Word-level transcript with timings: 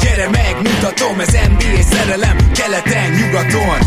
gyere 0.00 0.28
megmutatom, 0.28 1.20
ez 1.20 1.32
NBA 1.32 1.82
szerelem 1.82 2.36
Keleten, 2.52 3.10
nyugaton 3.10 3.78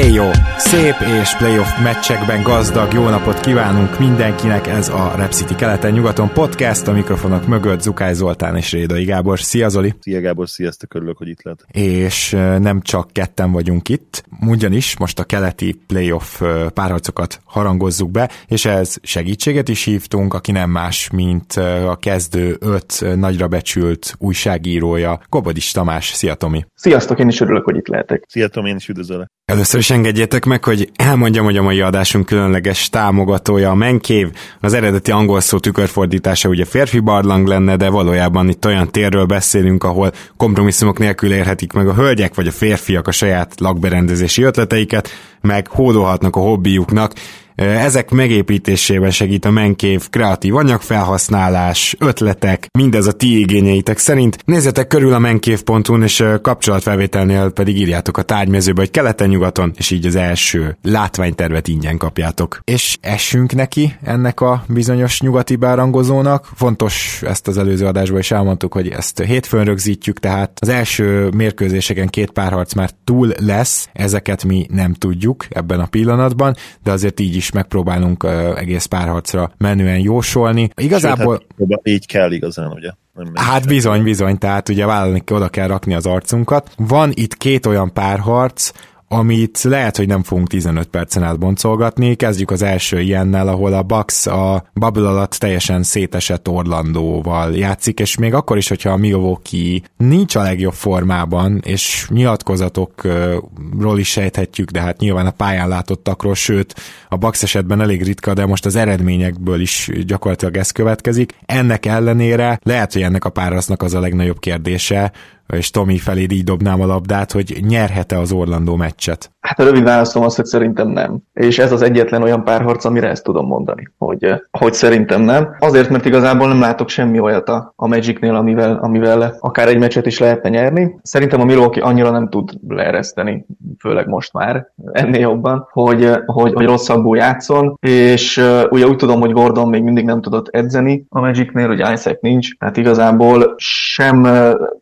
Éjjó! 0.00 0.24
Szép 0.56 0.94
és 1.20 1.36
playoff 1.36 1.78
meccsekben 1.82 2.42
gazdag 2.42 2.92
jó 2.92 3.08
napot 3.08 3.40
kívánunk 3.40 3.98
mindenkinek, 3.98 4.66
ez 4.66 4.88
a 4.88 5.12
Rep 5.16 5.32
City 5.32 5.54
keleten-nyugaton 5.54 6.32
podcast, 6.32 6.88
a 6.88 6.92
mikrofonok 6.92 7.46
mögött 7.46 7.80
Zukály 7.80 8.14
Zoltán 8.14 8.56
és 8.56 8.72
Rédai 8.72 9.04
Gábor. 9.04 9.40
Szia 9.40 9.68
Zoli! 9.68 9.94
Szia 10.00 10.20
Gábor, 10.20 10.48
sziasztok, 10.48 10.94
örülök, 10.94 11.16
hogy 11.16 11.28
itt 11.28 11.42
lehet. 11.42 11.64
És 11.72 12.30
nem 12.60 12.80
csak 12.80 13.12
ketten 13.12 13.52
vagyunk 13.52 13.88
itt, 13.88 14.24
ugyanis 14.46 14.98
most 14.98 15.18
a 15.18 15.24
keleti 15.24 15.80
playoff 15.86 16.42
párharcokat 16.74 17.40
harangozzuk 17.44 18.10
be, 18.10 18.30
és 18.46 18.64
ez 18.64 18.94
segítséget 19.02 19.68
is 19.68 19.84
hívtunk, 19.84 20.34
aki 20.34 20.52
nem 20.52 20.70
más, 20.70 21.10
mint 21.10 21.52
a 21.86 21.96
kezdő 22.00 22.56
öt 22.60 23.04
nagyra 23.16 23.48
becsült 23.48 24.14
újságírója, 24.18 25.20
Gobodis 25.28 25.70
Tamás. 25.70 26.08
Szia 26.08 26.34
Tomi! 26.34 26.64
Sziasztok, 26.74 27.18
én 27.18 27.28
is 27.28 27.40
örülök, 27.40 27.64
hogy 27.64 27.76
itt 27.76 27.88
lehetek. 27.88 28.24
Szia 28.28 28.48
Tomi, 28.48 28.68
én 28.68 28.76
is 28.76 28.88
üdvözöllek. 28.88 29.28
Először 29.44 29.80
is 29.80 29.89
engedjétek 29.90 30.44
meg, 30.44 30.64
hogy 30.64 30.90
elmondjam, 30.96 31.44
hogy 31.44 31.56
a 31.56 31.62
mai 31.62 31.80
adásunk 31.80 32.26
különleges 32.26 32.88
támogatója 32.88 33.70
a 33.70 33.74
Menkév. 33.74 34.28
Az 34.60 34.72
eredeti 34.72 35.10
angol 35.10 35.40
szó 35.40 35.58
tükörfordítása 35.58 36.48
ugye 36.48 36.64
férfi 36.64 36.98
barlang 36.98 37.46
lenne, 37.46 37.76
de 37.76 37.88
valójában 37.88 38.48
itt 38.48 38.66
olyan 38.66 38.90
térről 38.90 39.24
beszélünk, 39.24 39.84
ahol 39.84 40.12
kompromisszumok 40.36 40.98
nélkül 40.98 41.32
érhetik 41.32 41.72
meg 41.72 41.88
a 41.88 41.94
hölgyek 41.94 42.34
vagy 42.34 42.46
a 42.46 42.50
férfiak 42.50 43.06
a 43.06 43.12
saját 43.12 43.60
lakberendezési 43.60 44.42
ötleteiket, 44.42 45.08
meg 45.40 45.68
hódolhatnak 45.68 46.36
a 46.36 46.40
hobbiuknak. 46.40 47.12
Ezek 47.60 48.10
megépítésében 48.10 49.10
segít 49.10 49.44
a 49.44 49.50
menkév 49.50 50.08
kreatív 50.10 50.56
anyagfelhasználás, 50.56 51.96
ötletek, 51.98 52.66
mindez 52.78 53.06
a 53.06 53.12
ti 53.12 53.38
igényeitek 53.38 53.98
szerint. 53.98 54.36
Nézzetek 54.44 54.86
körül 54.86 55.12
a 55.12 55.18
menkév.hu-n, 55.18 56.02
és 56.02 56.24
kapcsolatfelvételnél 56.42 57.50
pedig 57.50 57.78
írjátok 57.78 58.16
a 58.16 58.22
tárgymezőbe, 58.22 58.80
hogy 58.80 58.90
keleten-nyugaton, 58.90 59.72
és 59.76 59.90
így 59.90 60.06
az 60.06 60.16
első 60.16 60.76
látványtervet 60.82 61.68
ingyen 61.68 61.96
kapjátok. 61.96 62.60
És 62.64 62.98
essünk 63.00 63.54
neki 63.54 63.94
ennek 64.02 64.40
a 64.40 64.64
bizonyos 64.68 65.20
nyugati 65.20 65.56
bárangozónak. 65.56 66.48
Fontos, 66.54 67.22
ezt 67.26 67.48
az 67.48 67.58
előző 67.58 67.86
adásban 67.86 68.18
is 68.18 68.30
elmondtuk, 68.30 68.72
hogy 68.72 68.88
ezt 68.88 69.22
hétfőn 69.22 69.64
rögzítjük, 69.64 70.18
tehát 70.18 70.58
az 70.60 70.68
első 70.68 71.28
mérkőzéseken 71.36 72.08
két 72.08 72.30
párharc 72.30 72.74
már 72.74 72.90
túl 73.04 73.32
lesz, 73.38 73.88
ezeket 73.92 74.44
mi 74.44 74.66
nem 74.70 74.94
tudjuk 74.94 75.46
ebben 75.50 75.80
a 75.80 75.86
pillanatban, 75.86 76.56
de 76.82 76.90
azért 76.90 77.20
így 77.20 77.36
is 77.36 77.48
megpróbálunk 77.52 78.26
egész 78.56 78.84
párharcra 78.84 79.52
menően 79.58 79.98
jósolni. 79.98 80.70
Igazából... 80.76 81.42
Sőt, 81.58 81.68
hát, 81.70 81.88
így 81.88 82.06
kell 82.06 82.32
igazán, 82.32 82.72
ugye? 82.72 82.90
Hát 83.34 83.66
bizony, 83.66 84.02
bizony, 84.02 84.38
tehát 84.38 84.68
ugye 84.68 84.86
vállalni 84.86 85.22
oda 85.30 85.48
kell 85.48 85.66
rakni 85.66 85.94
az 85.94 86.06
arcunkat. 86.06 86.70
Van 86.76 87.10
itt 87.14 87.36
két 87.36 87.66
olyan 87.66 87.92
párharc, 87.92 88.70
amit 89.12 89.62
lehet, 89.62 89.96
hogy 89.96 90.06
nem 90.06 90.22
fogunk 90.22 90.48
15 90.48 90.88
percen 90.88 91.22
át 91.22 91.38
boncolgatni. 91.38 92.14
Kezdjük 92.14 92.50
az 92.50 92.62
első 92.62 93.00
ilyennel, 93.00 93.48
ahol 93.48 93.72
a 93.72 93.82
Bucks 93.82 94.26
a 94.26 94.64
bubble 94.74 95.08
alatt 95.08 95.32
teljesen 95.32 95.82
szétesett 95.82 96.48
Orlandóval 96.48 97.56
játszik, 97.56 98.00
és 98.00 98.16
még 98.16 98.34
akkor 98.34 98.56
is, 98.56 98.68
hogyha 98.68 98.90
a 98.90 98.96
Milwaukee 98.96 99.80
nincs 99.96 100.34
a 100.34 100.42
legjobb 100.42 100.72
formában, 100.72 101.60
és 101.64 102.06
nyilatkozatokról 102.08 103.98
is 103.98 104.08
sejthetjük, 104.08 104.70
de 104.70 104.80
hát 104.80 104.98
nyilván 104.98 105.26
a 105.26 105.30
pályán 105.30 105.68
látottakról, 105.68 106.34
sőt, 106.34 106.74
a 107.08 107.16
Bucks 107.16 107.42
esetben 107.42 107.80
elég 107.80 108.02
ritka, 108.02 108.34
de 108.34 108.46
most 108.46 108.66
az 108.66 108.76
eredményekből 108.76 109.60
is 109.60 109.90
gyakorlatilag 110.06 110.56
ez 110.56 110.70
következik. 110.70 111.34
Ennek 111.46 111.86
ellenére 111.86 112.60
lehet, 112.62 112.92
hogy 112.92 113.02
ennek 113.02 113.24
a 113.24 113.30
párasznak 113.30 113.82
az 113.82 113.94
a 113.94 114.00
legnagyobb 114.00 114.38
kérdése, 114.38 115.12
és 115.52 115.70
Tomi 115.70 115.98
felé 115.98 116.20
így 116.20 116.44
dobnám 116.44 116.80
a 116.80 116.86
labdát, 116.86 117.32
hogy 117.32 117.64
nyerhet-e 117.68 118.18
az 118.18 118.32
Orlandó 118.32 118.76
meccset? 118.76 119.30
Hát 119.40 119.58
a 119.58 119.64
rövid 119.64 119.82
válaszom 119.82 120.22
az, 120.22 120.36
hogy 120.36 120.44
szerintem 120.44 120.88
nem. 120.88 121.18
És 121.32 121.58
ez 121.58 121.72
az 121.72 121.82
egyetlen 121.82 122.22
olyan 122.22 122.44
párharc, 122.44 122.84
amire 122.84 123.08
ezt 123.08 123.24
tudom 123.24 123.46
mondani, 123.46 123.88
hogy, 123.98 124.34
hogy 124.50 124.72
szerintem 124.72 125.22
nem. 125.22 125.56
Azért, 125.58 125.90
mert 125.90 126.04
igazából 126.04 126.48
nem 126.48 126.60
látok 126.60 126.88
semmi 126.88 127.18
olyat 127.18 127.48
a, 127.48 127.72
a 127.76 127.86
Magicnél, 127.86 128.34
amivel, 128.34 128.78
amivel 128.82 129.36
akár 129.40 129.68
egy 129.68 129.78
meccset 129.78 130.06
is 130.06 130.18
lehetne 130.18 130.48
nyerni. 130.48 130.98
Szerintem 131.02 131.40
a 131.40 131.44
Milwaukee 131.44 131.82
annyira 131.82 132.10
nem 132.10 132.28
tud 132.28 132.50
leereszteni, 132.68 133.46
főleg 133.78 134.06
most 134.06 134.32
már 134.32 134.66
ennél 134.92 135.20
jobban, 135.20 135.68
hogy, 135.72 136.10
hogy, 136.26 136.52
hogy 136.52 136.66
rosszabbul 136.66 137.16
játszon, 137.16 137.76
és 137.80 138.36
uh, 138.36 138.62
ugye 138.70 138.86
úgy 138.86 138.96
tudom, 138.96 139.20
hogy 139.20 139.32
Gordon 139.32 139.68
még 139.68 139.82
mindig 139.82 140.04
nem 140.04 140.20
tudott 140.20 140.48
edzeni 140.48 141.04
a 141.08 141.20
Magicnél, 141.20 141.66
hogy 141.66 141.78
Isaac 141.78 142.20
nincs, 142.20 142.56
tehát 142.56 142.76
igazából 142.76 143.54
sem 143.56 144.28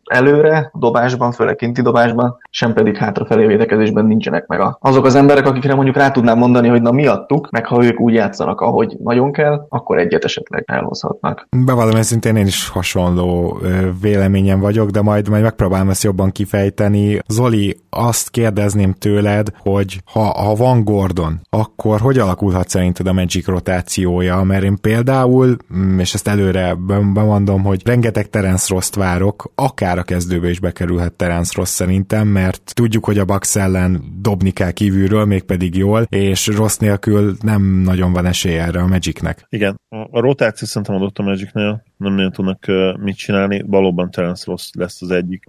előre 0.03 0.58
dobásban, 0.73 1.31
főleg 1.31 1.55
kinti 1.55 1.81
dobásban, 1.81 2.37
sem 2.49 2.73
pedig 2.73 2.97
hátrafelé 2.97 3.45
védekezésben 3.45 4.05
nincsenek 4.05 4.47
meg 4.47 4.61
azok 4.79 5.05
az 5.05 5.15
emberek, 5.15 5.45
akikre 5.45 5.75
mondjuk 5.75 5.95
rá 5.95 6.11
tudnám 6.11 6.37
mondani, 6.37 6.67
hogy 6.67 6.81
na 6.81 6.91
miattuk, 6.91 7.49
meg 7.51 7.65
ha 7.65 7.83
ők 7.83 7.99
úgy 7.99 8.13
játszanak, 8.13 8.61
ahogy 8.61 8.97
nagyon 9.03 9.31
kell, 9.31 9.65
akkor 9.69 9.97
egyet 9.97 10.23
esetleg 10.23 10.63
elhozhatnak. 10.67 11.47
Bevallom 11.65 11.95
őszintén 11.95 12.35
én 12.35 12.45
is 12.45 12.69
hasonló 12.69 13.59
véleményem 14.01 14.59
vagyok, 14.59 14.89
de 14.89 15.01
majd, 15.01 15.29
majd 15.29 15.43
megpróbálom 15.43 15.89
ezt 15.89 16.03
jobban 16.03 16.31
kifejteni. 16.31 17.19
Zoli, 17.27 17.77
azt 17.89 18.29
kérdezném 18.29 18.93
tőled, 18.93 19.47
hogy 19.59 20.01
ha, 20.05 20.21
ha 20.21 20.55
van 20.55 20.83
Gordon, 20.83 21.39
akkor 21.49 21.99
hogy 21.99 22.17
alakulhat 22.17 22.69
szerinted 22.69 23.07
a 23.07 23.13
Magic 23.13 23.47
rotációja? 23.47 24.43
Mert 24.43 24.63
én 24.63 24.77
például, 24.81 25.57
mm, 25.75 25.99
és 25.99 26.13
ezt 26.13 26.27
előre 26.27 26.75
bemondom, 27.13 27.63
hogy 27.63 27.81
rengeteg 27.85 28.29
Terence 28.29 28.73
Rost 28.73 28.95
várok, 28.95 29.51
akár 29.55 29.97
a 29.97 30.03
kezdőbe 30.03 30.48
is 30.49 30.59
bekerülhet 30.59 31.13
Terence 31.13 31.51
Ross 31.55 31.69
szerintem, 31.69 32.27
mert 32.27 32.71
tudjuk, 32.73 33.05
hogy 33.05 33.17
a 33.17 33.25
Bucks 33.25 33.55
ellen 33.55 34.03
dobni 34.21 34.51
kell 34.51 34.71
kívülről, 34.71 35.25
mégpedig 35.25 35.75
jól, 35.75 36.01
és 36.09 36.47
rossz 36.47 36.77
nélkül 36.77 37.35
nem 37.41 37.61
nagyon 37.63 38.13
van 38.13 38.25
esély 38.25 38.57
erre 38.57 38.81
a 38.81 38.87
Magicnek. 38.87 39.45
Igen, 39.49 39.79
a 39.89 40.19
rotáció 40.19 40.67
szerintem 40.67 40.95
adott 40.95 41.17
a 41.17 41.23
Magicnél, 41.23 41.83
nem 41.99 42.13
nagyon 42.13 42.31
tudnak 42.31 42.65
mit 42.99 43.15
csinálni. 43.15 43.63
Valóban 43.67 44.11
Terence 44.11 44.43
Ross 44.47 44.69
lesz 44.73 45.01
az 45.01 45.11
egyik, 45.11 45.43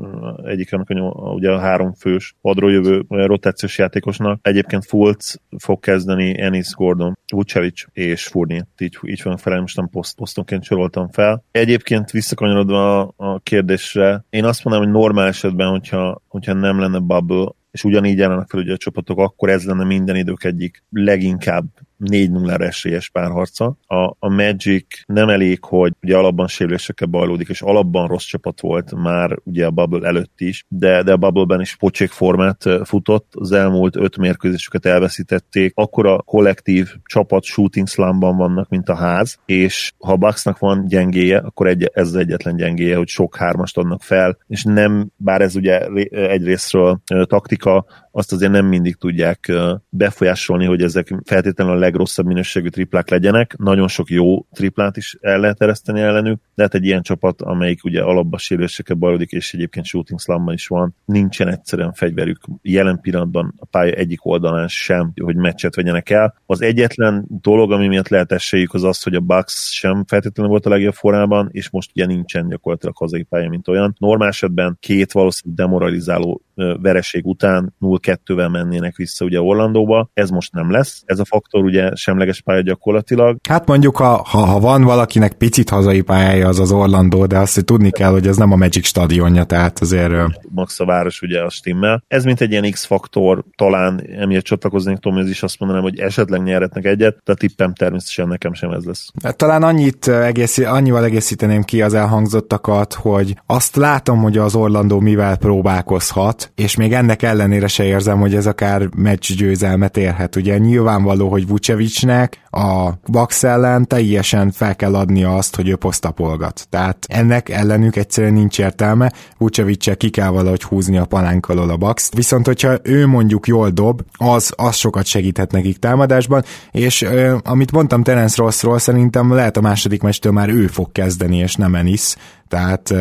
egyik 0.44 0.72
annak 0.72 0.90
a, 0.90 1.32
ugye 1.32 1.50
a 1.50 1.58
három 1.58 1.92
fős 1.92 2.34
padról 2.40 2.72
jövő 2.72 3.04
rotációs 3.08 3.78
játékosnak. 3.78 4.38
Egyébként 4.42 4.84
Fultz 4.84 5.40
fog 5.58 5.80
kezdeni 5.80 6.40
Ennis 6.40 6.74
Gordon, 6.74 7.18
Vucevic 7.32 7.84
és 7.92 8.26
Fournier. 8.26 8.66
Így, 8.78 8.98
így 9.02 9.20
van 9.22 9.36
fel, 9.36 9.60
most 9.60 9.76
nem 9.76 9.88
poszt, 9.88 10.16
posztonként 10.16 10.64
soroltam 10.64 11.08
fel. 11.08 11.44
Egyébként 11.50 12.10
visszakanyarodva 12.10 13.00
a, 13.00 13.12
a 13.16 13.38
kérdésre, 13.38 14.24
én 14.30 14.44
azt 14.44 14.64
mondanám, 14.64 14.90
hogy 14.90 15.00
normál 15.00 15.26
esetben, 15.26 15.68
hogyha, 15.68 16.22
hogyha 16.28 16.52
nem 16.52 16.80
lenne 16.80 16.98
bubble, 16.98 17.52
és 17.70 17.84
ugyanígy 17.84 18.20
állnak 18.20 18.50
fel 18.50 18.60
ugye 18.60 18.72
a 18.72 18.76
csapatok, 18.76 19.18
akkor 19.18 19.48
ez 19.48 19.64
lenne 19.64 19.84
minden 19.84 20.16
idők 20.16 20.44
egyik 20.44 20.84
leginkább 20.90 21.64
4-0 22.04 22.60
esélyes 22.60 23.10
párharca. 23.10 23.76
A, 23.86 24.16
a 24.18 24.28
Magic 24.28 24.86
nem 25.06 25.28
elég, 25.28 25.64
hogy 25.64 25.92
ugye 26.02 26.16
alapban 26.16 26.46
sérülésekkel 26.46 27.08
bajlódik, 27.08 27.48
és 27.48 27.62
alapban 27.62 28.06
rossz 28.06 28.24
csapat 28.24 28.60
volt 28.60 28.94
már 28.94 29.38
ugye 29.44 29.66
a 29.66 29.70
Bubble 29.70 30.08
előtt 30.08 30.40
is, 30.40 30.64
de, 30.68 31.02
de 31.02 31.12
a 31.12 31.16
Bubble-ben 31.16 31.60
is 31.60 31.76
pocsék 31.76 32.10
formát 32.10 32.64
futott, 32.84 33.32
az 33.34 33.52
elmúlt 33.52 33.96
öt 33.96 34.16
mérkőzésüket 34.16 34.86
elveszítették, 34.86 35.72
akkor 35.74 36.06
a 36.06 36.22
kollektív 36.22 36.88
csapat 37.04 37.44
shooting 37.44 37.88
slumban 37.88 38.36
vannak, 38.36 38.68
mint 38.68 38.88
a 38.88 38.94
ház, 38.94 39.38
és 39.46 39.92
ha 39.98 40.12
a 40.12 40.16
Bucksnak 40.16 40.58
van 40.58 40.86
gyengéje, 40.86 41.38
akkor 41.38 41.66
egy, 41.66 41.90
ez 41.92 42.06
az 42.06 42.16
egyetlen 42.16 42.56
gyengéje, 42.56 42.96
hogy 42.96 43.08
sok 43.08 43.36
hármast 43.36 43.78
adnak 43.78 44.02
fel, 44.02 44.38
és 44.46 44.64
nem, 44.64 45.10
bár 45.16 45.40
ez 45.40 45.56
ugye 45.56 45.86
egyrésztről 46.10 47.00
taktika, 47.26 47.84
azt 48.10 48.32
azért 48.32 48.52
nem 48.52 48.66
mindig 48.66 48.96
tudják 48.96 49.52
befolyásolni, 49.88 50.64
hogy 50.64 50.82
ezek 50.82 51.14
feltétlenül 51.24 51.72
a 51.72 51.78
legrosszabb 51.78 52.26
minőségű 52.26 52.68
triplák 52.68 53.10
legyenek. 53.10 53.56
Nagyon 53.56 53.88
sok 53.88 54.10
jó 54.10 54.46
triplát 54.52 54.96
is 54.96 55.16
el 55.20 55.40
lehet 55.40 55.62
ereszteni 55.62 56.00
ellenük, 56.00 56.40
de 56.54 56.62
hát 56.62 56.74
egy 56.74 56.84
ilyen 56.84 57.02
csapat, 57.02 57.42
amelyik 57.42 57.84
ugye 57.84 58.02
alapba 58.02 58.38
sérülésekkel 58.38 58.96
bajodik, 58.96 59.30
és 59.30 59.54
egyébként 59.54 59.86
shooting 59.86 60.20
slumban 60.20 60.54
is 60.54 60.66
van, 60.66 60.94
nincsen 61.04 61.48
egyszerűen 61.48 61.92
fegyverük 61.92 62.40
jelen 62.62 63.00
pillanatban 63.00 63.54
a 63.58 63.64
pálya 63.64 63.92
egyik 63.92 64.24
oldalán 64.24 64.68
sem, 64.68 65.12
hogy 65.22 65.36
meccset 65.36 65.74
vegyenek 65.74 66.10
el. 66.10 66.34
Az 66.46 66.62
egyetlen 66.62 67.24
dolog, 67.40 67.72
ami 67.72 67.86
miatt 67.86 68.08
lehet 68.08 68.32
esélyük, 68.32 68.74
az 68.74 68.84
az, 68.84 69.02
hogy 69.02 69.14
a 69.14 69.20
Bucks 69.20 69.72
sem 69.72 70.04
feltétlenül 70.06 70.50
volt 70.50 70.66
a 70.66 70.70
legjobb 70.70 70.94
formában, 70.94 71.48
és 71.52 71.70
most 71.70 71.90
ugye 71.94 72.06
nincsen 72.06 72.48
gyakorlatilag 72.48 72.96
hazai 72.96 73.22
pálya, 73.22 73.48
mint 73.48 73.68
olyan. 73.68 73.94
Normál 73.98 74.28
esetben 74.28 74.76
két 74.80 75.12
valószínűleg 75.12 75.64
demoralizáló 75.64 76.42
vereség 76.82 77.26
után 77.26 77.74
0-2-vel 77.80 78.50
mennének 78.50 78.96
vissza 78.96 79.24
ugye 79.24 79.40
Orlandóba. 79.40 80.10
Ez 80.14 80.30
most 80.30 80.52
nem 80.52 80.70
lesz. 80.70 81.02
Ez 81.06 81.18
a 81.18 81.24
faktor 81.24 81.64
ugye 81.64 81.94
semleges 81.94 82.40
pálya 82.40 82.60
gyakorlatilag. 82.60 83.36
Hát 83.48 83.66
mondjuk, 83.66 83.96
ha, 83.96 84.22
ha, 84.28 84.38
ha 84.38 84.60
van 84.60 84.82
valakinek 84.82 85.32
picit 85.32 85.70
hazai 85.70 86.00
pályája, 86.00 86.48
az 86.48 86.58
az 86.58 86.72
Orlandó, 86.72 87.26
de 87.26 87.38
azt 87.38 87.54
hogy 87.54 87.64
tudni 87.64 87.90
kell, 87.90 88.10
hogy 88.10 88.26
ez 88.26 88.36
nem 88.36 88.52
a 88.52 88.56
Magic 88.56 88.86
stadionja, 88.86 89.44
tehát 89.44 89.78
azért... 89.78 90.12
Max 90.48 90.80
a 90.80 90.84
város 90.84 91.22
ugye 91.22 91.40
a 91.40 91.50
stimmel. 91.50 92.04
Ez 92.08 92.24
mint 92.24 92.40
egy 92.40 92.50
ilyen 92.50 92.70
X-faktor, 92.70 93.44
talán 93.56 94.02
emiatt 94.18 94.44
csatlakoznék 94.44 94.98
Tomihoz 94.98 95.28
is 95.28 95.42
azt 95.42 95.58
mondanám, 95.58 95.82
hogy 95.82 95.98
esetleg 95.98 96.42
nyerhetnek 96.42 96.84
egyet, 96.84 97.20
de 97.24 97.32
a 97.32 97.34
tippem 97.34 97.74
természetesen 97.74 98.28
nekem 98.28 98.52
sem 98.52 98.70
ez 98.70 98.84
lesz. 98.84 99.10
Hát 99.22 99.36
talán 99.36 99.62
annyit 99.62 100.08
egész, 100.08 100.58
annyival 100.58 101.04
egészíteném 101.04 101.62
ki 101.62 101.82
az 101.82 101.94
elhangzottakat, 101.94 102.94
hogy 102.94 103.36
azt 103.46 103.76
látom, 103.76 104.22
hogy 104.22 104.38
az 104.38 104.54
Orlandó 104.54 105.00
mivel 105.00 105.36
próbálkozhat, 105.36 106.49
és 106.54 106.76
még 106.76 106.92
ennek 106.92 107.22
ellenére 107.22 107.66
se 107.66 107.84
érzem, 107.84 108.18
hogy 108.18 108.34
ez 108.34 108.46
akár 108.46 108.88
meccs 108.96 109.32
győzelmet 109.36 109.96
érhet. 109.96 110.36
Ugye 110.36 110.58
nyilvánvaló, 110.58 111.28
hogy 111.28 111.46
Vucevicnek 111.46 112.38
a 112.50 112.90
Bax 113.10 113.44
ellen 113.44 113.86
teljesen 113.86 114.50
fel 114.50 114.76
kell 114.76 114.94
adnia 114.94 115.36
azt, 115.36 115.56
hogy 115.56 115.68
ő 115.68 115.76
posztapolgat. 115.76 116.66
Tehát 116.70 117.06
ennek 117.08 117.48
ellenük 117.48 117.96
egyszerűen 117.96 118.32
nincs 118.32 118.58
értelme, 118.58 119.12
Vucevic 119.38 119.96
ki 119.96 120.10
kell 120.10 120.28
valahogy 120.28 120.62
húzni 120.62 120.98
a 120.98 121.04
palánk 121.04 121.48
alól 121.48 121.70
a 121.70 121.76
Bax. 121.76 122.10
Viszont, 122.14 122.46
hogyha 122.46 122.78
ő 122.82 123.06
mondjuk 123.06 123.46
jól 123.46 123.70
dob, 123.70 124.02
az, 124.12 124.52
az 124.56 124.76
sokat 124.76 125.06
segíthet 125.06 125.52
nekik 125.52 125.78
támadásban, 125.78 126.44
és 126.70 127.02
ö, 127.02 127.36
amit 127.44 127.72
mondtam 127.72 128.02
Terence 128.02 128.42
Rossról, 128.42 128.78
szerintem 128.78 129.32
lehet 129.32 129.56
a 129.56 129.60
második 129.60 130.02
meccstől 130.02 130.32
már 130.32 130.48
ő 130.48 130.66
fog 130.66 130.92
kezdeni, 130.92 131.36
és 131.36 131.54
nem 131.54 131.74
Enis, 131.74 132.14
tehát 132.50 132.94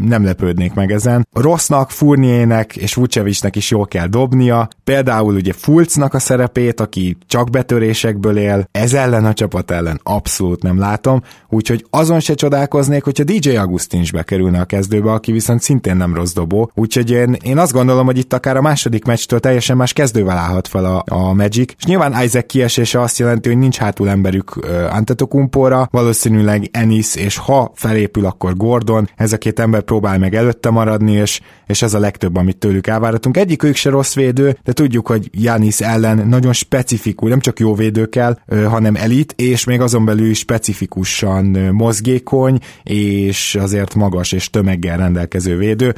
nem 0.00 0.24
lepődnék 0.24 0.74
meg 0.74 0.92
ezen. 0.92 1.26
Rossznak, 1.32 1.90
Furniernek 1.90 2.76
és 2.76 2.94
Vucevicnek 2.94 3.56
is 3.56 3.70
jól 3.70 3.86
kell 3.86 4.06
dobnia, 4.06 4.68
például 4.84 5.34
ugye 5.34 5.52
Fulcnak 5.52 6.14
a 6.14 6.18
szerepét, 6.18 6.80
aki 6.80 7.16
csak 7.26 7.50
betörésekből 7.50 8.36
él, 8.36 8.68
ez 8.72 8.92
ellen 8.94 9.24
a 9.24 9.32
csapat 9.32 9.70
ellen 9.70 10.00
abszolút 10.02 10.62
nem 10.62 10.78
látom, 10.78 11.22
úgyhogy 11.48 11.86
azon 11.90 12.20
se 12.20 12.34
csodálkoznék, 12.34 13.04
hogyha 13.04 13.24
DJ 13.24 13.56
Agustin 13.56 14.00
is 14.00 14.12
bekerülne 14.12 14.60
a 14.60 14.64
kezdőbe, 14.64 15.12
aki 15.12 15.32
viszont 15.32 15.62
szintén 15.62 15.96
nem 15.96 16.14
rossz 16.14 16.32
dobó, 16.32 16.70
úgyhogy 16.74 17.10
én, 17.10 17.36
én 17.42 17.58
azt 17.58 17.72
gondolom, 17.72 18.06
hogy 18.06 18.18
itt 18.18 18.32
akár 18.32 18.56
a 18.56 18.62
második 18.62 19.04
meccstől 19.04 19.40
teljesen 19.40 19.76
más 19.76 19.92
kezdővel 19.92 20.38
állhat 20.38 20.68
fel 20.68 20.84
a, 20.84 21.04
a 21.06 21.32
Magic, 21.32 21.72
és 21.78 21.84
nyilván 21.84 22.22
Isaac 22.24 22.46
kiesése 22.46 23.00
azt 23.00 23.18
jelenti, 23.18 23.48
hogy 23.48 23.58
nincs 23.58 23.76
hátul 23.76 24.08
emberük 24.08 24.52
Antetokumpóra, 24.90 25.88
valószínűleg 25.90 26.68
Ennis, 26.72 27.14
és 27.14 27.36
ha 27.36 27.72
felépül, 27.74 28.26
akkor 28.26 28.56
Gord 28.56 28.83
Gordon, 28.84 29.08
ez 29.16 29.32
a 29.32 29.38
két 29.38 29.60
ember 29.60 29.82
próbál 29.82 30.18
meg 30.18 30.34
előtte 30.34 30.70
maradni, 30.70 31.12
és, 31.12 31.40
és 31.66 31.82
ez 31.82 31.94
a 31.94 31.98
legtöbb, 31.98 32.36
amit 32.36 32.56
tőlük 32.56 32.86
elváratunk. 32.86 33.36
Egyik 33.36 33.62
ők 33.62 33.76
se 33.76 33.90
rossz 33.90 34.14
védő, 34.14 34.56
de 34.64 34.72
tudjuk, 34.72 35.06
hogy 35.06 35.28
Janis 35.32 35.80
ellen 35.80 36.28
nagyon 36.28 36.52
specifikus, 36.52 37.30
nem 37.30 37.40
csak 37.40 37.58
jó 37.58 37.74
védő 37.74 38.06
kell, 38.06 38.38
hanem 38.68 38.96
elit, 38.96 39.34
és 39.36 39.64
még 39.64 39.80
azon 39.80 40.04
belül 40.04 40.30
is 40.30 40.38
specifikusan 40.38 41.44
mozgékony, 41.72 42.58
és 42.82 43.54
azért 43.54 43.94
magas 43.94 44.32
és 44.32 44.50
tömeggel 44.50 44.96
rendelkező 44.96 45.56
védő. 45.56 45.94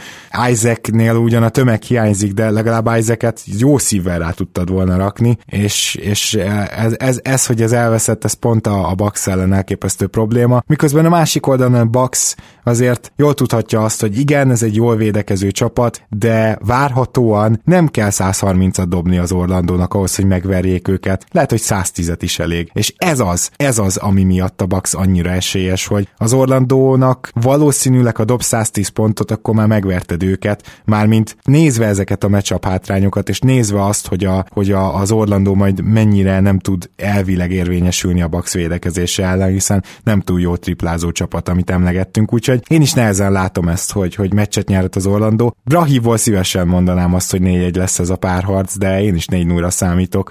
Isaacnél 0.51 1.15
ugyan 1.15 1.43
a 1.43 1.49
tömeg 1.49 1.83
hiányzik, 1.83 2.33
de 2.33 2.51
legalább 2.51 2.91
Isaacet 2.99 3.41
jó 3.59 3.79
szívvel 3.79 4.19
rá 4.19 4.31
tudtad 4.31 4.71
volna 4.71 4.97
rakni, 4.97 5.39
és, 5.47 5.95
és 5.95 6.35
ez, 6.35 6.95
ez, 6.97 7.21
ez, 7.23 7.47
hogy 7.47 7.63
ez 7.63 7.73
elveszett, 7.73 8.25
ez 8.25 8.33
pont 8.33 8.67
a, 8.67 8.91
a 8.91 8.95
Bax 8.95 9.27
ellen 9.27 9.53
elképesztő 9.53 10.07
probléma. 10.07 10.63
Miközben 10.67 11.05
a 11.05 11.09
másik 11.09 11.47
oldalon 11.47 11.75
a 11.75 11.85
Bax 11.85 12.37
azért 12.77 13.13
jól 13.17 13.35
tudhatja 13.35 13.85
azt, 13.85 14.01
hogy 14.01 14.19
igen, 14.19 14.51
ez 14.51 14.63
egy 14.63 14.75
jól 14.75 14.97
védekező 14.97 15.51
csapat, 15.51 16.03
de 16.09 16.59
várhatóan 16.65 17.61
nem 17.65 17.89
kell 17.89 18.11
130-at 18.13 18.85
dobni 18.89 19.19
az 19.19 19.33
Orlandónak 19.33 19.95
ahhoz, 19.95 20.17
hogy 20.17 20.27
megverjék 20.27 20.89
őket. 20.89 21.27
Lehet, 21.31 21.51
hogy 21.51 21.63
110-et 21.63 22.19
is 22.21 22.39
elég. 22.39 22.71
És 22.73 22.95
ez 22.97 23.21
az, 23.21 23.51
ez 23.57 23.79
az, 23.79 23.97
ami 23.97 24.25
miatt 24.25 24.61
a 24.61 24.67
Bucks 24.67 24.95
annyira 24.95 25.31
esélyes, 25.31 25.87
hogy 25.87 26.09
az 26.17 26.33
Orlandónak 26.33 27.31
valószínűleg, 27.35 28.17
ha 28.17 28.25
dob 28.25 28.43
110 28.43 28.89
pontot, 28.89 29.31
akkor 29.31 29.55
már 29.55 29.67
megverted 29.67 30.23
őket, 30.23 30.83
mármint 30.85 31.37
nézve 31.43 31.87
ezeket 31.87 32.25
a 32.25 32.29
matchup 32.29 32.65
hátrányokat, 32.65 33.29
és 33.29 33.41
nézve 33.41 33.85
azt, 33.85 34.07
hogy, 34.07 34.25
a, 34.25 34.45
hogy 34.51 34.73
a, 34.73 34.97
az 34.97 35.11
Orlandó 35.11 35.55
majd 35.55 35.81
mennyire 35.81 36.41
nem 36.41 36.59
tud 36.59 36.91
elvileg 36.97 37.53
érvényesülni 37.53 38.23
a 38.23 38.29
Bucks 38.29 38.53
védekezése 38.53 39.25
ellen, 39.25 39.49
hiszen 39.49 39.85
nem 40.03 40.21
túl 40.21 40.41
jó 40.41 40.57
triplázó 40.57 41.13
csapat, 41.13 41.49
amit 41.49 41.71
emlegettünk, 41.71 42.33
úgyhogy 42.33 42.63
én 42.69 42.81
is 42.81 42.93
nehezen 42.93 43.33
látom 43.33 43.69
ezt, 43.69 43.93
hogy, 43.93 44.15
hogy 44.15 44.35
meccset 44.35 44.69
nyert 44.69 44.97
az 44.97 45.07
Orlandó. 45.07 45.57
Brahivól 45.65 46.17
szívesen 46.17 46.67
mondanám 46.67 47.15
azt, 47.15 47.31
hogy 47.31 47.41
4-1 47.45 47.77
lesz 47.77 47.99
ez 47.99 48.11
a 48.11 48.17
párharc, 48.17 48.79
de 48.79 49.03
én 49.03 49.15
is 49.15 49.27
4 49.27 49.47
0 49.47 49.71
számítok. 49.71 50.31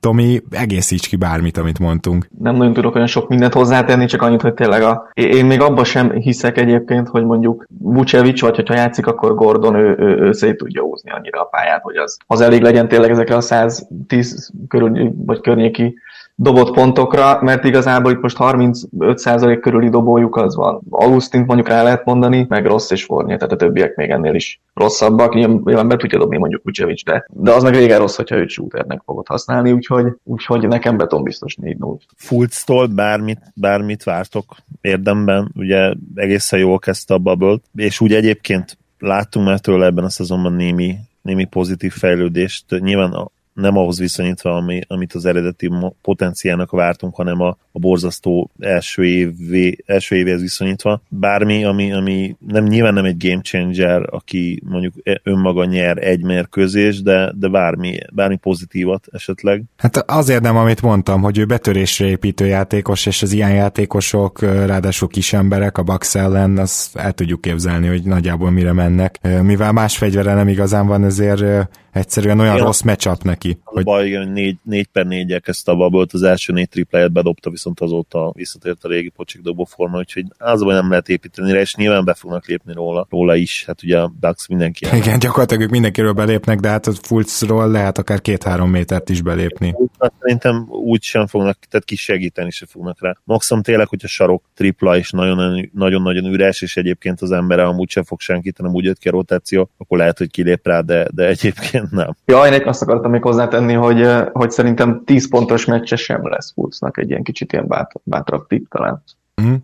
Tomi, 0.00 0.42
egészíts 0.50 1.08
ki 1.08 1.16
bármit, 1.16 1.56
amit 1.56 1.78
mondtunk. 1.78 2.28
Nem 2.38 2.56
nagyon 2.56 2.72
tudok 2.72 2.94
olyan 2.94 3.06
sok 3.06 3.28
mindent 3.28 3.52
hozzátenni, 3.52 4.06
csak 4.06 4.22
annyit, 4.22 4.40
hogy 4.40 4.54
tényleg 4.54 4.82
a... 4.82 5.10
Én 5.12 5.46
még 5.46 5.60
abban 5.60 5.84
sem 5.84 6.10
hiszek 6.10 6.58
egyébként, 6.58 7.08
hogy 7.08 7.24
mondjuk 7.24 7.66
Vucevic, 7.78 8.40
vagy 8.40 8.56
hogyha 8.56 8.74
játszik, 8.74 9.06
akkor 9.06 9.34
Gordon 9.34 9.74
ő, 9.74 9.96
ő, 9.98 10.16
ő 10.20 10.32
szét 10.32 10.56
tudja 10.56 10.82
húzni 10.82 11.10
annyira 11.10 11.40
a 11.40 11.44
pályát, 11.44 11.82
hogy 11.82 11.96
az, 11.96 12.16
az 12.26 12.40
elég 12.40 12.62
legyen 12.62 12.88
tényleg 12.88 13.10
ezekre 13.10 13.36
a 13.36 13.40
110 13.40 14.50
körül, 14.68 15.12
vagy 15.16 15.40
környéki 15.40 15.98
dobott 16.38 16.74
pontokra, 16.74 17.38
mert 17.42 17.64
igazából 17.64 18.12
itt 18.12 18.20
most 18.20 18.36
35% 18.40 19.58
körüli 19.60 19.88
dobójuk 19.88 20.36
az 20.36 20.56
van. 20.56 20.80
Augustint 20.90 21.46
mondjuk 21.46 21.68
rá 21.68 21.82
lehet 21.82 22.04
mondani, 22.04 22.46
meg 22.48 22.66
rossz 22.66 22.90
és 22.90 23.04
Fornia, 23.04 23.36
tehát 23.36 23.52
a 23.52 23.56
többiek 23.56 23.96
még 23.96 24.10
ennél 24.10 24.34
is 24.34 24.60
rosszabbak. 24.74 25.34
Nyilván 25.34 25.88
be 25.88 25.96
tudja 25.96 26.18
dobni 26.18 26.38
mondjuk 26.38 26.62
Vucevic, 26.64 27.04
de, 27.04 27.26
de 27.32 27.52
az 27.52 27.62
meg 27.62 27.74
régen 27.74 27.98
rossz, 27.98 28.16
hogyha 28.16 28.36
őt 28.36 28.48
shooternek 28.48 29.02
fogod 29.04 29.26
használni, 29.26 29.72
úgyhogy, 29.72 30.06
úgyhogy 30.24 30.68
nekem 30.68 30.96
beton 30.96 31.22
biztos 31.22 31.56
4-0. 31.62 31.96
Fultz-tól 32.16 32.86
bármit, 32.86 33.40
bármit 33.54 34.04
vártok 34.04 34.56
érdemben, 34.80 35.52
ugye 35.54 35.92
egészen 36.14 36.58
jól 36.58 36.78
kezdte 36.78 37.14
a 37.14 37.18
bubble 37.18 37.56
és 37.74 38.00
úgy 38.00 38.12
egyébként 38.12 38.78
láttunk 38.98 39.46
már 39.46 39.58
tőle 39.58 39.86
ebben 39.86 40.04
a 40.04 40.10
szezonban 40.10 40.52
némi 40.52 40.96
némi 41.26 41.44
pozitív 41.44 41.92
fejlődést. 41.92 42.64
Nyilván 42.68 43.30
nem 43.56 43.76
ahhoz 43.76 43.98
viszonyítva, 43.98 44.56
ami, 44.56 44.80
amit 44.86 45.12
az 45.12 45.24
eredeti 45.24 45.70
potenciának 46.02 46.70
vártunk, 46.70 47.14
hanem 47.14 47.40
a, 47.40 47.48
a 47.72 47.78
borzasztó 47.78 48.50
első, 48.58 49.04
évé, 49.04 49.76
első 49.86 50.16
évéhez 50.16 50.40
viszonyítva. 50.40 51.02
Bármi, 51.08 51.64
ami, 51.64 51.92
ami 51.92 52.36
nem 52.46 52.64
nyilván 52.64 52.94
nem 52.94 53.04
egy 53.04 53.28
game 53.28 53.40
changer, 53.40 54.02
aki 54.10 54.62
mondjuk 54.68 54.94
e, 55.02 55.20
önmaga 55.22 55.64
nyer 55.64 55.98
egy 55.98 56.22
mérkőzés, 56.22 57.02
de, 57.02 57.32
de 57.34 57.48
bármi, 57.48 57.98
bármi 58.12 58.36
pozitívat 58.36 59.06
esetleg. 59.12 59.62
Hát 59.76 59.96
azért 59.96 60.42
nem, 60.42 60.56
amit 60.56 60.82
mondtam, 60.82 61.22
hogy 61.22 61.38
ő 61.38 61.44
betörésre 61.44 62.06
építő 62.06 62.46
játékos, 62.46 63.06
és 63.06 63.22
az 63.22 63.32
ilyen 63.32 63.54
játékosok, 63.54 64.40
ráadásul 64.40 65.08
kis 65.08 65.32
emberek 65.32 65.78
a 65.78 65.82
Bucks 65.82 66.14
ellen, 66.14 66.58
azt 66.58 66.96
el 66.96 67.12
tudjuk 67.12 67.40
képzelni, 67.40 67.86
hogy 67.86 68.02
nagyjából 68.02 68.50
mire 68.50 68.72
mennek. 68.72 69.18
Mivel 69.42 69.72
más 69.72 69.96
fegyvere 69.96 70.34
nem 70.34 70.48
igazán 70.48 70.86
van, 70.86 71.04
ezért 71.04 71.68
egyszerűen 71.96 72.40
olyan 72.40 72.54
Igen. 72.54 72.66
rossz 72.66 72.80
matchup 72.80 73.22
neki. 73.22 73.58
Az 73.64 73.74
hogy... 73.74 73.84
baj, 73.84 74.06
igen, 74.06 74.28
4, 74.28 74.56
4 74.62 74.86
per 74.86 75.06
4 75.06 75.40
kezdte 75.40 75.72
a 75.72 75.76
bubble 75.76 76.04
az 76.12 76.22
első 76.22 76.52
négy 76.52 76.68
tripláját 76.68 77.12
bedobta, 77.12 77.50
viszont 77.50 77.80
azóta 77.80 78.32
visszatért 78.34 78.84
a 78.84 78.88
régi 78.88 79.08
pocsik 79.08 79.40
dobó 79.40 79.64
forma, 79.64 79.98
úgyhogy 79.98 80.24
az 80.38 80.60
nem 80.60 80.90
lehet 80.90 81.08
építeni 81.08 81.52
rá, 81.52 81.60
és 81.60 81.74
nyilván 81.74 82.04
be 82.04 82.14
fognak 82.14 82.46
lépni 82.46 82.72
róla, 82.72 83.06
róla 83.10 83.34
is, 83.34 83.64
hát 83.66 83.82
ugye 83.82 83.98
a 83.98 84.12
Bucks 84.20 84.48
mindenki. 84.48 84.86
Igen, 84.96 85.18
gyakorlatilag 85.18 85.62
ők 85.62 85.70
mindenkiről 85.70 86.12
belépnek, 86.12 86.60
de 86.60 86.68
hát 86.68 86.86
a 86.86 86.92
Fultzról 86.92 87.70
lehet 87.70 87.98
akár 87.98 88.20
két-három 88.20 88.70
métert 88.70 89.08
is 89.08 89.22
belépni. 89.22 89.74
Hát 89.98 90.12
szerintem 90.20 90.66
úgy 90.68 91.02
sem 91.02 91.26
fognak, 91.26 91.58
tehát 91.70 91.86
kis 91.86 92.00
segíteni 92.00 92.50
se 92.50 92.66
fognak 92.66 93.00
rá. 93.00 93.16
Maximum 93.24 93.62
tényleg, 93.62 93.88
hogy 93.88 94.00
a 94.02 94.08
sarok 94.08 94.42
tripla 94.54 94.96
is 94.96 95.10
nagyon-nagyon 95.10 96.24
üres, 96.24 96.62
és 96.62 96.76
egyébként 96.76 97.20
az 97.20 97.30
embere 97.30 97.62
amúgy 97.62 97.90
sem 97.90 98.04
fog 98.04 98.20
senkit, 98.20 98.56
hanem 98.56 98.72
úgy 98.72 98.84
jött 98.84 98.98
ki 98.98 99.08
a 99.08 99.10
rotáció, 99.10 99.70
akkor 99.78 99.98
lehet, 99.98 100.18
hogy 100.18 100.30
kilép 100.30 100.66
rá, 100.66 100.80
de, 100.80 101.08
de 101.14 101.26
egyébként 101.26 101.85
nem. 102.00 102.16
Ja, 102.24 102.46
én 102.46 102.62
azt 102.66 102.82
akartam 102.82 103.10
még 103.10 103.22
hozzátenni, 103.22 103.72
hogy, 103.72 104.08
hogy 104.32 104.50
szerintem 104.50 105.02
10 105.04 105.28
pontos 105.28 105.64
meccse 105.64 105.96
sem 105.96 106.28
lesz 106.28 106.52
Fultznak 106.52 106.98
egy 106.98 107.10
ilyen 107.10 107.22
kicsit 107.22 107.52
ilyen 107.52 107.66
bátr, 107.66 108.00
bátrabb 108.02 108.46
tipp 108.46 108.66
talán. 108.68 109.02
Mm. 109.42 109.54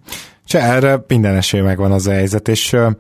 Se 0.45 0.61
erre 0.61 1.05
minden 1.07 1.35
esély 1.35 1.61
megvan 1.61 1.93
az 1.93 2.07
a 2.07 2.13
helyzet, 2.13 2.49
és 2.49 2.73
uh, 2.73 2.91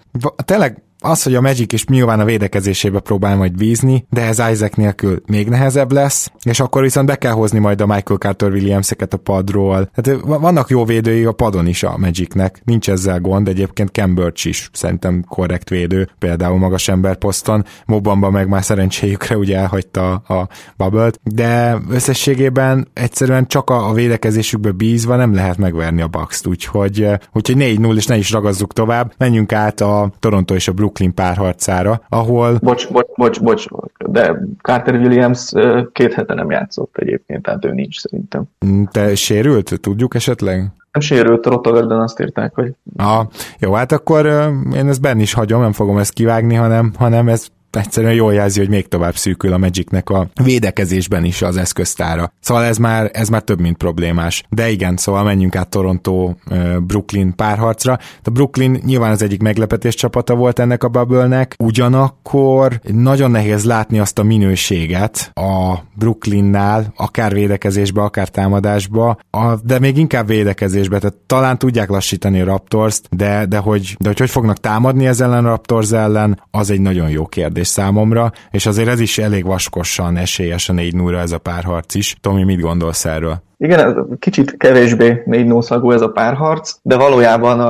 tényleg 0.44 0.82
az, 1.02 1.22
hogy 1.22 1.34
a 1.34 1.40
Magic 1.40 1.72
is 1.72 1.84
nyilván 1.84 2.20
a 2.20 2.24
védekezésébe 2.24 3.00
próbál 3.00 3.36
majd 3.36 3.56
bízni, 3.56 4.06
de 4.10 4.22
ez 4.22 4.42
Isaac 4.52 4.76
nélkül 4.76 5.22
még 5.26 5.48
nehezebb 5.48 5.92
lesz, 5.92 6.30
és 6.42 6.60
akkor 6.60 6.82
viszont 6.82 7.06
be 7.06 7.16
kell 7.16 7.32
hozni 7.32 7.58
majd 7.58 7.80
a 7.80 7.86
Michael 7.86 8.18
Carter 8.18 8.50
Williams-eket 8.50 9.14
a 9.14 9.16
padról. 9.16 9.90
Hát 9.92 10.10
vannak 10.24 10.70
jó 10.70 10.84
védői 10.84 11.24
a 11.24 11.32
padon 11.32 11.66
is 11.66 11.82
a 11.82 11.98
Magicnek, 11.98 12.62
nincs 12.64 12.90
ezzel 12.90 13.20
gond, 13.20 13.48
egyébként 13.48 14.14
Birch 14.14 14.46
is 14.46 14.70
szerintem 14.72 15.24
korrekt 15.28 15.68
védő, 15.68 16.08
például 16.18 16.58
magas 16.58 16.88
ember 16.88 17.16
poszton, 17.16 17.64
Mobamba 17.86 18.30
meg 18.30 18.48
már 18.48 18.64
szerencséjükre 18.64 19.36
ugye 19.36 19.56
elhagyta 19.56 20.12
a 20.12 20.48
bubble 20.76 21.10
de 21.22 21.78
összességében 21.90 22.88
egyszerűen 22.92 23.46
csak 23.46 23.70
a, 23.70 23.92
védekezésükbe 23.92 24.70
bízva 24.70 25.16
nem 25.16 25.34
lehet 25.34 25.56
megverni 25.56 26.02
a 26.02 26.06
Bucks-t, 26.06 26.46
úgyhogy, 26.46 27.08
úgyhogy 27.32 27.56
4-0 27.58 27.96
és 27.96 28.06
ne 28.06 28.16
is 28.16 28.30
ragazzuk 28.30 28.72
tovább, 28.72 29.12
menjünk 29.18 29.52
át 29.52 29.80
a 29.80 30.12
Toronto 30.18 30.54
és 30.54 30.68
a 30.68 30.72
Brooklyn 30.72 30.91
Brooklyn 30.92 31.14
párharcára, 31.14 32.02
ahol... 32.08 32.58
Bocs, 32.62 32.88
bocs, 32.90 33.06
bocs, 33.14 33.40
bocs, 33.40 33.66
de 34.06 34.36
Carter 34.62 34.94
Williams 34.94 35.52
két 35.92 36.12
hete 36.12 36.34
nem 36.34 36.50
játszott 36.50 36.96
egyébként, 36.96 37.42
tehát 37.42 37.64
ő 37.64 37.72
nincs 37.72 37.98
szerintem. 37.98 38.44
Mm, 38.66 38.82
te 38.84 39.14
sérült? 39.14 39.80
Tudjuk 39.80 40.14
esetleg? 40.14 40.58
Nem 40.92 41.02
sérült, 41.02 41.46
Rotterdamben 41.46 42.00
azt 42.00 42.20
írták, 42.20 42.54
hogy... 42.54 42.74
Ah, 42.96 43.26
jó, 43.58 43.72
hát 43.72 43.92
akkor 43.92 44.26
én 44.74 44.88
ezt 44.88 45.00
benne 45.00 45.20
is 45.20 45.32
hagyom, 45.32 45.60
nem 45.60 45.72
fogom 45.72 45.98
ezt 45.98 46.12
kivágni, 46.12 46.54
hanem, 46.54 46.92
hanem 46.98 47.28
ez 47.28 47.46
egyszerűen 47.76 48.14
jól 48.14 48.34
jelzi, 48.34 48.58
hogy 48.58 48.68
még 48.68 48.88
tovább 48.88 49.16
szűkül 49.16 49.52
a 49.52 49.58
Magicnek 49.58 50.10
a 50.10 50.28
védekezésben 50.42 51.24
is 51.24 51.42
az 51.42 51.56
eszköztára. 51.56 52.32
Szóval 52.40 52.64
ez 52.64 52.76
már, 52.76 53.10
ez 53.12 53.28
már 53.28 53.42
több, 53.42 53.60
mint 53.60 53.76
problémás. 53.76 54.42
De 54.48 54.70
igen, 54.70 54.96
szóval 54.96 55.22
menjünk 55.22 55.56
át 55.56 55.68
Toronto-Brooklyn 55.68 57.34
párharcra. 57.36 57.98
A 58.22 58.30
Brooklyn 58.30 58.80
nyilván 58.84 59.10
az 59.10 59.22
egyik 59.22 59.42
meglepetés 59.42 59.94
csapata 59.94 60.34
volt 60.34 60.58
ennek 60.58 60.84
a 60.84 60.88
bubble 60.88 61.48
ugyanakkor 61.58 62.80
nagyon 62.92 63.30
nehéz 63.30 63.64
látni 63.64 63.98
azt 63.98 64.18
a 64.18 64.22
minőséget 64.22 65.30
a 65.34 65.78
Brooklynnál, 65.94 66.92
akár 66.96 67.32
védekezésbe, 67.32 68.02
akár 68.02 68.28
támadásba, 68.28 69.18
de 69.64 69.78
még 69.78 69.96
inkább 69.96 70.26
védekezésbe, 70.26 70.98
tehát 70.98 71.16
talán 71.26 71.58
tudják 71.58 71.88
lassítani 71.88 72.40
a 72.40 72.44
raptors 72.44 73.00
de, 73.10 73.46
de, 73.46 73.58
hogy, 73.58 73.96
de 73.98 74.08
hogy 74.08 74.18
hogy 74.18 74.30
fognak 74.30 74.58
támadni 74.58 75.06
ezzel 75.06 75.32
ellen 75.32 75.44
a 75.44 75.48
Raptors 75.48 75.92
ellen, 75.92 76.42
az 76.50 76.70
egy 76.70 76.80
nagyon 76.80 77.10
jó 77.10 77.26
kérdés 77.26 77.61
kérdés 77.62 77.68
számomra, 77.68 78.32
és 78.50 78.66
azért 78.66 78.88
ez 78.88 79.00
is 79.00 79.18
elég 79.18 79.44
vaskosan 79.44 80.16
esélyes 80.16 80.68
a 80.68 80.72
4 80.72 80.94
0 80.94 81.20
ez 81.20 81.32
a 81.32 81.38
párharc 81.38 81.94
is. 81.94 82.16
Tomi, 82.20 82.44
mit 82.44 82.60
gondolsz 82.60 83.04
erről? 83.04 83.42
Igen, 83.62 84.06
kicsit 84.18 84.56
kevésbé 84.56 85.22
négy 85.24 85.46
nószagú 85.46 85.90
ez 85.90 86.00
a 86.00 86.08
párharc, 86.08 86.74
de 86.82 86.96
valójában 86.96 87.60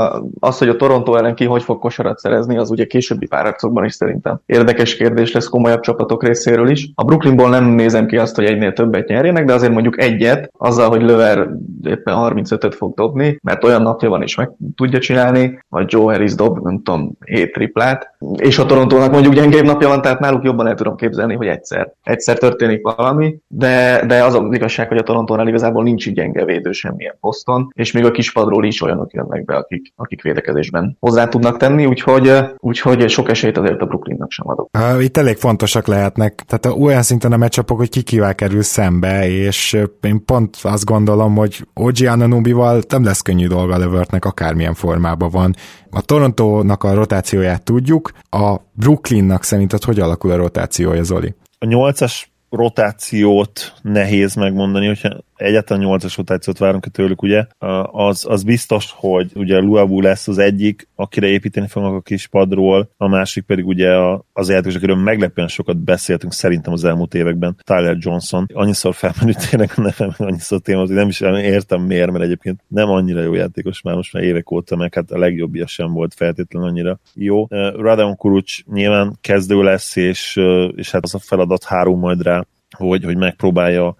az, 0.40 0.58
hogy 0.58 0.68
a 0.68 0.76
Toronto 0.76 1.14
ellen 1.14 1.34
ki 1.34 1.44
hogy 1.44 1.62
fog 1.62 1.78
kosarat 1.78 2.18
szerezni, 2.18 2.56
az 2.56 2.70
ugye 2.70 2.84
későbbi 2.84 3.26
párharcokban 3.26 3.84
is 3.84 3.94
szerintem 3.94 4.40
érdekes 4.46 4.96
kérdés 4.96 5.32
lesz 5.32 5.48
komolyabb 5.48 5.80
csapatok 5.80 6.24
részéről 6.24 6.68
is. 6.68 6.90
A 6.94 7.04
Brooklynból 7.04 7.48
nem 7.48 7.64
nézem 7.64 8.06
ki 8.06 8.16
azt, 8.16 8.34
hogy 8.34 8.44
egynél 8.44 8.72
többet 8.72 9.08
nyerjenek, 9.08 9.44
de 9.44 9.52
azért 9.52 9.72
mondjuk 9.72 10.02
egyet, 10.02 10.52
azzal, 10.58 10.88
hogy 10.88 11.02
Löver 11.02 11.48
éppen 11.84 12.16
35-öt 12.18 12.74
fog 12.74 12.94
dobni, 12.94 13.38
mert 13.42 13.64
olyan 13.64 13.82
napja 13.82 14.08
van 14.08 14.22
is 14.22 14.34
meg 14.34 14.50
tudja 14.76 14.98
csinálni, 14.98 15.58
vagy 15.68 15.84
Joe 15.88 16.12
Harris 16.12 16.34
dob, 16.34 16.58
nem 16.62 16.82
tudom, 16.82 17.12
7 17.24 17.52
triplát, 17.52 18.14
és 18.36 18.58
a 18.58 18.66
Torontónak 18.66 19.12
mondjuk 19.12 19.34
gyengébb 19.34 19.64
napja 19.64 19.88
van, 19.88 20.02
tehát 20.02 20.20
náluk 20.20 20.44
jobban 20.44 20.66
el 20.66 20.74
tudom 20.74 20.96
képzelni, 20.96 21.34
hogy 21.34 21.46
egyszer, 21.46 21.92
egyszer 22.02 22.38
történik 22.38 22.80
valami, 22.96 23.36
de, 23.48 24.04
de 24.06 24.24
az 24.24 24.34
az 24.34 24.42
igazság, 24.50 24.88
hogy 24.88 24.98
a 24.98 25.02
Torontónál 25.02 25.48
igazából 25.48 25.81
igazából 25.82 25.84
nincs 25.84 26.10
gyenge 26.10 26.44
védő 26.44 26.72
semmilyen 26.72 27.16
poszton, 27.20 27.72
és 27.74 27.92
még 27.92 28.04
a 28.04 28.10
kispadról 28.10 28.64
is 28.64 28.82
olyanok 28.82 29.12
jönnek 29.12 29.44
be, 29.44 29.56
akik, 29.56 29.92
akik 29.96 30.22
védekezésben 30.22 30.96
hozzá 31.00 31.28
tudnak 31.28 31.56
tenni, 31.56 31.86
úgyhogy, 31.86 32.32
úgyhogy 32.58 33.08
sok 33.08 33.28
esélyt 33.28 33.58
azért 33.58 33.80
a 33.80 33.86
Brooklynnak 33.86 34.30
sem 34.30 34.48
adok. 34.48 34.70
Itt 35.00 35.16
elég 35.16 35.36
fontosak 35.36 35.86
lehetnek, 35.86 36.42
tehát 36.46 36.78
olyan 36.78 37.02
szinten 37.02 37.32
a 37.32 37.36
meccsapok, 37.36 37.78
hogy 37.78 37.88
ki 37.88 38.02
kivel 38.02 38.34
kerül 38.34 38.62
szembe, 38.62 39.28
és 39.28 39.78
én 40.00 40.24
pont 40.24 40.56
azt 40.62 40.84
gondolom, 40.84 41.34
hogy 41.34 41.66
OG 41.74 42.06
Ananubival 42.06 42.80
nem 42.88 43.04
lesz 43.04 43.20
könnyű 43.20 43.46
dolga 43.46 43.78
Levertnek, 43.78 44.24
akármilyen 44.24 44.74
formában 44.74 45.30
van. 45.30 45.54
A 45.90 46.00
Torontónak 46.00 46.84
a 46.84 46.94
rotációját 46.94 47.62
tudjuk, 47.62 48.10
a 48.30 48.56
Brooklynnak 48.72 49.42
szerinted 49.42 49.82
hogy 49.82 50.00
alakul 50.00 50.30
a 50.30 50.36
rotációja, 50.36 51.02
Zoli? 51.02 51.34
A 51.58 51.66
nyolcas 51.66 52.32
rotációt 52.52 53.72
nehéz 53.82 54.34
megmondani, 54.34 54.86
hogyha 54.86 55.08
egyáltalán 55.42 55.84
8-as 55.86 56.14
rotációt 56.16 56.58
várunk 56.58 56.86
tőlük, 56.86 57.22
ugye, 57.22 57.46
az, 57.90 58.26
az 58.28 58.42
biztos, 58.42 58.92
hogy 58.96 59.30
ugye 59.34 59.58
Luabu 59.58 60.00
lesz 60.00 60.28
az 60.28 60.38
egyik, 60.38 60.88
akire 60.94 61.26
építeni 61.26 61.66
fognak 61.66 61.94
a 61.94 62.00
kis 62.00 62.26
padról, 62.26 62.90
a 62.96 63.08
másik 63.08 63.44
pedig 63.44 63.66
ugye 63.66 63.90
az 64.32 64.48
játékos, 64.48 64.74
akiről 64.74 64.96
meglepően 64.96 65.48
sokat 65.48 65.76
beszéltünk 65.76 66.32
szerintem 66.32 66.72
az 66.72 66.84
elmúlt 66.84 67.14
években, 67.14 67.56
Tyler 67.64 67.96
Johnson. 67.98 68.46
Annyiszor 68.52 68.94
felmenült 68.94 69.50
tényleg 69.50 69.72
a 69.76 69.80
nevem, 69.80 70.14
annyiszor 70.18 70.60
téma, 70.60 70.80
hogy 70.80 70.88
nem 70.88 71.08
is 71.08 71.20
értem 71.20 71.82
miért, 71.82 72.10
mert 72.10 72.24
egyébként 72.24 72.60
nem 72.68 72.88
annyira 72.88 73.22
jó 73.22 73.34
játékos 73.34 73.82
már 73.82 73.94
most 73.94 74.12
már 74.12 74.22
évek 74.22 74.50
óta, 74.50 74.76
meg 74.76 74.94
hát 74.94 75.10
a 75.10 75.18
legjobbja 75.18 75.66
sem 75.66 75.92
volt 75.92 76.14
feltétlenül 76.14 76.68
annyira 76.68 76.98
jó. 77.14 77.46
Radon 77.76 78.16
Kurucs 78.16 78.64
nyilván 78.64 79.16
kezdő 79.20 79.62
lesz, 79.62 79.96
és, 79.96 80.40
és 80.74 80.90
hát 80.90 81.04
az 81.04 81.14
a 81.14 81.18
feladat 81.18 81.64
három 81.64 81.98
majd 81.98 82.22
rá, 82.22 82.44
hogy, 82.76 83.04
hogy 83.04 83.16
megpróbálja 83.16 83.96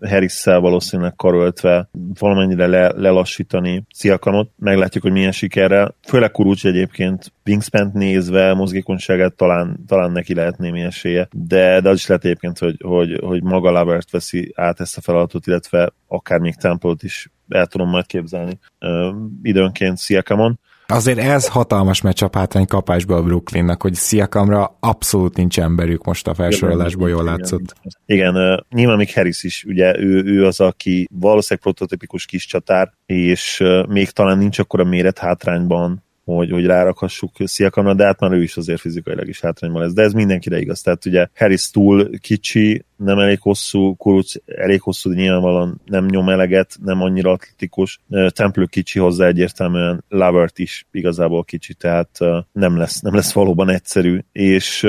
Harris-szel 0.00 0.60
valószínűleg 0.60 1.14
karöltve 1.14 1.88
valamennyire 2.18 2.66
le, 2.66 2.92
lelassítani 2.96 3.84
Sziakanot. 3.94 4.50
Meglátjuk, 4.58 5.02
hogy 5.02 5.12
milyen 5.12 5.32
sikerrel. 5.32 5.94
Főleg 6.08 6.30
Kurucs 6.30 6.66
egyébként 6.66 7.32
wingspan 7.46 7.90
nézve, 7.94 8.54
mozgékonyságát 8.54 9.34
talán, 9.34 9.84
talán 9.86 10.12
neki 10.12 10.34
lehet 10.34 10.58
némi 10.58 10.82
esélye, 10.82 11.28
de, 11.32 11.80
de 11.80 11.88
az 11.88 11.96
is 11.96 12.06
lehet 12.06 12.24
egyébként, 12.24 12.58
hogy, 12.58 12.76
hogy, 12.84 13.18
hogy 13.24 13.42
maga 13.42 13.70
Lavert 13.70 14.10
veszi 14.10 14.52
át 14.54 14.80
ezt 14.80 14.96
a 14.96 15.00
feladatot, 15.00 15.46
illetve 15.46 15.92
akár 16.06 16.38
még 16.38 16.54
temple 16.54 16.94
is 17.00 17.30
el 17.48 17.66
tudom 17.66 17.88
majd 17.88 18.06
képzelni 18.06 18.58
uh, 18.80 19.14
időnként 19.42 19.96
Sziakamon. 19.96 20.58
Azért 20.92 21.18
ez 21.18 21.48
hatalmas 21.48 22.00
meccsap 22.00 22.34
hátrány 22.34 22.66
kapásból 22.66 23.16
a 23.16 23.22
Brooklynnak, 23.22 23.82
hogy 23.82 23.94
Sziakamra 23.94 24.76
abszolút 24.80 25.36
nincs 25.36 25.60
emberük 25.60 26.04
most 26.04 26.28
a 26.28 26.34
felsorolásból, 26.34 27.08
jól 27.08 27.24
látszott. 27.24 27.74
Igen, 28.06 28.34
igen 28.34 28.66
nyilván 28.70 28.96
még 28.96 29.14
Harris 29.14 29.42
is, 29.42 29.64
ugye 29.64 29.98
ő, 29.98 30.24
ő 30.24 30.46
az, 30.46 30.60
aki 30.60 31.08
valószínűleg 31.12 31.62
prototipikus 31.62 32.26
kis 32.26 32.46
csatár, 32.46 32.92
és 33.06 33.62
még 33.88 34.10
talán 34.10 34.38
nincs 34.38 34.58
akkor 34.58 34.80
a 34.80 34.84
méret 34.84 35.18
hátrányban, 35.18 36.04
hogy, 36.24 36.50
hogy 36.50 36.66
rárakhassuk 36.66 37.30
Sziakamra, 37.44 37.94
de 37.94 38.04
hát 38.04 38.20
már 38.20 38.32
ő 38.32 38.42
is 38.42 38.56
azért 38.56 38.80
fizikailag 38.80 39.28
is 39.28 39.40
hátrányban 39.40 39.82
lesz. 39.82 39.92
De 39.92 40.02
ez 40.02 40.12
mindenkire 40.12 40.60
igaz. 40.60 40.80
Tehát 40.80 41.06
ugye 41.06 41.26
Harris 41.34 41.70
túl 41.70 42.18
kicsi, 42.18 42.84
nem 42.96 43.18
elég 43.18 43.40
hosszú, 43.40 43.94
Kuruc 43.94 44.34
elég 44.46 44.80
hosszú, 44.80 45.10
de 45.10 45.16
nyilvánvalóan 45.16 45.80
nem 45.84 46.04
nyom 46.04 46.28
eleget, 46.28 46.76
nem 46.82 47.00
annyira 47.02 47.30
atletikus. 47.30 48.00
Templő 48.28 48.64
kicsi 48.64 48.98
hozzá 48.98 49.26
egyértelműen, 49.26 50.04
Lavert 50.08 50.58
is 50.58 50.86
igazából 50.90 51.44
kicsi, 51.44 51.74
tehát 51.74 52.18
nem 52.52 52.76
lesz, 52.76 53.00
nem 53.00 53.14
lesz 53.14 53.32
valóban 53.32 53.68
egyszerű. 53.68 54.18
És, 54.32 54.86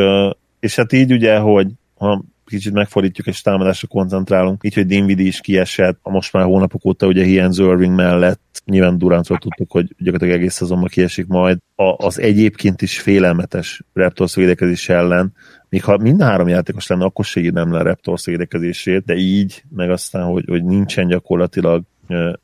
és 0.60 0.75
hát 0.75 0.94
így 0.94 1.12
ugye, 1.12 1.38
hogy 1.38 1.68
ha 1.96 2.24
kicsit 2.56 2.74
megfordítjuk 2.74 3.28
és 3.28 3.42
támadásra 3.42 3.88
koncentrálunk, 3.88 4.64
így, 4.64 4.74
hogy 4.74 4.86
Dinwiddie 4.86 5.28
is 5.28 5.40
kiesett, 5.40 6.00
a 6.02 6.10
most 6.10 6.34
már 6.34 6.44
hónapok 6.44 6.86
óta 6.86 7.08
ugye 7.08 7.24
hiányzó 7.24 7.72
Irving 7.72 7.96
mellett, 7.96 8.62
nyilván 8.66 8.98
Durantról 8.98 9.38
tudtuk, 9.38 9.72
hogy 9.72 9.96
gyakorlatilag 9.98 10.36
egész 10.36 10.54
szezonban 10.54 10.88
kiesik 10.92 11.28
majd, 11.28 11.58
a, 11.76 12.06
az 12.06 12.20
egyébként 12.20 12.82
is 12.82 13.00
félelmetes 13.00 13.82
Raptors 13.94 14.36
védekezés 14.36 14.90
ellen, 14.90 15.34
még 15.70 15.84
ha 15.84 15.98
mind 15.98 16.22
három 16.22 16.48
játékos 16.48 16.88
lenne, 16.88 17.06
akkor 17.06 17.26
se 17.26 17.40
írnám 17.40 17.72
le 17.72 17.80
a 17.80 17.84
Raptors 17.84 18.26
védekezését, 18.26 19.06
de 19.06 19.16
így, 19.16 19.64
meg 19.76 19.92
aztán, 19.92 20.26
hogy, 20.26 20.46
hogy 20.48 20.64
nincsen 20.64 21.08
gyakorlatilag 21.08 21.84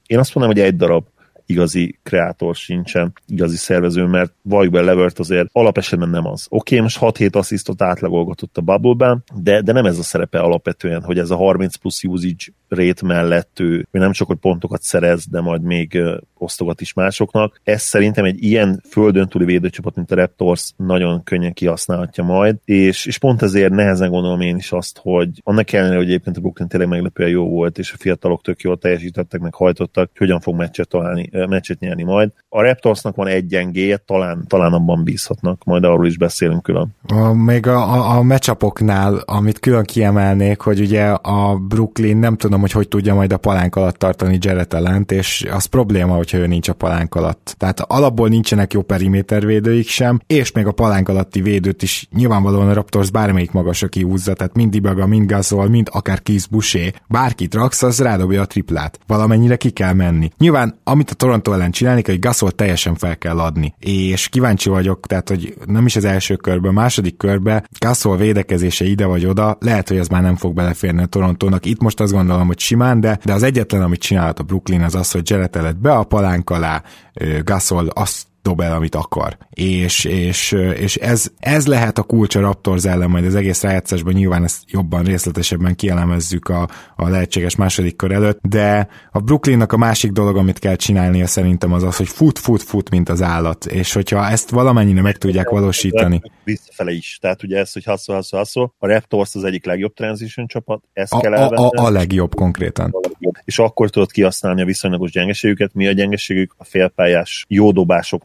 én 0.06 0.20
azt 0.20 0.36
mondom, 0.36 0.54
hogy 0.56 0.64
egy 0.64 0.76
darab 0.76 1.06
igazi 1.50 2.00
kreátor 2.04 2.56
sincsen, 2.56 3.14
igazi 3.28 3.56
szervező, 3.56 4.06
mert 4.06 4.34
valljuk 4.42 4.74
be 4.74 4.82
Levert 4.82 5.20
azért 5.20 5.50
alapesetben 5.52 6.10
nem 6.10 6.26
az. 6.26 6.46
Oké, 6.50 6.76
okay, 6.76 6.80
most 6.80 6.98
6-7 7.02 7.36
asszisztot 7.36 7.82
átlagolgatott 7.82 8.58
a 8.58 8.62
bubble 8.62 9.18
de, 9.36 9.62
de 9.62 9.72
nem 9.72 9.86
ez 9.86 9.98
a 9.98 10.04
szerepe 10.04 10.40
alapvetően, 10.40 11.04
hogy 11.04 11.20
ez 11.20 11.30
a 11.30 11.36
30 11.36 11.76
plusz 11.76 12.04
usage 12.04 12.46
rate 12.70 13.06
mellett 13.06 13.60
ő 13.60 13.88
nem 13.92 14.12
csak, 14.12 14.28
hogy 14.28 14.38
pontokat 14.38 14.82
szerez, 14.82 15.26
de 15.28 15.42
majd 15.42 15.62
még 15.62 16.02
osztogat 16.38 16.82
is 16.82 16.94
másoknak. 16.94 17.60
Ez 17.64 17.82
szerintem 17.82 18.26
egy 18.26 18.44
ilyen 18.44 18.82
földön 18.90 19.28
túli 19.28 19.46
védőcsapat, 19.46 19.96
mint 19.96 20.12
a 20.12 20.16
Raptors 20.16 20.72
nagyon 20.78 21.24
könnyen 21.24 21.54
kihasználhatja 21.54 22.24
majd, 22.24 22.56
és, 22.66 23.06
és 23.06 23.18
pont 23.18 23.42
ezért 23.42 23.72
nehezen 23.74 24.10
gondolom 24.10 24.42
én 24.42 24.56
is 24.56 24.72
azt, 24.72 25.00
hogy 25.02 25.30
annak 25.44 25.72
ellenére, 25.72 25.98
hogy 25.98 26.08
egyébként 26.08 26.38
a 26.38 26.40
Brooklyn 26.40 26.68
tényleg 26.68 26.90
meglepően 26.90 27.30
jó 27.30 27.50
volt, 27.50 27.78
és 27.78 27.92
a 27.94 27.98
fiatalok 27.98 28.42
tök 28.42 28.62
jól 28.62 28.78
teljesítettek, 28.78 29.42
meg 29.42 29.54
hajtottak, 29.54 30.12
hogyan 30.18 30.40
fog 30.40 30.56
meccset, 30.56 30.88
találni, 30.88 31.30
meccset 31.32 31.80
nyerni 31.80 32.04
majd. 32.04 32.32
A 32.50 32.62
Raptorsnak 32.62 33.16
van 33.16 33.28
egy 33.28 33.46
gyengéje, 33.46 33.98
talán, 33.98 34.46
talán 34.48 34.74
abban 34.74 35.04
bízhatnak, 35.04 35.64
majd 35.64 35.84
arról 35.84 36.08
is 36.08 36.18
beszélünk 36.18 36.64
külön. 36.64 36.96
A, 37.08 37.34
még 37.34 37.68
a, 37.68 37.94
a, 37.94 38.18
a 38.18 38.24
meccsapoknál, 38.24 39.22
amit 39.26 39.60
külön 39.60 39.84
kiemelnék, 39.84 40.62
hogy 40.62 40.80
ugye 40.80 41.06
a 41.10 41.56
Brooklyn 41.56 42.18
nem 42.18 42.38
tudom, 42.38 42.59
hogy 42.60 42.72
hogy 42.72 42.88
tudja 42.88 43.14
majd 43.14 43.34
a 43.34 43.38
palánk 43.38 43.76
alatt 43.76 43.98
tartani 43.98 44.38
Jarrett 44.42 44.74
ellent, 44.74 45.12
és 45.12 45.46
az 45.52 45.66
probléma, 45.66 46.16
hogyha 46.16 46.38
ő 46.38 46.48
nincs 46.48 46.70
a 46.70 46.74
palánk 46.74 47.16
alatt. 47.16 47.56
Tehát 47.58 47.80
alapból 47.80 48.28
nincsenek 48.28 48.74
jó 48.74 48.82
perimétervédőik 48.82 49.88
sem, 49.88 50.20
és 50.28 50.52
még 50.52 50.66
a 50.66 50.72
palánk 50.72 51.10
alatti 51.10 51.42
védőt 51.42 51.82
is 51.82 52.08
nyilvánvalóan 52.16 52.70
a 52.70 52.74
Raptors 52.74 53.12
bármelyik 53.12 53.52
magasra 53.52 53.88
kihúzza, 53.88 54.34
tehát 54.34 54.56
mind 54.56 54.76
Ibaga, 54.76 55.08
mind 55.08 55.32
Gasol, 55.32 55.70
mind 55.70 55.88
akár 55.92 56.22
Keith 56.22 56.50
Boucher, 56.50 56.94
bárkit 57.08 57.54
raksz, 57.54 57.84
az 57.84 58.00
rádobja 58.02 58.42
a 58.42 58.46
triplát. 58.46 59.00
Valamennyire 59.08 59.56
ki 59.56 59.70
kell 59.70 59.94
menni. 59.94 60.32
Nyilván, 60.38 60.80
amit 60.84 61.10
a 61.10 61.14
Toronto 61.14 61.52
ellen 61.52 61.72
csinálni, 61.72 62.02
hogy 62.06 62.20
Gasol 62.20 62.52
teljesen 62.52 62.96
fel 62.96 63.18
kell 63.18 63.40
adni. 63.40 63.74
És 63.80 64.28
kíváncsi 64.28 64.70
vagyok, 64.70 65.08
tehát, 65.08 65.30
hogy 65.30 65.54
nem 65.66 65.86
is 65.86 65.96
az 65.96 66.06
első 66.06 66.36
körben, 66.36 66.74
második 66.74 67.18
körbe 67.18 67.64
Gasol 67.80 68.18
védekezése 68.18 68.86
ide 68.86 69.06
vagy 69.06 69.26
oda, 69.26 69.58
lehet, 69.60 69.88
hogy 69.88 69.98
ez 69.98 70.08
már 70.08 70.22
nem 70.22 70.36
fog 70.36 70.54
beleférni 70.54 71.02
a 71.02 71.06
Torontónak. 71.06 71.66
Itt 71.66 71.82
most 71.82 72.00
azt 72.00 72.12
gondolom, 72.12 72.48
hogy 72.50 72.60
simán, 72.60 73.00
de, 73.00 73.20
de 73.24 73.34
az 73.34 73.44
egyetlen, 73.44 73.82
amit 73.82 74.00
csinált 74.00 74.40
a 74.40 74.44
Brooklyn, 74.44 74.82
az 74.82 74.96
az, 74.96 75.12
hogy 75.12 75.30
Jarrett 75.30 75.78
be 75.78 75.92
a 75.92 76.04
palánk 76.04 76.50
alá, 76.50 76.84
Gasol 77.44 77.88
azt 77.88 78.29
dob 78.42 78.62
el, 78.62 78.74
amit 78.76 78.96
akar. 78.96 79.38
És, 79.50 80.06
és, 80.06 80.52
és 80.76 80.96
ez, 80.96 81.32
ez 81.40 81.68
lehet 81.68 81.98
a 81.98 82.04
kulcs 82.04 82.36
a 82.36 82.40
Raptors 82.40 82.86
ellen, 82.86 83.10
majd 83.10 83.26
az 83.26 83.36
egész 83.36 83.62
rájátszásban 83.62 84.14
nyilván 84.14 84.44
ezt 84.44 84.62
jobban, 84.68 85.04
részletesebben 85.04 85.76
kielemezzük 85.76 86.50
a, 86.50 86.70
a 86.96 87.10
lehetséges 87.10 87.56
második 87.56 87.96
kör 87.96 88.12
előtt, 88.12 88.40
de 88.42 88.88
a 89.12 89.20
Brooklynnak 89.20 89.72
a 89.72 89.78
másik 89.78 90.12
dolog, 90.12 90.38
amit 90.38 90.60
kell 90.60 90.76
csinálnia 90.76 91.28
szerintem 91.28 91.74
az 91.74 91.84
az, 91.84 91.96
hogy 91.96 92.08
fut, 92.08 92.40
fut, 92.40 92.64
fut, 92.64 92.90
mint 92.90 93.10
az 93.10 93.22
állat, 93.22 93.66
és 93.66 93.94
hogyha 93.94 94.28
ezt 94.30 94.50
valamennyire 94.50 95.02
meg 95.02 95.18
tudják 95.18 95.50
valósítani. 95.50 96.22
Visszafele 96.44 96.92
is, 96.92 97.18
tehát 97.22 97.44
ugye 97.44 97.58
ez, 97.58 97.74
hogy 97.74 97.84
hasszol, 97.84 98.16
hasszol, 98.16 98.40
hasszol, 98.40 98.74
a 98.78 98.88
Raptors 98.88 99.36
az 99.36 99.44
egyik 99.44 99.66
legjobb 99.66 99.94
transition 99.94 100.48
csapat, 100.48 100.84
ezt 100.94 101.14
a, 101.14 101.20
kell 101.20 101.34
elvenni. 101.34 101.64
A, 101.64 101.82
a, 101.82 101.86
a 101.86 101.90
legjobb 101.90 102.36
konkrétan. 102.36 102.90
A 102.92 103.00
legjobb. 103.02 103.36
És 103.46 103.60
akkor 103.60 103.90
tudod 103.90 104.12
kihasználni 104.12 104.62
a 104.62 104.66
viszonylagos 104.66 105.12
gyengeségüket, 105.12 105.74
mi 105.74 105.88
a 105.88 105.92
gyengeségük? 105.92 106.56
A 106.58 106.64
félpályás 106.64 107.46
jó 107.48 107.72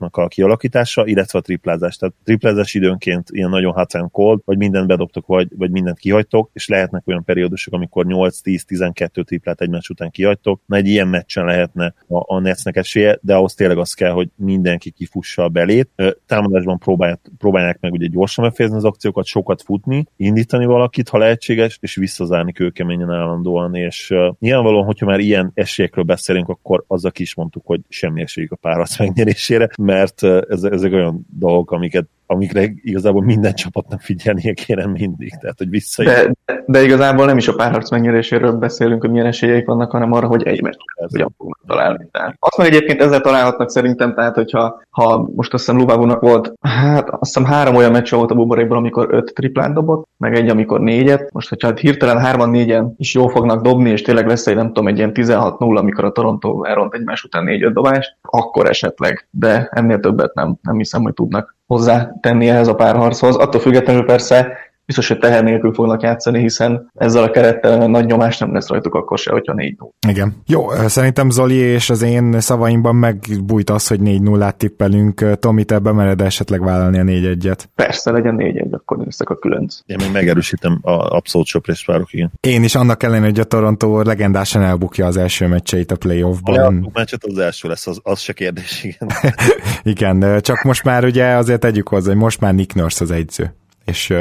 dobásoknak 0.05 0.17
a 0.17 0.29
kialakítása, 0.29 1.07
illetve 1.07 1.39
a 1.39 1.43
triplázás. 1.43 1.97
Tehát 1.97 2.15
triplázás 2.25 2.75
időnként 2.75 3.29
ilyen 3.31 3.51
nagyon 3.51 3.73
hot 3.73 3.95
and 3.95 4.11
cold, 4.11 4.41
vagy 4.45 4.59
mindent 4.59 4.87
bedobtok, 4.87 5.27
vagy, 5.27 5.49
vagy 5.57 5.71
mindent 5.71 5.99
kihagytok, 5.99 6.51
és 6.53 6.69
lehetnek 6.69 7.03
olyan 7.07 7.25
periódusok, 7.25 7.75
amikor 7.75 8.05
8-10-12 8.09 9.25
triplát 9.25 9.61
egymás 9.61 9.89
után 9.89 10.11
kihagytok. 10.11 10.61
Na 10.67 10.77
egy 10.77 10.87
ilyen 10.87 11.09
meccsen 11.09 11.45
lehetne 11.45 11.95
a, 12.09 12.35
a 12.35 12.41
Netsnek 12.41 12.77
esélye, 12.77 13.19
de 13.23 13.35
ahhoz 13.35 13.55
tényleg 13.55 13.79
az 13.79 13.93
kell, 13.93 14.11
hogy 14.11 14.29
mindenki 14.37 14.91
kifussa 14.91 15.43
a 15.43 15.49
belét. 15.49 15.89
Támadásban 16.27 16.79
próbálják, 16.79 17.21
próbálják 17.39 17.81
meg 17.81 17.93
ugye 17.93 18.07
gyorsan 18.07 18.45
befejezni 18.45 18.77
az 18.77 18.85
akciókat, 18.85 19.25
sokat 19.25 19.63
futni, 19.63 20.05
indítani 20.17 20.65
valakit, 20.65 21.09
ha 21.09 21.19
lehetséges, 21.19 21.79
és 21.81 21.95
visszazárni 21.95 22.53
kőkeményen 22.53 23.11
állandóan. 23.11 23.75
És 23.75 24.11
uh, 24.11 24.35
nyilvánvalóan, 24.39 24.85
hogyha 24.85 25.07
már 25.07 25.19
ilyen 25.19 25.51
esélyekről 25.55 26.05
beszélünk, 26.05 26.49
akkor 26.49 26.85
azzal 26.87 27.13
is 27.17 27.35
mondtuk, 27.35 27.63
hogy 27.67 27.81
semmi 27.89 28.23
esélyük 28.23 28.53
a 28.53 28.57
párharc 28.57 28.99
megnyerésére, 28.99 29.69
mert 29.79 29.94
ez, 29.95 30.63
ezek 30.63 30.93
olyan 30.93 31.27
dolgok, 31.39 31.71
amiket 31.71 32.07
amikre 32.27 32.71
igazából 32.83 33.23
minden 33.23 33.55
csapatnak 33.55 34.01
figyelnie 34.01 34.53
kéne 34.53 34.87
mindig, 34.87 35.33
tehát 35.41 35.59
hogy 35.59 35.71
visszajön. 35.71 36.37
De, 36.45 36.63
de 36.67 36.83
igazából 36.83 37.27
nem 37.27 37.37
is 37.37 37.49
a 37.49 37.55
párharc 37.55 37.91
megnyeréséről 37.91 38.53
beszélünk, 38.53 39.01
hogy 39.01 39.11
milyen 39.11 39.27
esélyeik 39.27 39.67
vannak, 39.67 39.91
hanem 39.91 40.13
arra, 40.13 40.27
hogy 40.27 40.43
egy 40.43 40.63
meccs 40.63 40.75
hogyan 40.95 41.35
fognak 41.37 41.61
találni. 41.67 42.07
Tehát 42.13 42.37
azt 42.39 42.57
meg 42.57 42.67
egyébként 42.67 43.01
ezzel 43.01 43.21
találhatnak 43.21 43.71
szerintem, 43.71 44.15
tehát 44.15 44.35
hogyha 44.35 44.83
ha 44.91 45.29
most 45.35 45.53
azt 45.55 45.65
hiszem 45.65 45.81
Lubávónak 45.81 46.21
volt, 46.21 46.53
hát 46.61 47.09
azt 47.09 47.35
hiszem 47.35 47.45
három 47.45 47.75
olyan 47.75 47.91
meccs 47.91 48.11
volt 48.11 48.31
a 48.31 48.35
buborékban, 48.35 48.79
amikor 48.79 49.09
öt 49.11 49.35
triplát 49.35 49.73
dobott, 49.73 50.09
meg 50.17 50.35
egy, 50.35 50.49
amikor 50.49 50.81
négyet. 50.81 51.33
Most, 51.33 51.49
hogyha 51.49 51.69
hát 51.69 51.79
hirtelen 51.79 52.19
hárman 52.19 52.51
négyen 52.51 52.95
is 52.97 53.15
jó 53.15 53.29
fognak 53.29 53.63
dobni, 53.63 53.91
és 53.91 54.03
tényleg 54.03 54.27
lesz 54.27 54.47
egy 54.47 54.57
nem 54.57 54.67
tudom, 54.67 54.89
egy 54.89 54.97
ilyen 54.97 55.13
16-0, 55.15 55.59
amikor 55.59 56.05
a 56.05 56.13
Toronto 56.13 56.65
elront 56.65 56.95
egymás 56.95 57.25
után 57.25 57.45
négy-öt 57.45 57.75
dobást, 57.75 58.17
akkor 58.23 58.69
esetleg, 58.69 59.29
de 59.31 59.69
ennél 59.71 60.01
többet 60.01 60.35
nem, 60.35 60.57
nem 60.63 60.77
hiszem, 60.77 61.03
hogy 61.03 61.15
tudnak 61.15 61.57
hozzá 61.67 62.15
tenni 62.21 62.49
ehhez 62.49 62.69
a 62.69 62.75
párharchoz. 62.75 63.37
Attól 63.37 63.61
függetlenül 63.61 64.05
persze 64.05 64.57
biztos, 64.87 65.09
hogy 65.09 65.19
teher 65.19 65.45
nélkül 65.45 65.75
fognak 65.75 66.03
játszani, 66.03 66.41
hiszen 66.41 66.91
ezzel 66.95 67.23
a 67.23 67.31
kerettel 67.31 67.87
nagy 67.87 68.07
nyomás 68.07 68.39
nem 68.39 68.53
lesz 68.53 68.69
rajtuk 68.69 68.95
akkor 68.95 69.19
se, 69.19 69.33
hogyha 69.33 69.55
4 69.55 69.77
0 69.79 69.91
Igen. 70.09 70.43
Jó, 70.47 70.71
szerintem 70.71 71.31
Zoli 71.31 71.55
és 71.55 71.91
az 71.91 72.03
én 72.03 72.41
szavaimban 72.41 72.97
megbújt 72.97 73.71
az, 73.71 73.87
hogy 73.87 74.01
4 74.01 74.23
0 74.23 74.51
tippelünk. 74.51 75.39
Tomi, 75.39 75.65
te 75.65 75.79
bemered 75.79 76.21
esetleg 76.21 76.65
vállalni 76.65 76.99
a 76.99 77.03
4 77.03 77.25
1 77.25 77.47
et 77.47 77.69
Persze, 77.75 78.11
legyen 78.11 78.35
4 78.35 78.57
1 78.57 78.69
akkor 78.71 78.97
nézzek 78.97 79.31
a 79.31 79.37
különc. 79.37 79.79
Én 79.87 79.97
még 80.01 80.13
megerősítem 80.13 80.79
a 80.83 80.91
abszolút 80.91 81.47
söprést 81.47 81.87
várok, 81.87 82.13
igen. 82.13 82.33
Én 82.41 82.63
is 82.63 82.75
annak 82.75 83.03
ellenére, 83.03 83.27
hogy 83.27 83.41
a 83.41 83.45
Toronto 83.45 84.03
legendásan 84.03 84.63
elbukja 84.63 85.07
az 85.07 85.17
első 85.17 85.47
meccseit 85.47 85.91
a 85.91 85.97
playoffban. 85.97 86.85
A 86.85 86.99
meccset 86.99 87.25
az 87.25 87.39
első 87.39 87.69
lesz, 87.69 87.87
az, 87.87 88.01
az 88.03 88.19
se 88.19 88.33
kérdés, 88.33 88.85
igen. 88.85 89.11
igen, 89.95 90.41
csak 90.41 90.63
most 90.63 90.85
már 90.85 91.05
ugye 91.05 91.27
azért 91.27 91.61
tegyük 91.61 91.89
hozzá, 91.89 92.11
hogy 92.11 92.21
most 92.21 92.41
már 92.41 92.55
Nick 92.55 92.75
Nurse 92.75 93.05
az 93.05 93.11
egyző 93.11 93.55
és 93.85 94.15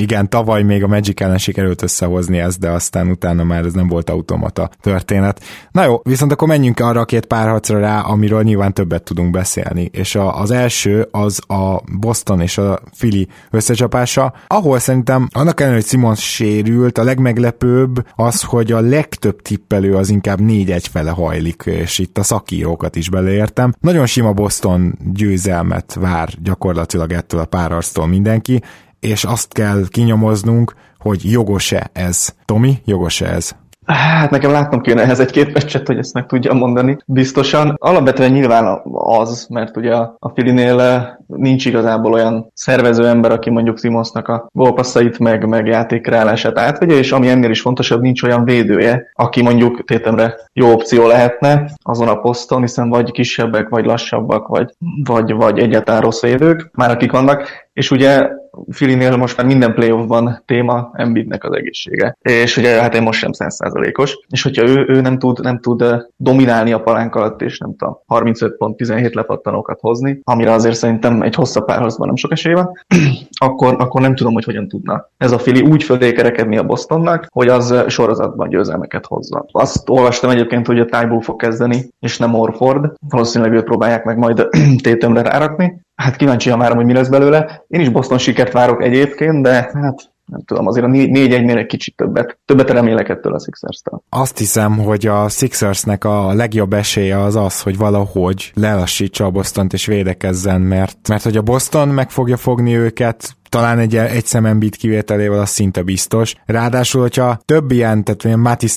igen, 0.00 0.28
tavaly 0.28 0.62
még 0.62 0.82
a 0.82 0.86
Magic 0.86 1.20
ellen 1.20 1.38
sikerült 1.38 1.82
összehozni 1.82 2.38
ezt, 2.38 2.58
de 2.58 2.70
aztán 2.70 3.08
utána 3.08 3.44
már 3.44 3.64
ez 3.64 3.72
nem 3.72 3.88
volt 3.88 4.10
automata 4.10 4.70
történet. 4.80 5.40
Na 5.70 5.84
jó, 5.84 6.00
viszont 6.02 6.32
akkor 6.32 6.48
menjünk 6.48 6.80
arra 6.80 7.00
a 7.00 7.04
két 7.04 7.26
párharcra 7.26 7.78
rá, 7.78 8.00
amiről 8.00 8.42
nyilván 8.42 8.72
többet 8.72 9.02
tudunk 9.02 9.30
beszélni. 9.30 9.90
És 9.92 10.14
a, 10.14 10.40
az 10.40 10.50
első 10.50 11.08
az 11.10 11.40
a 11.46 11.80
Boston 11.98 12.40
és 12.40 12.58
a 12.58 12.80
Philly 12.98 13.26
összecsapása, 13.50 14.34
ahol 14.46 14.78
szerintem 14.78 15.28
annak 15.32 15.60
ellenére, 15.60 15.80
hogy 15.80 15.90
Simons 15.90 16.32
sérült, 16.34 16.98
a 16.98 17.04
legmeglepőbb 17.04 18.06
az, 18.14 18.42
hogy 18.42 18.72
a 18.72 18.80
legtöbb 18.80 19.42
tippelő 19.42 19.94
az 19.94 20.10
inkább 20.10 20.38
4-1 20.42 20.84
fele 20.90 21.10
hajlik, 21.10 21.62
és 21.66 21.98
itt 21.98 22.18
a 22.18 22.22
szakírókat 22.22 22.96
is 22.96 23.10
beleértem. 23.10 23.74
Nagyon 23.80 24.06
sima 24.06 24.32
Boston 24.32 24.98
győzelmet 25.12 25.94
vár 25.94 26.28
gyakorlatilag 26.42 27.12
ettől 27.12 27.40
a 27.40 27.44
párharctól 27.44 28.06
mindenki, 28.06 28.60
és 29.00 29.24
azt 29.24 29.52
kell 29.52 29.82
kinyomoznunk, 29.88 30.74
hogy 30.98 31.30
jogos-e 31.30 31.90
ez. 31.92 32.34
Tomi, 32.44 32.78
jogos-e 32.84 33.26
ez? 33.26 33.54
Hát 33.92 34.30
nekem 34.30 34.50
látnom 34.50 34.80
kéne 34.80 35.02
ehhez 35.02 35.20
egy-két 35.20 35.52
meccset, 35.52 35.86
hogy 35.86 35.98
ezt 35.98 36.14
meg 36.14 36.26
tudjam 36.26 36.56
mondani. 36.56 36.96
Biztosan. 37.06 37.74
Alapvetően 37.78 38.30
nyilván 38.30 38.80
az, 38.92 39.46
mert 39.50 39.76
ugye 39.76 39.94
a 40.18 40.30
Filinél 40.34 40.80
eh, 40.80 41.06
nincs 41.26 41.66
igazából 41.66 42.12
olyan 42.12 42.50
szervező 42.54 43.06
ember, 43.06 43.32
aki 43.32 43.50
mondjuk 43.50 43.78
Simonsnak 43.78 44.28
a 44.28 44.48
gólpasszait 44.52 45.18
meg, 45.18 45.46
meg 45.46 45.66
játékreállását 45.66 46.58
átvegye, 46.58 46.94
és 46.94 47.12
ami 47.12 47.28
ennél 47.28 47.50
is 47.50 47.60
fontosabb, 47.60 48.00
nincs 48.00 48.22
olyan 48.22 48.44
védője, 48.44 49.10
aki 49.14 49.42
mondjuk 49.42 49.84
tétemre 49.84 50.34
jó 50.52 50.72
opció 50.72 51.06
lehetne 51.06 51.70
azon 51.82 52.08
a 52.08 52.20
poszton, 52.20 52.60
hiszen 52.60 52.88
vagy 52.88 53.10
kisebbek, 53.10 53.68
vagy 53.68 53.84
lassabbak, 53.84 54.46
vagy, 54.46 54.70
vagy, 55.04 55.32
vagy 55.32 55.58
egyáltalán 55.58 56.00
rossz 56.00 56.20
védők, 56.20 56.70
már 56.72 56.90
akik 56.90 57.12
vannak, 57.12 57.68
és 57.72 57.90
ugye 57.90 58.28
Filinél 58.70 59.16
most 59.16 59.36
már 59.36 59.46
minden 59.46 59.74
playoffban 59.74 60.42
téma 60.46 60.90
Embiidnek 60.92 61.44
az 61.44 61.56
egészsége. 61.56 62.16
És 62.20 62.56
ugye 62.56 62.80
hát 62.80 62.94
én 62.94 63.02
most 63.02 63.18
sem 63.18 63.30
100%-os. 63.38 64.18
És 64.28 64.42
hogyha 64.42 64.68
ő, 64.68 64.84
ő 64.88 65.00
nem, 65.00 65.18
tud, 65.18 65.40
nem 65.40 65.60
tud 65.60 65.84
dominálni 66.16 66.72
a 66.72 66.80
palánk 66.80 67.14
alatt, 67.14 67.42
és 67.42 67.58
nem 67.58 67.76
tudom, 67.76 67.98
35 68.06 68.56
pont 68.56 68.76
17 68.76 69.14
lepattanókat 69.14 69.80
hozni, 69.80 70.20
amire 70.24 70.52
azért 70.52 70.76
szerintem 70.76 71.22
egy 71.22 71.34
hosszabb 71.34 71.64
párharcban 71.64 72.06
nem 72.06 72.16
sok 72.16 72.32
esély 72.32 72.52
van, 72.52 72.72
akkor, 73.44 73.74
akkor 73.78 74.00
nem 74.00 74.14
tudom, 74.14 74.32
hogy 74.32 74.44
hogyan 74.44 74.68
tudna 74.68 75.08
ez 75.20 75.32
a 75.32 75.38
Fili 75.38 75.60
úgy 75.60 75.82
fölé 75.82 76.12
kerekedni 76.12 76.56
a 76.56 76.62
Bostonnak, 76.62 77.26
hogy 77.32 77.48
az 77.48 77.84
sorozatban 77.86 78.48
győzelmeket 78.48 79.06
hozza. 79.06 79.46
Azt 79.52 79.88
olvastam 79.88 80.30
egyébként, 80.30 80.66
hogy 80.66 80.80
a 80.80 80.84
Tybull 80.84 81.20
fog 81.20 81.40
kezdeni, 81.40 81.88
és 81.98 82.18
nem 82.18 82.34
Orford. 82.34 82.92
Valószínűleg 83.08 83.54
őt 83.54 83.64
próbálják 83.64 84.04
meg 84.04 84.18
majd 84.18 84.48
tétemre 84.82 85.22
rárakni. 85.22 85.80
Hát 86.00 86.16
kíváncsi 86.16 86.54
már, 86.54 86.72
hogy 86.74 86.84
mi 86.84 86.92
lesz 86.92 87.08
belőle. 87.08 87.64
Én 87.68 87.80
is 87.80 87.88
Boston 87.88 88.18
sikert 88.18 88.52
várok 88.52 88.82
egyébként, 88.82 89.42
de 89.42 89.52
hát 89.52 89.72
nem 89.72 90.42
tudom, 90.44 90.66
azért 90.66 90.86
a 90.86 90.88
4-1-nél 90.88 91.56
egy 91.56 91.66
kicsit 91.66 91.96
többet, 91.96 92.38
többet 92.44 92.70
remélek 92.70 93.08
ettől 93.08 93.34
a 93.34 93.38
Sixers-től. 93.38 94.02
Azt 94.08 94.38
hiszem, 94.38 94.78
hogy 94.78 95.06
a 95.06 95.28
Sixersnek 95.28 96.04
a 96.04 96.32
legjobb 96.32 96.72
esélye 96.72 97.18
az 97.18 97.36
az, 97.36 97.62
hogy 97.62 97.76
valahogy 97.76 98.52
lelassítsa 98.54 99.24
a 99.24 99.30
Bostont 99.30 99.72
és 99.72 99.86
védekezzen, 99.86 100.60
mert, 100.60 101.08
mert 101.08 101.22
hogy 101.22 101.36
a 101.36 101.42
Boston 101.42 101.88
meg 101.88 102.10
fogja 102.10 102.36
fogni 102.36 102.76
őket, 102.76 103.36
talán 103.50 103.78
egy, 103.78 103.96
egy 103.96 104.26
szemembit 104.26 104.76
kivételével 104.76 105.40
az 105.40 105.50
szinte 105.50 105.82
biztos. 105.82 106.34
Ráadásul, 106.46 107.00
hogyha 107.00 107.40
több 107.44 107.70
ilyen, 107.70 108.04
tehát 108.04 108.24
ilyen 108.24 108.38
Mattis 108.38 108.76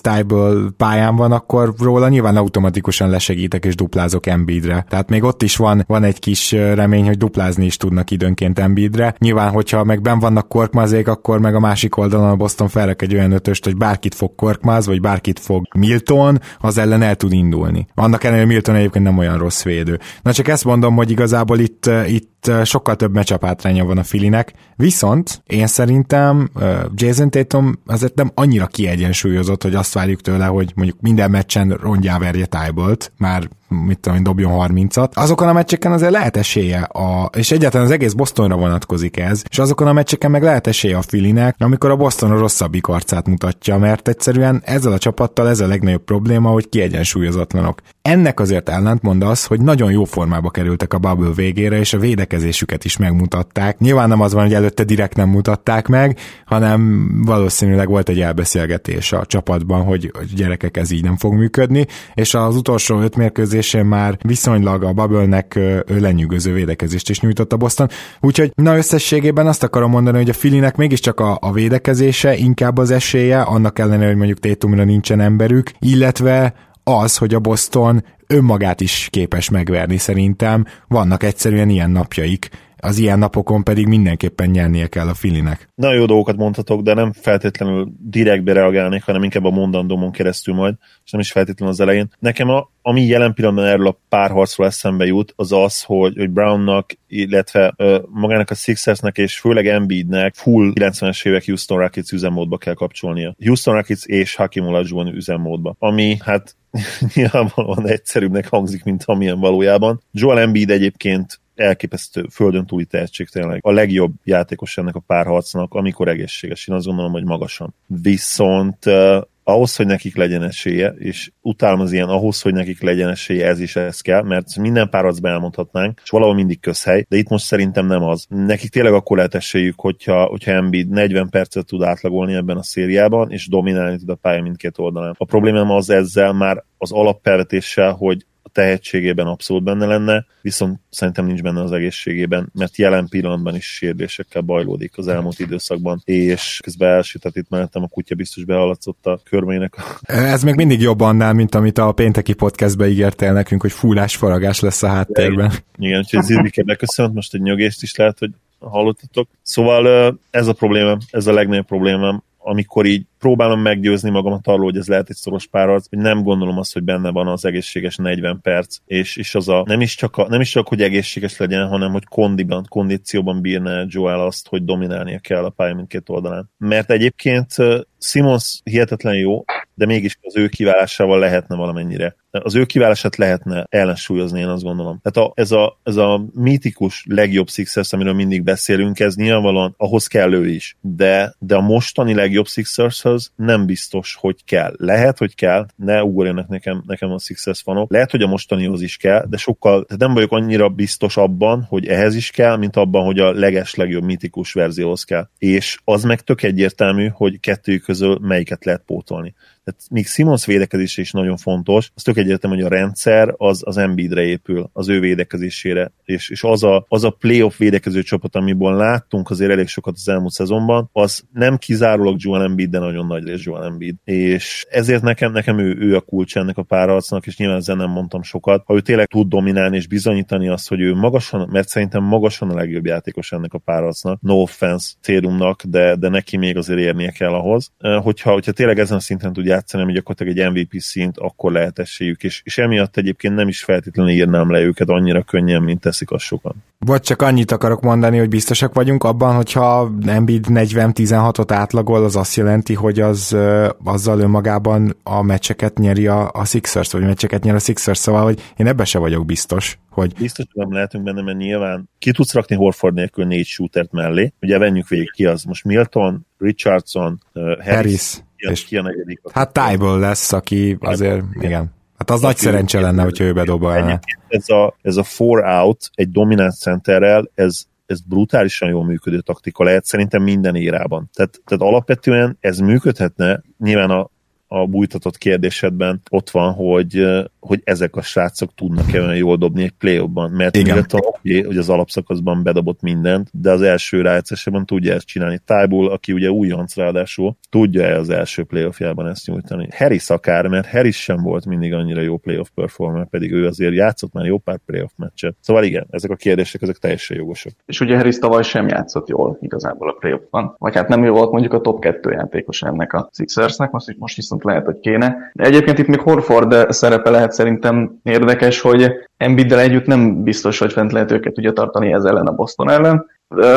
pályán 0.77 1.15
van, 1.15 1.31
akkor 1.31 1.73
róla 1.79 2.09
nyilván 2.09 2.35
automatikusan 2.35 3.09
lesegítek 3.09 3.65
és 3.65 3.75
duplázok 3.75 4.25
Embiidre. 4.25 4.85
Tehát 4.89 5.09
még 5.09 5.23
ott 5.23 5.43
is 5.43 5.55
van, 5.55 5.83
van 5.87 6.03
egy 6.03 6.19
kis 6.19 6.51
remény, 6.51 7.05
hogy 7.05 7.17
duplázni 7.17 7.65
is 7.65 7.77
tudnak 7.77 8.11
időnként 8.11 8.59
Embiidre. 8.59 9.15
Nyilván, 9.17 9.51
hogyha 9.51 9.83
meg 9.83 10.01
ben 10.01 10.19
vannak 10.19 10.47
korkmazék, 10.47 11.07
akkor 11.07 11.39
meg 11.39 11.55
a 11.55 11.59
másik 11.59 11.97
oldalon 11.97 12.29
a 12.29 12.35
Boston 12.35 12.67
felrek 12.67 13.01
egy 13.01 13.13
olyan 13.13 13.31
ötöst, 13.31 13.63
hogy 13.63 13.77
bárkit 13.77 14.15
fog 14.15 14.35
korkmaz, 14.35 14.85
vagy 14.85 15.01
bárkit 15.01 15.39
fog 15.39 15.67
Milton, 15.77 16.39
az 16.59 16.77
ellen 16.77 17.01
el 17.01 17.15
tud 17.15 17.33
indulni. 17.33 17.87
Annak 17.95 18.23
ellenére 18.23 18.47
Milton 18.47 18.75
egyébként 18.75 19.05
nem 19.05 19.17
olyan 19.17 19.37
rossz 19.37 19.63
védő. 19.63 19.99
Na 20.21 20.33
csak 20.33 20.47
ezt 20.47 20.65
mondom, 20.65 20.95
hogy 20.95 21.11
igazából 21.11 21.59
itt, 21.59 21.89
itt 22.07 22.31
sokkal 22.63 22.95
több 22.95 23.13
meccsapátránya 23.13 23.85
van 23.85 23.97
a 23.97 24.03
Filinek, 24.03 24.53
viszont 24.75 25.43
én 25.47 25.67
szerintem 25.67 26.49
Jason 26.93 27.29
Tatum 27.29 27.79
azért 27.85 28.15
nem 28.15 28.31
annyira 28.33 28.67
kiegyensúlyozott, 28.67 29.63
hogy 29.63 29.75
azt 29.75 29.93
várjuk 29.93 30.21
tőle, 30.21 30.45
hogy 30.45 30.71
mondjuk 30.75 31.01
minden 31.01 31.31
meccsen 31.31 31.69
rongyá 31.69 32.17
verje 32.17 32.45
Tybolt, 32.45 33.11
már 33.17 33.49
mit 33.73 33.99
tudom, 33.99 34.23
dobjon 34.23 34.51
30-at. 34.55 35.11
Azokon 35.13 35.47
a 35.47 35.53
meccseken 35.53 35.91
azért 35.91 36.11
lehet 36.11 36.37
esélye, 36.37 36.79
a, 36.81 37.29
és 37.37 37.51
egyáltalán 37.51 37.85
az 37.85 37.91
egész 37.91 38.13
Bostonra 38.13 38.55
vonatkozik 38.55 39.17
ez, 39.17 39.43
és 39.49 39.59
azokon 39.59 39.87
a 39.87 39.93
meccseken 39.93 40.31
meg 40.31 40.43
lehet 40.43 40.67
esélye 40.67 40.97
a 40.97 41.01
Filinek, 41.01 41.55
amikor 41.59 41.89
a 41.89 41.95
Boston 41.95 42.31
a 42.31 42.37
rosszabbik 42.37 42.87
arcát 42.87 43.27
mutatja, 43.27 43.77
mert 43.77 44.07
egyszerűen 44.07 44.61
ezzel 44.65 44.91
a 44.91 44.97
csapattal 44.97 45.49
ez 45.49 45.59
a 45.59 45.67
legnagyobb 45.67 46.03
probléma, 46.03 46.49
hogy 46.49 46.69
kiegyensúlyozatlanok. 46.69 47.81
Ennek 48.01 48.39
azért 48.39 48.69
ellentmond 48.69 49.23
az, 49.23 49.45
hogy 49.45 49.61
nagyon 49.61 49.91
jó 49.91 50.03
formába 50.03 50.49
kerültek 50.49 50.93
a 50.93 50.97
bubble 50.97 51.33
végére, 51.35 51.79
és 51.79 51.93
a 51.93 51.99
védekezésüket 51.99 52.85
is 52.85 52.97
megmutatták. 52.97 53.79
Nyilván 53.79 54.07
nem 54.07 54.21
az 54.21 54.33
van, 54.33 54.43
hogy 54.43 54.53
előtte 54.53 54.83
direkt 54.83 55.15
nem 55.15 55.29
mutatták 55.29 55.87
meg, 55.87 56.19
hanem 56.45 57.09
valószínűleg 57.25 57.87
volt 57.87 58.09
egy 58.09 58.21
elbeszélgetés 58.21 59.11
a 59.11 59.25
csapatban, 59.25 59.83
hogy, 59.83 60.11
gyerekek 60.35 60.77
ez 60.77 60.91
így 60.91 61.03
nem 61.03 61.17
fog 61.17 61.33
működni, 61.33 61.87
és 62.13 62.33
az 62.33 62.55
utolsó 62.55 62.99
öt 62.99 63.15
mérkőzésén 63.63 63.85
már 63.85 64.17
viszonylag 64.21 64.83
a 64.83 64.93
Bubble-nek 64.93 65.59
lenyűgöző 65.87 66.53
védekezést 66.53 67.09
is 67.09 67.19
nyújtott 67.19 67.53
a 67.53 67.57
Boston. 67.57 67.89
Úgyhogy 68.19 68.51
na 68.55 68.77
összességében 68.77 69.47
azt 69.47 69.63
akarom 69.63 69.91
mondani, 69.91 70.17
hogy 70.17 70.29
a 70.29 70.33
Filinek 70.33 70.75
mégiscsak 70.75 71.19
a, 71.19 71.37
a 71.41 71.51
védekezése 71.51 72.35
inkább 72.35 72.77
az 72.77 72.91
esélye, 72.91 73.41
annak 73.41 73.79
ellenére, 73.79 74.07
hogy 74.07 74.17
mondjuk 74.17 74.39
Tétumra 74.39 74.83
nincsen 74.83 75.19
emberük, 75.19 75.71
illetve 75.79 76.53
az, 76.83 77.17
hogy 77.17 77.33
a 77.33 77.39
Boston 77.39 78.03
önmagát 78.27 78.81
is 78.81 79.07
képes 79.11 79.49
megverni 79.49 79.97
szerintem. 79.97 80.65
Vannak 80.87 81.23
egyszerűen 81.23 81.69
ilyen 81.69 81.91
napjaik, 81.91 82.49
az 82.83 82.97
ilyen 82.97 83.19
napokon 83.19 83.63
pedig 83.63 83.87
mindenképpen 83.87 84.49
nyernie 84.49 84.87
kell 84.87 85.07
a 85.07 85.13
Filinek. 85.13 85.69
Nagyon 85.75 85.99
jó 85.99 86.05
dolgokat 86.05 86.35
mondhatok, 86.35 86.81
de 86.81 86.93
nem 86.93 87.11
feltétlenül 87.11 87.91
direktbe 87.99 88.53
reagálnék, 88.53 89.03
hanem 89.03 89.23
inkább 89.23 89.45
a 89.45 89.49
mondandómon 89.49 90.11
keresztül 90.11 90.53
majd, 90.53 90.75
és 91.05 91.11
nem 91.11 91.21
is 91.21 91.31
feltétlenül 91.31 91.73
az 91.73 91.79
elején. 91.79 92.11
Nekem 92.19 92.49
a, 92.49 92.71
ami 92.81 93.01
jelen 93.01 93.33
pillanatban 93.33 93.65
erről 93.65 93.87
a 93.87 93.99
párharcról 94.09 94.67
eszembe 94.67 95.05
jut, 95.05 95.33
az 95.35 95.51
az, 95.51 95.81
hogy, 95.81 96.17
hogy 96.17 96.29
Brownnak, 96.29 96.91
illetve 97.07 97.73
ö, 97.77 97.99
magának 98.09 98.49
a 98.49 98.55
Sixersnek 98.55 99.17
és 99.17 99.39
főleg 99.39 99.67
Embiidnek 99.67 100.35
full 100.35 100.71
90-es 100.75 101.25
évek 101.25 101.45
Houston 101.45 101.77
Rockets 101.77 102.11
üzemmódba 102.11 102.57
kell 102.57 102.73
kapcsolnia. 102.73 103.35
Houston 103.45 103.73
Rockets 103.73 104.03
és 104.05 104.35
Hakim 104.35 104.65
Olajuwon 104.65 105.07
üzemmódba, 105.07 105.75
ami 105.79 106.17
hát 106.19 106.55
nyilvánvalóan 107.15 107.87
egyszerűbbnek 107.87 108.47
hangzik, 108.47 108.83
mint 108.83 109.03
amilyen 109.05 109.39
valójában. 109.39 110.01
Joel 110.11 110.39
Embiid 110.39 110.69
egyébként 110.69 111.41
elképesztő 111.55 112.25
földön 112.31 112.65
túli 112.65 112.85
tehetség 112.85 113.29
tényleg. 113.29 113.59
A 113.63 113.71
legjobb 113.71 114.13
játékos 114.23 114.77
ennek 114.77 114.95
a 114.95 114.99
párharcnak, 114.99 115.73
amikor 115.73 116.07
egészséges. 116.07 116.67
Én 116.67 116.75
azt 116.75 116.85
gondolom, 116.85 117.11
hogy 117.11 117.23
magasan. 117.23 117.73
Viszont 117.87 118.85
uh, 118.85 119.21
ahhoz, 119.43 119.75
hogy 119.75 119.85
nekik 119.85 120.15
legyen 120.15 120.43
esélye, 120.43 120.93
és 120.97 121.31
utálom 121.41 121.79
az 121.79 121.91
ilyen, 121.91 122.07
ahhoz, 122.07 122.41
hogy 122.41 122.53
nekik 122.53 122.81
legyen 122.81 123.09
esélye, 123.09 123.47
ez 123.47 123.59
is 123.59 123.75
ez 123.75 124.01
kell, 124.01 124.21
mert 124.21 124.57
minden 124.57 124.89
párharcban 124.89 125.31
elmondhatnánk, 125.31 126.01
és 126.03 126.09
valahol 126.09 126.35
mindig 126.35 126.59
közhely, 126.59 127.05
de 127.09 127.17
itt 127.17 127.29
most 127.29 127.45
szerintem 127.45 127.85
nem 127.85 128.03
az. 128.03 128.25
Nekik 128.29 128.69
tényleg 128.69 128.93
akkor 128.93 129.17
lehet 129.17 129.35
esélyük, 129.35 129.79
hogyha, 129.79 130.25
hogyha 130.25 130.51
Embiid 130.51 130.89
40 130.89 131.29
percet 131.29 131.65
tud 131.65 131.81
átlagolni 131.81 132.33
ebben 132.33 132.57
a 132.57 132.63
szériában, 132.63 133.31
és 133.31 133.47
dominálni 133.47 133.97
tud 133.97 134.09
a 134.09 134.15
pálya 134.15 134.41
mindkét 134.41 134.77
oldalán. 134.77 135.15
A 135.17 135.25
problémám 135.25 135.69
az 135.69 135.89
ezzel 135.89 136.33
már 136.33 136.63
az 136.77 136.91
alapfelvetéssel, 136.91 137.91
hogy 137.91 138.25
tehetségében 138.53 139.27
abszolút 139.27 139.63
benne 139.63 139.85
lenne, 139.85 140.25
viszont 140.41 140.79
szerintem 140.89 141.25
nincs 141.25 141.41
benne 141.41 141.61
az 141.61 141.71
egészségében, 141.71 142.49
mert 142.53 142.77
jelen 142.77 143.07
pillanatban 143.09 143.55
is 143.55 143.65
sérülésekkel 143.65 144.41
bajlódik 144.41 144.97
az 144.97 145.07
elmúlt 145.07 145.39
időszakban, 145.39 146.01
és 146.03 146.59
közben 146.63 146.89
elsütett 146.89 147.35
itt 147.35 147.49
mellettem 147.49 147.83
a 147.83 147.87
kutya 147.87 148.15
biztos 148.15 148.43
behallatszott 148.43 149.05
a 149.05 149.19
körmének. 149.23 149.75
Ez 150.01 150.43
még 150.43 150.55
mindig 150.55 150.81
jobb 150.81 150.99
annál, 150.99 151.33
mint 151.33 151.55
amit 151.55 151.77
a 151.77 151.91
pénteki 151.91 152.33
podcastbe 152.33 152.87
ígértél 152.87 153.33
nekünk, 153.33 153.61
hogy 153.61 153.71
fullás 153.71 154.15
faragás 154.15 154.59
lesz 154.59 154.83
a 154.83 154.87
háttérben. 154.87 155.45
Igen, 155.45 155.63
Igen 155.77 155.99
úgyhogy 155.99 156.23
Zidike 156.23 156.63
beköszönt, 156.63 157.13
most 157.13 157.33
egy 157.33 157.41
nyögést 157.41 157.81
is 157.81 157.95
lehet, 157.95 158.19
hogy 158.19 158.31
hallottatok. 158.59 159.29
Szóval 159.41 160.19
ez 160.31 160.47
a 160.47 160.53
probléma, 160.53 160.97
ez 161.09 161.27
a 161.27 161.33
legnagyobb 161.33 161.65
problémám, 161.65 162.23
amikor 162.37 162.85
így 162.85 163.05
próbálom 163.23 163.61
meggyőzni 163.61 164.09
magamat 164.09 164.47
arról, 164.47 164.63
hogy 164.63 164.77
ez 164.77 164.87
lehet 164.87 165.09
egy 165.09 165.15
szoros 165.15 165.47
párharc, 165.47 165.89
hogy 165.89 165.97
nem 165.97 166.23
gondolom 166.23 166.57
azt, 166.57 166.73
hogy 166.73 166.83
benne 166.83 167.11
van 167.11 167.27
az 167.27 167.45
egészséges 167.45 167.95
40 167.95 168.39
perc, 168.41 168.77
és, 168.85 169.15
és 169.15 169.35
az 169.35 169.49
a, 169.49 169.63
nem 169.65 169.81
is, 169.81 169.95
csak 169.95 170.17
a, 170.17 170.27
nem 170.29 170.41
is 170.41 170.49
csak, 170.49 170.67
hogy 170.67 170.81
egészséges 170.81 171.37
legyen, 171.37 171.67
hanem 171.67 171.91
hogy 171.91 172.05
kondiban, 172.05 172.65
kondícióban 172.69 173.41
bírne 173.41 173.85
Joel 173.87 174.19
azt, 174.19 174.47
hogy 174.47 174.65
dominálnia 174.65 175.19
kell 175.19 175.43
a 175.43 175.49
pálya 175.49 175.75
mindkét 175.75 176.09
oldalán. 176.09 176.49
Mert 176.57 176.91
egyébként 176.91 177.55
Simons 177.99 178.61
hihetetlen 178.63 179.15
jó, 179.15 179.43
de 179.73 179.85
mégis 179.85 180.17
az 180.21 180.37
ő 180.37 180.47
kiválásával 180.47 181.19
lehetne 181.19 181.55
valamennyire. 181.55 182.15
Az 182.31 182.55
ő 182.55 182.65
kiválását 182.65 183.15
lehetne 183.15 183.65
ellensúlyozni, 183.69 184.39
én 184.39 184.47
azt 184.47 184.63
gondolom. 184.63 184.99
Tehát 185.01 185.29
a, 185.29 185.33
ez, 185.35 185.51
a, 185.51 185.79
ez 185.83 185.95
a 185.95 186.25
mítikus 186.33 187.05
legjobb 187.09 187.49
Sixers, 187.49 187.93
amiről 187.93 188.13
mindig 188.13 188.43
beszélünk, 188.43 188.99
ez 188.99 189.15
nyilvánvalóan 189.15 189.73
ahhoz 189.77 190.07
kell 190.07 190.33
ő 190.33 190.47
is. 190.47 190.77
De, 190.81 191.35
de 191.39 191.55
a 191.55 191.61
mostani 191.61 192.13
legjobb 192.13 192.47
Sixers 192.47 193.03
Sixershez 193.13 193.31
nem 193.35 193.65
biztos, 193.65 194.17
hogy 194.19 194.43
kell. 194.45 194.73
Lehet, 194.77 195.17
hogy 195.17 195.35
kell, 195.35 195.65
ne 195.75 196.03
ugorjanak 196.03 196.47
nekem, 196.47 196.83
nekem 196.87 197.11
a 197.11 197.19
Sixers 197.19 197.61
fanok. 197.61 197.91
Lehet, 197.91 198.11
hogy 198.11 198.21
a 198.21 198.27
mostanihoz 198.27 198.81
is 198.81 198.97
kell, 198.97 199.25
de 199.29 199.37
sokkal, 199.37 199.85
tehát 199.85 200.01
nem 200.01 200.13
vagyok 200.13 200.31
annyira 200.31 200.69
biztos 200.69 201.17
abban, 201.17 201.63
hogy 201.69 201.87
ehhez 201.87 202.15
is 202.15 202.31
kell, 202.31 202.57
mint 202.57 202.75
abban, 202.75 203.05
hogy 203.05 203.19
a 203.19 203.31
leges 203.31 203.75
legjobb 203.75 204.03
mitikus 204.03 204.53
verzióhoz 204.53 205.03
kell. 205.03 205.27
És 205.37 205.77
az 205.83 206.03
meg 206.03 206.21
tök 206.21 206.43
egyértelmű, 206.43 207.07
hogy 207.07 207.39
kettő 207.39 207.77
közül 207.77 208.17
melyiket 208.21 208.65
lehet 208.65 208.83
pótolni. 208.85 209.33
Tehát 209.63 209.81
még 209.89 210.07
Simons 210.07 210.45
védekezése 210.45 211.01
is 211.01 211.11
nagyon 211.11 211.37
fontos, 211.37 211.91
az 211.95 212.01
tök 212.03 212.17
egyértelmű, 212.17 212.55
hogy 212.55 212.65
a 212.65 212.75
rendszer 212.75 213.33
az, 213.37 213.61
az 213.65 213.77
Embiidre 213.77 214.21
épül, 214.21 214.69
az 214.73 214.89
ő 214.89 214.99
védekezésére, 214.99 215.91
és, 216.03 216.29
és 216.29 216.43
az, 216.43 216.63
a, 216.63 216.85
az 216.87 217.03
a 217.03 217.09
playoff 217.09 217.57
védekező 217.57 218.01
csapat, 218.01 218.35
amiből 218.35 218.75
láttunk 218.75 219.29
azért 219.29 219.51
elég 219.51 219.67
sokat 219.67 219.93
az 219.97 220.09
elmúlt 220.09 220.31
szezonban, 220.31 220.89
az 220.91 221.23
nem 221.33 221.57
kizárólag 221.57 222.15
Joel 222.19 222.43
Embiid, 222.43 222.69
de 222.69 222.79
nagyon 222.79 223.05
nagy 223.05 223.23
rész 223.23 223.43
Joel 223.43 223.63
Embiid. 223.63 223.95
És 224.03 224.65
ezért 224.69 225.01
nekem, 225.01 225.31
nekem 225.31 225.59
ő, 225.59 225.77
ő 225.79 225.95
a 225.95 226.01
kulcs 226.01 226.37
ennek 226.37 226.57
a 226.57 226.63
párharcnak, 226.63 227.25
és 227.25 227.37
nyilván 227.37 227.57
ezzel 227.57 227.75
nem 227.75 227.89
mondtam 227.89 228.23
sokat. 228.23 228.63
Ha 228.65 228.73
ő 228.73 228.79
tényleg 228.79 229.07
tud 229.07 229.27
dominálni 229.27 229.75
és 229.75 229.87
bizonyítani 229.87 230.47
azt, 230.47 230.69
hogy 230.69 230.81
ő 230.81 230.93
magasan, 230.93 231.49
mert 231.51 231.67
szerintem 231.67 232.03
magasan 232.03 232.49
a 232.49 232.55
legjobb 232.55 232.85
játékos 232.85 233.31
ennek 233.31 233.53
a 233.53 233.57
párharcnak, 233.57 234.21
no 234.21 234.33
offense 234.33 234.93
Térumnak, 235.01 235.63
de, 235.63 235.95
de 235.95 236.09
neki 236.09 236.37
még 236.37 236.57
azért 236.57 236.79
érnie 236.79 237.11
kell 237.11 237.33
ahhoz. 237.33 237.71
Hogyha, 238.01 238.31
hogyha 238.31 238.51
tényleg 238.51 238.79
ezen 238.79 238.97
a 238.97 238.99
szinten 238.99 239.33
tud 239.33 239.45
játszani, 239.53 239.83
ami 239.83 239.93
gyakorlatilag 239.93 240.37
egy 240.37 240.51
MVP 240.51 240.81
szint, 240.81 241.17
akkor 241.17 241.51
lehet 241.51 241.79
esélyük, 241.79 242.23
és, 242.23 242.41
és 242.43 242.57
emiatt 242.57 242.97
egyébként 242.97 243.35
nem 243.35 243.47
is 243.47 243.63
feltétlenül 243.63 244.11
írnám 244.11 244.51
le 244.51 244.59
őket 244.59 244.89
annyira 244.89 245.21
könnyen, 245.21 245.61
mint 245.61 245.81
teszik 245.81 246.11
azt 246.11 246.23
sokan. 246.23 246.53
Vagy 246.79 247.01
csak 247.01 247.21
annyit 247.21 247.51
akarok 247.51 247.81
mondani, 247.81 248.17
hogy 248.17 248.29
biztosak 248.29 248.73
vagyunk 248.73 249.03
abban, 249.03 249.35
hogyha 249.35 249.91
Embiid 250.05 250.45
40-16-ot 250.49 251.51
átlagol, 251.51 252.03
az 252.03 252.15
azt 252.15 252.35
jelenti, 252.35 252.73
hogy 252.73 252.99
az 252.99 253.37
azzal 253.83 254.19
önmagában 254.19 254.95
a 255.03 255.21
meccseket 255.21 255.77
nyeri 255.77 256.07
a, 256.07 256.29
a 256.33 256.45
Sixers, 256.45 256.91
vagy 256.91 257.01
meccseket 257.01 257.43
nyer 257.43 257.55
a 257.55 257.59
Sixers, 257.59 257.97
szóval 257.97 258.23
hogy 258.23 258.41
én 258.57 258.67
ebbe 258.67 258.85
se 258.85 258.99
vagyok 258.99 259.25
biztos. 259.25 259.77
Hogy... 259.89 260.13
Biztos, 260.19 260.45
hogy 260.53 260.63
nem 260.63 260.73
lehetünk 260.73 261.03
benne, 261.03 261.21
mert 261.21 261.37
nyilván 261.37 261.89
ki 261.99 262.11
tudsz 262.11 262.33
rakni 262.33 262.55
Horford 262.55 262.93
nélkül 262.93 263.25
négy 263.25 263.45
shootert 263.45 263.91
mellé. 263.91 264.33
Ugye 264.41 264.57
venjük 264.57 264.87
végig 264.87 265.11
ki 265.11 265.25
az. 265.25 265.43
Most 265.43 265.63
Milton, 265.63 266.25
Richardson, 266.37 267.21
Harris, 267.33 267.65
Harris 267.65 268.23
ki 268.43 268.49
a, 268.49 268.51
és 268.51 268.65
ki 268.65 268.77
a 268.77 268.81
negyedik. 268.81 269.21
Hát 269.33 269.53
Tybull 269.53 269.99
lesz, 269.99 270.31
aki 270.33 270.77
azért, 270.79 271.23
igen. 271.39 271.73
Hát 271.97 272.09
az 272.09 272.21
nagy 272.21 272.37
szerencse 272.37 272.79
lenne, 272.79 273.03
hogyha 273.03 273.23
ő 273.23 273.33
bedobálna. 273.33 273.99
Ez 274.27 274.49
a, 274.49 274.75
ez 274.81 274.97
a 274.97 275.03
four 275.03 275.43
out 275.43 275.89
egy 275.93 276.11
dominant 276.11 276.53
centerrel, 276.53 277.29
ez 277.35 277.61
ez 277.85 278.01
brutálisan 278.01 278.69
jól 278.69 278.85
működő 278.85 279.19
taktika 279.19 279.63
lehet 279.63 279.85
szerintem 279.85 280.23
minden 280.23 280.55
érában. 280.55 281.09
Tehát, 281.13 281.41
tehát 281.45 281.73
alapvetően 281.73 282.37
ez 282.39 282.57
működhetne, 282.57 283.41
nyilván 283.57 283.89
a, 283.89 284.09
a 284.47 284.67
bújtatott 284.67 285.17
kérdésedben 285.17 286.01
ott 286.09 286.29
van, 286.29 286.53
hogy, 286.53 287.05
hogy 287.45 287.61
ezek 287.63 287.95
a 287.95 288.01
srácok 288.01 288.53
tudnak-e 288.55 289.01
olyan 289.01 289.15
jól 289.15 289.37
dobni 289.37 289.63
egy 289.63 289.71
play 289.71 289.99
ban 289.99 290.31
mert 290.31 290.57
Igen. 290.57 290.85
oké, 290.91 291.41
hogy 291.41 291.57
az 291.57 291.69
alapszakaszban 291.69 292.43
bedobott 292.43 292.81
mindent, 292.81 293.29
de 293.31 293.51
az 293.51 293.61
első 293.61 294.01
rájátszásában 294.01 294.65
tudja 294.65 294.93
ezt 294.93 295.05
csinálni. 295.05 295.39
Tájból, 295.45 295.91
aki 295.91 296.11
ugye 296.11 296.29
újonc 296.29 296.75
ráadásul, 296.75 297.37
tudja-e 297.49 297.97
az 297.97 298.09
első 298.09 298.43
playoffjában 298.43 299.07
ezt 299.07 299.27
nyújtani. 299.27 299.67
Harris 299.75 300.09
akár, 300.09 300.47
mert 300.47 300.67
Harris 300.67 301.01
sem 301.01 301.21
volt 301.21 301.45
mindig 301.45 301.73
annyira 301.73 302.01
jó 302.01 302.17
playoff 302.17 302.47
performer, 302.55 303.07
pedig 303.07 303.31
ő 303.31 303.45
azért 303.45 303.73
játszott 303.73 304.13
már 304.13 304.25
jó 304.25 304.37
pár 304.37 304.59
playoff 304.65 304.91
meccset. 304.95 305.35
Szóval 305.39 305.63
igen, 305.63 305.87
ezek 305.89 306.11
a 306.11 306.15
kérdések, 306.15 306.61
ezek 306.61 306.77
teljesen 306.77 307.17
jogosak. 307.17 307.53
És 307.65 307.79
ugye 307.79 307.95
Harris 307.95 308.19
tavaly 308.19 308.43
sem 308.43 308.67
játszott 308.67 309.07
jól 309.07 309.37
igazából 309.41 309.89
a 309.89 309.95
playoffban, 309.99 310.55
vagy 310.57 310.75
hát 310.75 310.87
nem 310.87 311.03
jó 311.03 311.13
volt 311.13 311.31
mondjuk 311.31 311.53
a 311.53 311.61
top 311.61 311.81
2 311.81 312.11
játékos 312.11 312.61
ennek 312.61 312.93
a 312.93 313.09
Sixersnek, 313.13 313.71
most, 313.71 313.95
most 313.97 314.15
viszont 314.15 314.43
lehet, 314.43 314.65
hogy 314.65 314.79
kéne. 314.79 315.31
De 315.33 315.43
egyébként 315.43 315.79
itt 315.79 315.87
még 315.87 315.99
Horford 315.99 316.71
szerepe 316.71 317.09
lehet 317.09 317.32
szerintem 317.33 317.99
érdekes, 318.03 318.61
hogy 318.61 318.91
Embiiddel 319.17 319.59
együtt 319.59 319.85
nem 319.85 320.23
biztos, 320.23 320.59
hogy 320.59 320.71
fent 320.71 320.91
lehet 320.91 321.11
őket 321.11 321.37
ugye 321.37 321.51
tartani 321.51 321.93
ez 321.93 322.03
ellen 322.03 322.27
a 322.27 322.35
Boston 322.35 322.69
ellen, 322.69 323.05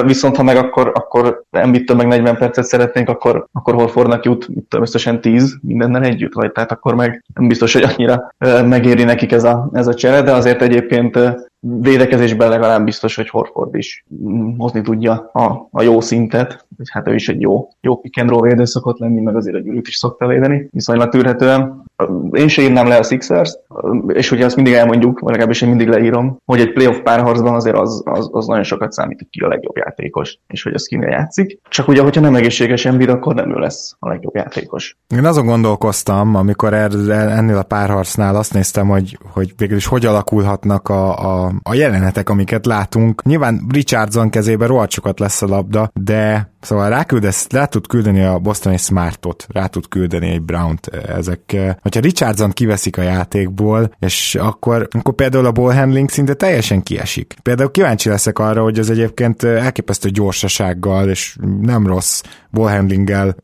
viszont 0.05 0.37
ha 0.37 0.43
meg 0.43 0.57
akkor, 0.57 0.93
akkor 0.95 1.43
Embiidtől 1.51 1.97
meg 1.97 2.07
40 2.07 2.37
percet 2.37 2.65
szeretnénk, 2.65 3.09
akkor, 3.09 3.47
akkor 3.53 3.75
Horfordnak 3.75 4.25
jut 4.25 4.47
tudom, 4.69 4.85
összesen 4.85 5.21
10 5.21 5.57
mindennel 5.63 6.03
együtt, 6.03 6.33
vagy? 6.33 6.53
Tehát 6.53 6.73
akkor 6.73 6.95
meg 6.95 7.25
nem 7.35 7.49
biztos, 7.49 7.73
hogy 7.73 7.83
annyira 7.83 8.35
megéri 8.65 9.05
nekik 9.05 9.33
ez 9.33 9.45
a, 9.45 9.69
ez 9.73 9.87
a 9.87 9.95
csere, 9.95 10.23
de 10.23 10.33
azért 10.33 10.63
egyébként 10.63 11.19
védekezésben 11.81 12.49
legalább 12.49 12.85
biztos, 12.85 13.17
hogy 13.17 13.29
Horford 13.29 13.75
is 13.75 14.05
hozni 14.57 14.81
tudja 14.81 15.31
a, 15.33 15.69
a 15.71 15.83
jó 15.83 16.01
szintet, 16.01 16.67
hogy 16.77 16.87
hát 16.91 17.09
ő 17.09 17.15
is 17.15 17.29
egy 17.29 17.41
jó, 17.41 17.69
jó 17.81 17.97
pick 17.97 18.21
and 18.21 18.31
roll 18.31 18.41
védő 18.41 18.65
szokott 18.65 18.99
lenni, 18.99 19.21
meg 19.21 19.37
azért 19.37 19.57
egy 19.57 19.67
ürült 19.67 19.89
is 19.89 19.97
szokta 19.97 20.27
védeni, 20.27 20.69
viszonylag 20.71 21.09
tűrhetően. 21.09 21.85
Én 22.33 22.49
se 22.49 22.63
írnám 22.63 22.87
le 22.87 22.97
a 22.97 23.03
Sixers, 23.03 23.59
és 24.07 24.31
ugye 24.31 24.45
azt 24.45 24.57
mindig 24.57 24.75
elmondjuk, 24.75 25.19
vagy 25.19 25.31
legalábbis 25.31 25.63
én 25.63 25.69
mindig 25.69 25.89
leírom, 25.89 26.39
hogy 26.45 26.61
egy 26.61 26.73
playoff 26.73 26.99
párharcban 26.99 27.55
azért 27.55 27.77
az, 27.77 28.03
az, 28.05 28.29
az 28.33 28.47
nagyon 28.47 28.65
sokat 28.65 28.93
számít, 28.93 29.19
hogy 29.19 29.29
ki 29.31 29.41
a 29.41 29.49
legjobb 29.49 29.77
játékos, 29.77 30.39
és 30.47 30.63
hogy 30.63 30.75
az 30.75 30.87
kinél 30.87 31.09
játszik. 31.09 31.61
Csak 31.69 31.89
ugye, 31.89 32.03
hogyha 32.03 32.21
nem 32.21 32.35
egészséges 32.35 32.85
Embiid, 32.85 33.09
akkor 33.09 33.35
nem 33.35 33.57
ő 33.57 33.59
lesz 33.59 33.97
a 33.99 34.09
legjobb 34.09 34.35
játékos. 34.35 34.97
Én 35.17 35.25
azon 35.25 35.47
gondolkoztam, 35.47 36.35
amikor 36.35 36.75
ennél 36.75 37.57
a 37.57 37.63
párharcnál 37.63 38.37
azt 38.37 38.55
néztem, 38.55 38.89
hogy, 38.89 39.19
hogy 39.33 39.53
végül 39.57 39.77
is 39.77 39.87
hogy 39.87 40.07
alakulhatnak 40.07 40.89
a, 40.89 41.45
a, 41.45 41.53
a 41.63 41.75
jelenetek, 41.75 42.29
amiket 42.29 42.67
látunk. 42.67 43.23
Nyilván 43.25 43.67
Richardson 43.69 44.31
kezében 44.31 44.69
rohadt 44.69 44.91
sokat 44.91 45.19
lesz 45.19 45.43
a 45.43 45.47
labda, 45.47 45.91
de 45.95 46.51
Szóval 46.67 46.89
ráküldesz, 46.89 47.47
rá 47.51 47.65
tud 47.65 47.87
küldeni 47.87 48.23
a 48.23 48.39
Boston 48.39 48.73
egy 48.73 48.81
Smartot, 48.81 49.47
rá 49.49 49.67
tud 49.67 49.89
küldeni 49.89 50.31
egy 50.31 50.43
Brown-t. 50.43 50.87
Ezek, 50.87 51.57
hogyha 51.83 52.01
Richardson 52.01 52.51
kiveszik 52.51 52.99
a 52.99 53.03
játékból, 53.03 53.95
és 53.99 54.35
akkor, 54.35 54.89
akkor 54.91 55.15
például 55.15 55.47
a 55.47 55.53
ball 55.53 55.75
handling 55.75 56.11
szinte 56.11 56.35
teljesen 56.35 56.83
kiesik. 56.83 57.35
Például 57.43 57.71
kíváncsi 57.71 58.09
leszek 58.09 58.39
arra, 58.39 58.63
hogy 58.63 58.79
az 58.79 58.91
egyébként 58.91 59.43
elképesztő 59.43 60.09
gyorsasággal, 60.09 61.09
és 61.09 61.37
nem 61.61 61.87
rossz 61.87 62.23
ballhandlinggel, 62.51 63.37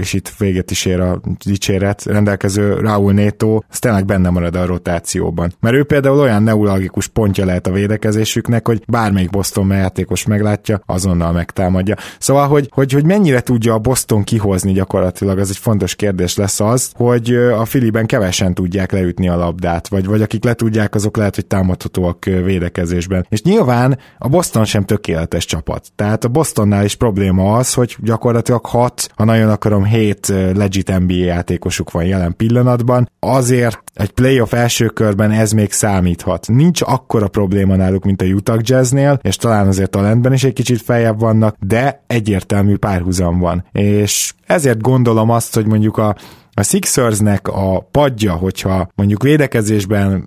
és 0.00 0.12
itt 0.12 0.32
véget 0.38 0.70
is 0.70 0.84
ér 0.84 1.00
a 1.00 1.20
dicséret, 1.44 2.04
rendelkező 2.04 2.74
Raúl 2.74 3.12
Neto, 3.12 3.60
az 3.70 3.78
tényleg 3.78 4.04
benne 4.04 4.30
marad 4.30 4.56
a 4.56 4.66
rotációban. 4.66 5.52
Mert 5.60 5.74
ő 5.74 5.84
például 5.84 6.18
olyan 6.18 6.42
neuralgikus 6.42 7.06
pontja 7.06 7.44
lehet 7.44 7.66
a 7.66 7.72
védekezésüknek, 7.72 8.66
hogy 8.66 8.82
bármelyik 8.88 9.30
Boston 9.30 9.70
játékos 9.70 10.26
meglátja, 10.26 10.80
azonnal 10.86 11.32
megtámadja. 11.32 11.96
Szóval, 12.18 12.48
hogy, 12.56 12.68
hogy, 12.70 12.92
hogy 12.92 13.04
mennyire 13.04 13.40
tudja 13.40 13.74
a 13.74 13.78
Boston 13.78 14.24
kihozni 14.24 14.72
gyakorlatilag, 14.72 15.38
az 15.38 15.50
egy 15.50 15.56
fontos 15.56 15.94
kérdés 15.94 16.36
lesz 16.36 16.60
az, 16.60 16.90
hogy 16.94 17.34
a 17.34 17.64
Filiben 17.64 18.06
kevesen 18.06 18.54
tudják 18.54 18.92
leütni 18.92 19.28
a 19.28 19.36
labdát, 19.36 19.88
vagy, 19.88 20.06
vagy 20.06 20.22
akik 20.22 20.44
le 20.44 20.54
tudják, 20.54 20.94
azok 20.94 21.16
lehet, 21.16 21.34
hogy 21.34 21.46
támadhatóak 21.46 22.24
védekezésben. 22.24 23.26
És 23.28 23.42
nyilván 23.42 23.98
a 24.18 24.28
Boston 24.28 24.64
sem 24.64 24.84
tökéletes 24.84 25.44
csapat. 25.44 25.86
Tehát 25.94 26.24
a 26.24 26.28
Bostonnál 26.28 26.84
is 26.84 26.94
probléma 26.94 27.56
az, 27.56 27.74
hogy 27.74 27.96
gyakorlatilag 28.02 28.66
hat, 28.66 29.08
ha 29.16 29.24
nagyon 29.24 29.50
akarom, 29.50 29.84
hét 29.84 30.32
legit 30.54 30.98
NBA 30.98 31.14
játékosuk 31.14 31.90
van 31.90 32.04
jelen 32.04 32.36
pillanatban, 32.36 33.10
azért 33.20 33.82
egy 33.96 34.10
playoff 34.10 34.52
első 34.52 34.86
körben 34.86 35.30
ez 35.30 35.52
még 35.52 35.72
számíthat. 35.72 36.48
Nincs 36.48 36.80
akkora 36.82 37.28
probléma 37.28 37.76
náluk, 37.76 38.04
mint 38.04 38.22
a 38.22 38.24
Utah 38.24 38.58
Jazznél, 38.60 39.18
és 39.22 39.36
talán 39.36 39.66
azért 39.66 39.90
talentben 39.90 40.32
is 40.32 40.44
egy 40.44 40.52
kicsit 40.52 40.82
feljebb 40.82 41.18
vannak, 41.18 41.56
de 41.60 42.02
egyértelmű 42.06 42.76
párhuzam 42.76 43.38
van. 43.38 43.64
És 43.72 44.32
ezért 44.46 44.80
gondolom 44.80 45.30
azt, 45.30 45.54
hogy 45.54 45.66
mondjuk 45.66 45.96
a 45.96 46.16
a 46.58 46.62
Sixersnek 46.62 47.48
a 47.48 47.88
padja, 47.90 48.32
hogyha 48.32 48.88
mondjuk 48.94 49.22
védekezésben 49.22 50.24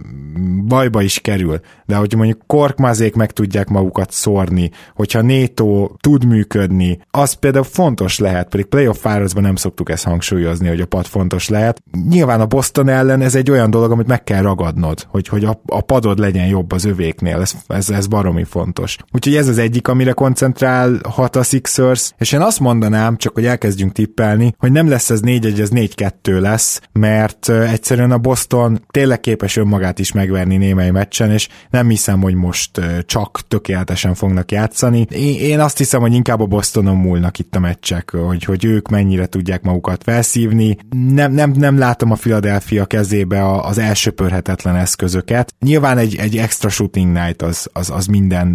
bajba 0.68 1.02
is 1.02 1.20
kerül, 1.20 1.60
de 1.86 1.96
hogy 1.96 2.13
mondjuk 2.15 2.42
korkmazék 2.48 3.15
meg 3.15 3.32
tudják 3.32 3.68
magukat 3.68 4.12
szórni, 4.12 4.72
hogyha 4.96 5.22
Néto 5.22 5.89
tud 6.00 6.26
működni, 6.26 7.00
az 7.12 7.34
például 7.34 7.63
fontos 7.63 8.20
lehet, 8.20 8.50
pedig 8.50 8.65
playoff 8.65 8.98
fárazban 9.00 9.44
nem 9.44 9.56
szoktuk 9.56 9.89
ezt 9.89 10.04
hangsúlyozni, 10.04 10.68
hogy 10.68 10.82
a 10.82 10.86
pad 10.86 11.06
fontos 11.06 11.50
lehet. 11.50 11.82
Nyilván 12.10 12.42
a 12.42 12.46
Boston 12.46 12.89
ellen 12.89 13.22
ez 13.22 13.36
egy 13.36 13.52
olyan 13.52 13.70
dolog, 13.70 13.92
amit 13.92 14.08
meg 14.08 14.24
kell 14.24 14.42
ragadnod, 14.42 15.06
hogy, 15.08 15.28
hogy 15.28 15.44
a, 15.46 15.62
a 15.65 15.82
padod 15.82 16.20
legyen 16.20 16.48
jobb 16.48 16.72
az 16.72 16.86
övéknél, 16.86 17.39
ez, 17.42 17.54
ez, 17.68 17.89
ez 17.89 18.08
baromi 18.08 18.44
fontos. 18.44 18.98
Úgyhogy 19.12 19.36
ez 19.36 19.48
az 19.48 19.58
egyik, 19.58 19.88
amire 19.88 20.12
koncentrálhat 20.12 21.36
a 21.36 21.44
Sixers, 21.44 22.13
és 22.18 22.32
én 22.32 22.42
azt 22.42 22.60
mondanám, 22.60 23.18
csak 23.18 23.34
hogy 23.34 23.46
elkezdjünk 23.46 23.92
tippelni, 23.92 24.54
hogy 24.58 24.72
nem 24.72 24.89
lesz 24.89 25.10
ez 25.10 25.20
4-1, 25.24 25.60
ez 25.60 25.70
4-2 25.74 26.18
lesz, 26.27 26.82
mert 26.91 27.49
egyszerűen 27.49 28.12
a 28.12 28.17
Boston 28.17 28.86
tényleg 28.91 29.19
képes 29.19 29.58
önmagát 29.58 29.99
is 29.99 30.12
megverni 30.12 30.58
némely 30.58 30.89
meccsen, 30.89 31.32
és 31.32 31.47
nem 31.69 31.89
hiszem, 31.89 32.21
hogy 32.21 32.34
most 32.34 32.82
csak 33.05 33.41
tökéletesen 33.47 34.13
fognak 34.13 34.51
játszani. 34.51 35.01
Én 35.39 35.60
azt 35.60 35.77
hiszem, 35.77 36.01
hogy 36.01 36.13
inkább 36.13 36.41
a 36.41 36.45
Bostonon 36.45 36.97
múlnak 36.97 37.39
itt 37.39 37.55
a 37.55 37.60
meccsek, 37.60 38.12
hogy, 38.12 38.43
hogy 38.43 38.65
ők 38.65 38.89
mennyire 38.89 39.25
tudják 39.25 39.62
magukat 39.62 40.03
felszívni. 40.03 40.77
Nem, 41.10 41.32
nem, 41.32 41.51
nem 41.51 41.77
látom 41.77 42.12
a 42.12 42.15
Philadelphia 42.15 42.86
kezébe 42.86 43.58
az 43.60 43.77
elsöpörhetetlen 43.77 44.75
eszközöket. 44.75 45.53
Nyilván 45.60 45.97
egy, 45.97 46.15
egy 46.15 46.38
extra 46.38 46.69
shooting 46.69 47.12
night 47.12 47.41
az, 47.41 47.69
az, 47.73 47.89
az 47.89 48.05
minden 48.05 48.47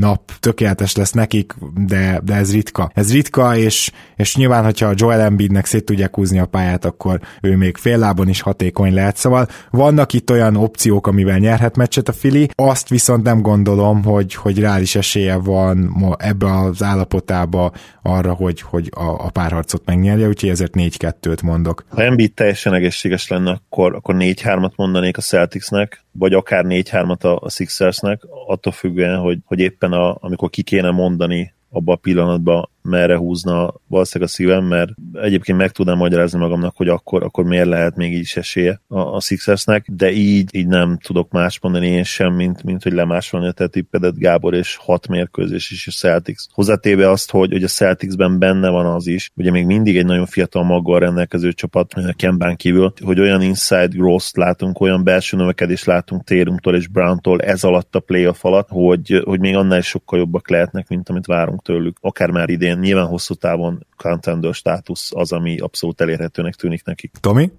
nap 0.00 0.32
tökéletes 0.40 0.96
lesz 0.96 1.12
nekik, 1.12 1.54
de, 1.86 2.20
de 2.24 2.34
ez 2.34 2.52
ritka. 2.52 2.90
Ez 2.94 3.12
ritka, 3.12 3.56
és, 3.56 3.90
és 4.16 4.36
nyilván, 4.36 4.64
hogyha 4.64 4.92
Joel 4.94 5.20
Embiidnek 5.20 5.66
szét 5.66 5.84
tudják 5.84 6.14
húzni 6.14 6.38
a 6.38 6.46
pályát, 6.46 6.84
akkor 7.00 7.20
ő 7.40 7.56
még 7.56 7.76
fél 7.76 7.98
lábon 7.98 8.28
is 8.28 8.40
hatékony 8.40 8.94
lehet. 8.94 9.16
Szóval 9.16 9.46
vannak 9.70 10.12
itt 10.12 10.30
olyan 10.30 10.56
opciók, 10.56 11.06
amivel 11.06 11.38
nyerhet 11.38 11.76
meccset 11.76 12.08
a 12.08 12.12
Fili, 12.12 12.48
azt 12.54 12.88
viszont 12.88 13.22
nem 13.22 13.42
gondolom, 13.42 14.04
hogy, 14.04 14.34
hogy 14.34 14.58
reális 14.58 14.94
esélye 14.94 15.36
van 15.36 15.94
ebbe 16.18 16.58
az 16.58 16.82
állapotába 16.82 17.72
arra, 18.02 18.32
hogy, 18.32 18.60
hogy 18.60 18.90
a, 18.94 19.24
a 19.24 19.30
párharcot 19.30 19.82
megnyerje, 19.84 20.28
úgyhogy 20.28 20.48
ezért 20.48 20.72
4-2-t 20.76 21.42
mondok. 21.42 21.84
Ha 21.88 22.02
Embiid 22.02 22.32
teljesen 22.32 22.74
egészséges 22.74 23.28
lenne, 23.28 23.50
akkor, 23.50 23.94
akkor 23.94 24.14
4-3-at 24.18 24.74
mondanék 24.76 25.16
a 25.16 25.20
Celticsnek, 25.20 26.04
vagy 26.12 26.32
akár 26.32 26.64
4-3-at 26.68 27.20
a, 27.20 27.38
a 27.40 27.50
Sixersnek, 27.50 28.20
attól 28.46 28.72
függően, 28.72 29.18
hogy, 29.18 29.38
hogy 29.44 29.58
éppen 29.58 29.92
a, 29.92 30.16
amikor 30.20 30.50
ki 30.50 30.62
kéne 30.62 30.90
mondani 30.90 31.52
abban 31.70 31.94
a 31.94 31.98
pillanatban 31.98 32.68
merre 32.82 33.16
húzna 33.16 33.74
valószínűleg 33.86 34.32
a 34.32 34.34
szívem, 34.34 34.64
mert 34.64 34.90
egyébként 35.12 35.58
meg 35.58 35.70
tudnám 35.70 35.96
magyarázni 35.96 36.38
magamnak, 36.38 36.76
hogy 36.76 36.88
akkor, 36.88 37.22
akkor 37.22 37.44
miért 37.44 37.66
lehet 37.66 37.96
még 37.96 38.12
így 38.12 38.18
is 38.18 38.36
esélye 38.36 38.80
a, 38.88 38.98
a 38.98 39.20
Sixersnek, 39.20 39.86
de 39.88 40.12
így, 40.12 40.54
így 40.54 40.66
nem 40.66 40.98
tudok 40.98 41.30
más 41.30 41.60
mondani 41.60 41.86
én 41.86 42.04
sem, 42.04 42.34
mint, 42.34 42.62
mint 42.62 42.82
hogy 42.82 42.92
lemásolni 42.92 43.46
a 43.46 43.52
te 43.52 43.66
tippedet 43.66 44.18
Gábor, 44.18 44.54
és 44.54 44.76
hat 44.76 45.08
mérkőzés 45.08 45.70
is 45.70 45.86
a 45.86 45.90
Celtics. 45.90 46.42
Hozzátéve 46.52 47.10
azt, 47.10 47.30
hogy, 47.30 47.52
hogy 47.52 47.64
a 47.64 47.68
Celticsben 47.68 48.38
benne 48.38 48.68
van 48.68 48.86
az 48.86 49.06
is, 49.06 49.30
ugye 49.34 49.50
még 49.50 49.66
mindig 49.66 49.96
egy 49.96 50.06
nagyon 50.06 50.26
fiatal 50.26 50.64
maggal 50.64 50.98
rendelkező 50.98 51.52
csapat 51.52 51.94
Kembán 52.16 52.56
kívül, 52.56 52.92
hogy 53.04 53.20
olyan 53.20 53.42
inside 53.42 53.86
growth 53.86 54.38
látunk, 54.38 54.80
olyan 54.80 55.04
belső 55.04 55.36
növekedést 55.36 55.84
látunk 55.84 56.24
Térumtól 56.24 56.74
és 56.74 56.88
Browntól 56.88 57.40
ez 57.40 57.64
alatt 57.64 57.94
a 57.94 58.00
playoff 58.00 58.44
alatt, 58.44 58.68
hogy, 58.68 59.22
hogy 59.24 59.40
még 59.40 59.56
annál 59.56 59.78
is 59.78 59.86
sokkal 59.86 60.18
jobbak 60.18 60.50
lehetnek, 60.50 60.88
mint 60.88 61.08
amit 61.08 61.26
várunk 61.26 61.62
tőlük, 61.62 61.96
akár 62.00 62.30
már 62.30 62.48
idén 62.48 62.69
idén 62.70 62.82
nyilván 62.82 63.06
hosszú 63.06 63.34
távon 63.34 63.86
contender 63.96 64.54
státusz 64.54 65.10
az, 65.14 65.32
ami 65.32 65.58
abszolút 65.58 66.00
elérhetőnek 66.00 66.54
tűnik 66.54 66.84
nekik. 66.84 67.12
Tomi? 67.20 67.50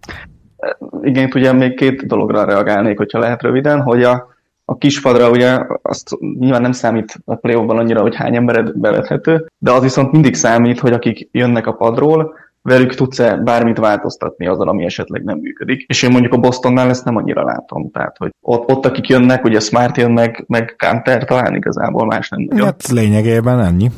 Igen, 1.01 1.27
itt 1.27 1.35
ugye 1.35 1.51
még 1.51 1.75
két 1.75 2.05
dologra 2.05 2.45
reagálnék, 2.45 2.97
hogyha 2.97 3.19
lehet 3.19 3.41
röviden, 3.41 3.81
hogy 3.81 4.03
a, 4.03 4.27
a 4.65 4.77
kispadra 4.77 5.29
ugye 5.29 5.59
azt 5.81 6.17
nyilván 6.39 6.61
nem 6.61 6.71
számít 6.71 7.13
a 7.25 7.35
play 7.35 7.55
annyira, 7.55 8.01
hogy 8.01 8.15
hány 8.15 8.35
embered 8.35 8.79
bevethető, 8.79 9.47
de 9.57 9.71
az 9.71 9.81
viszont 9.81 10.11
mindig 10.11 10.35
számít, 10.35 10.79
hogy 10.79 10.93
akik 10.93 11.29
jönnek 11.31 11.67
a 11.67 11.73
padról, 11.73 12.33
velük 12.61 12.95
tudsz-e 12.95 13.35
bármit 13.35 13.77
változtatni 13.77 14.47
azon, 14.47 14.67
ami 14.67 14.85
esetleg 14.85 15.23
nem 15.23 15.37
működik. 15.37 15.85
És 15.87 16.03
én 16.03 16.11
mondjuk 16.11 16.33
a 16.33 16.37
Bostonnál 16.37 16.89
ezt 16.89 17.05
nem 17.05 17.15
annyira 17.15 17.43
látom. 17.43 17.91
Tehát, 17.91 18.17
hogy 18.17 18.31
ott, 18.41 18.69
ott 18.69 18.85
akik 18.85 19.07
jönnek, 19.07 19.43
ugye 19.43 19.59
Smart 19.59 19.97
jön 19.97 20.11
meg, 20.11 20.43
meg 20.47 20.75
Canter 20.77 21.23
talán 21.23 21.55
igazából 21.55 22.05
más 22.05 22.29
nem 22.29 22.41
nagyon. 22.41 22.65
Hát 22.65 22.87
lényegében 22.87 23.59
ennyi. 23.59 23.91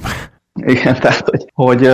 Igen, 0.61 0.95
tehát 0.99 1.29
hogy, 1.29 1.45
hogy 1.53 1.89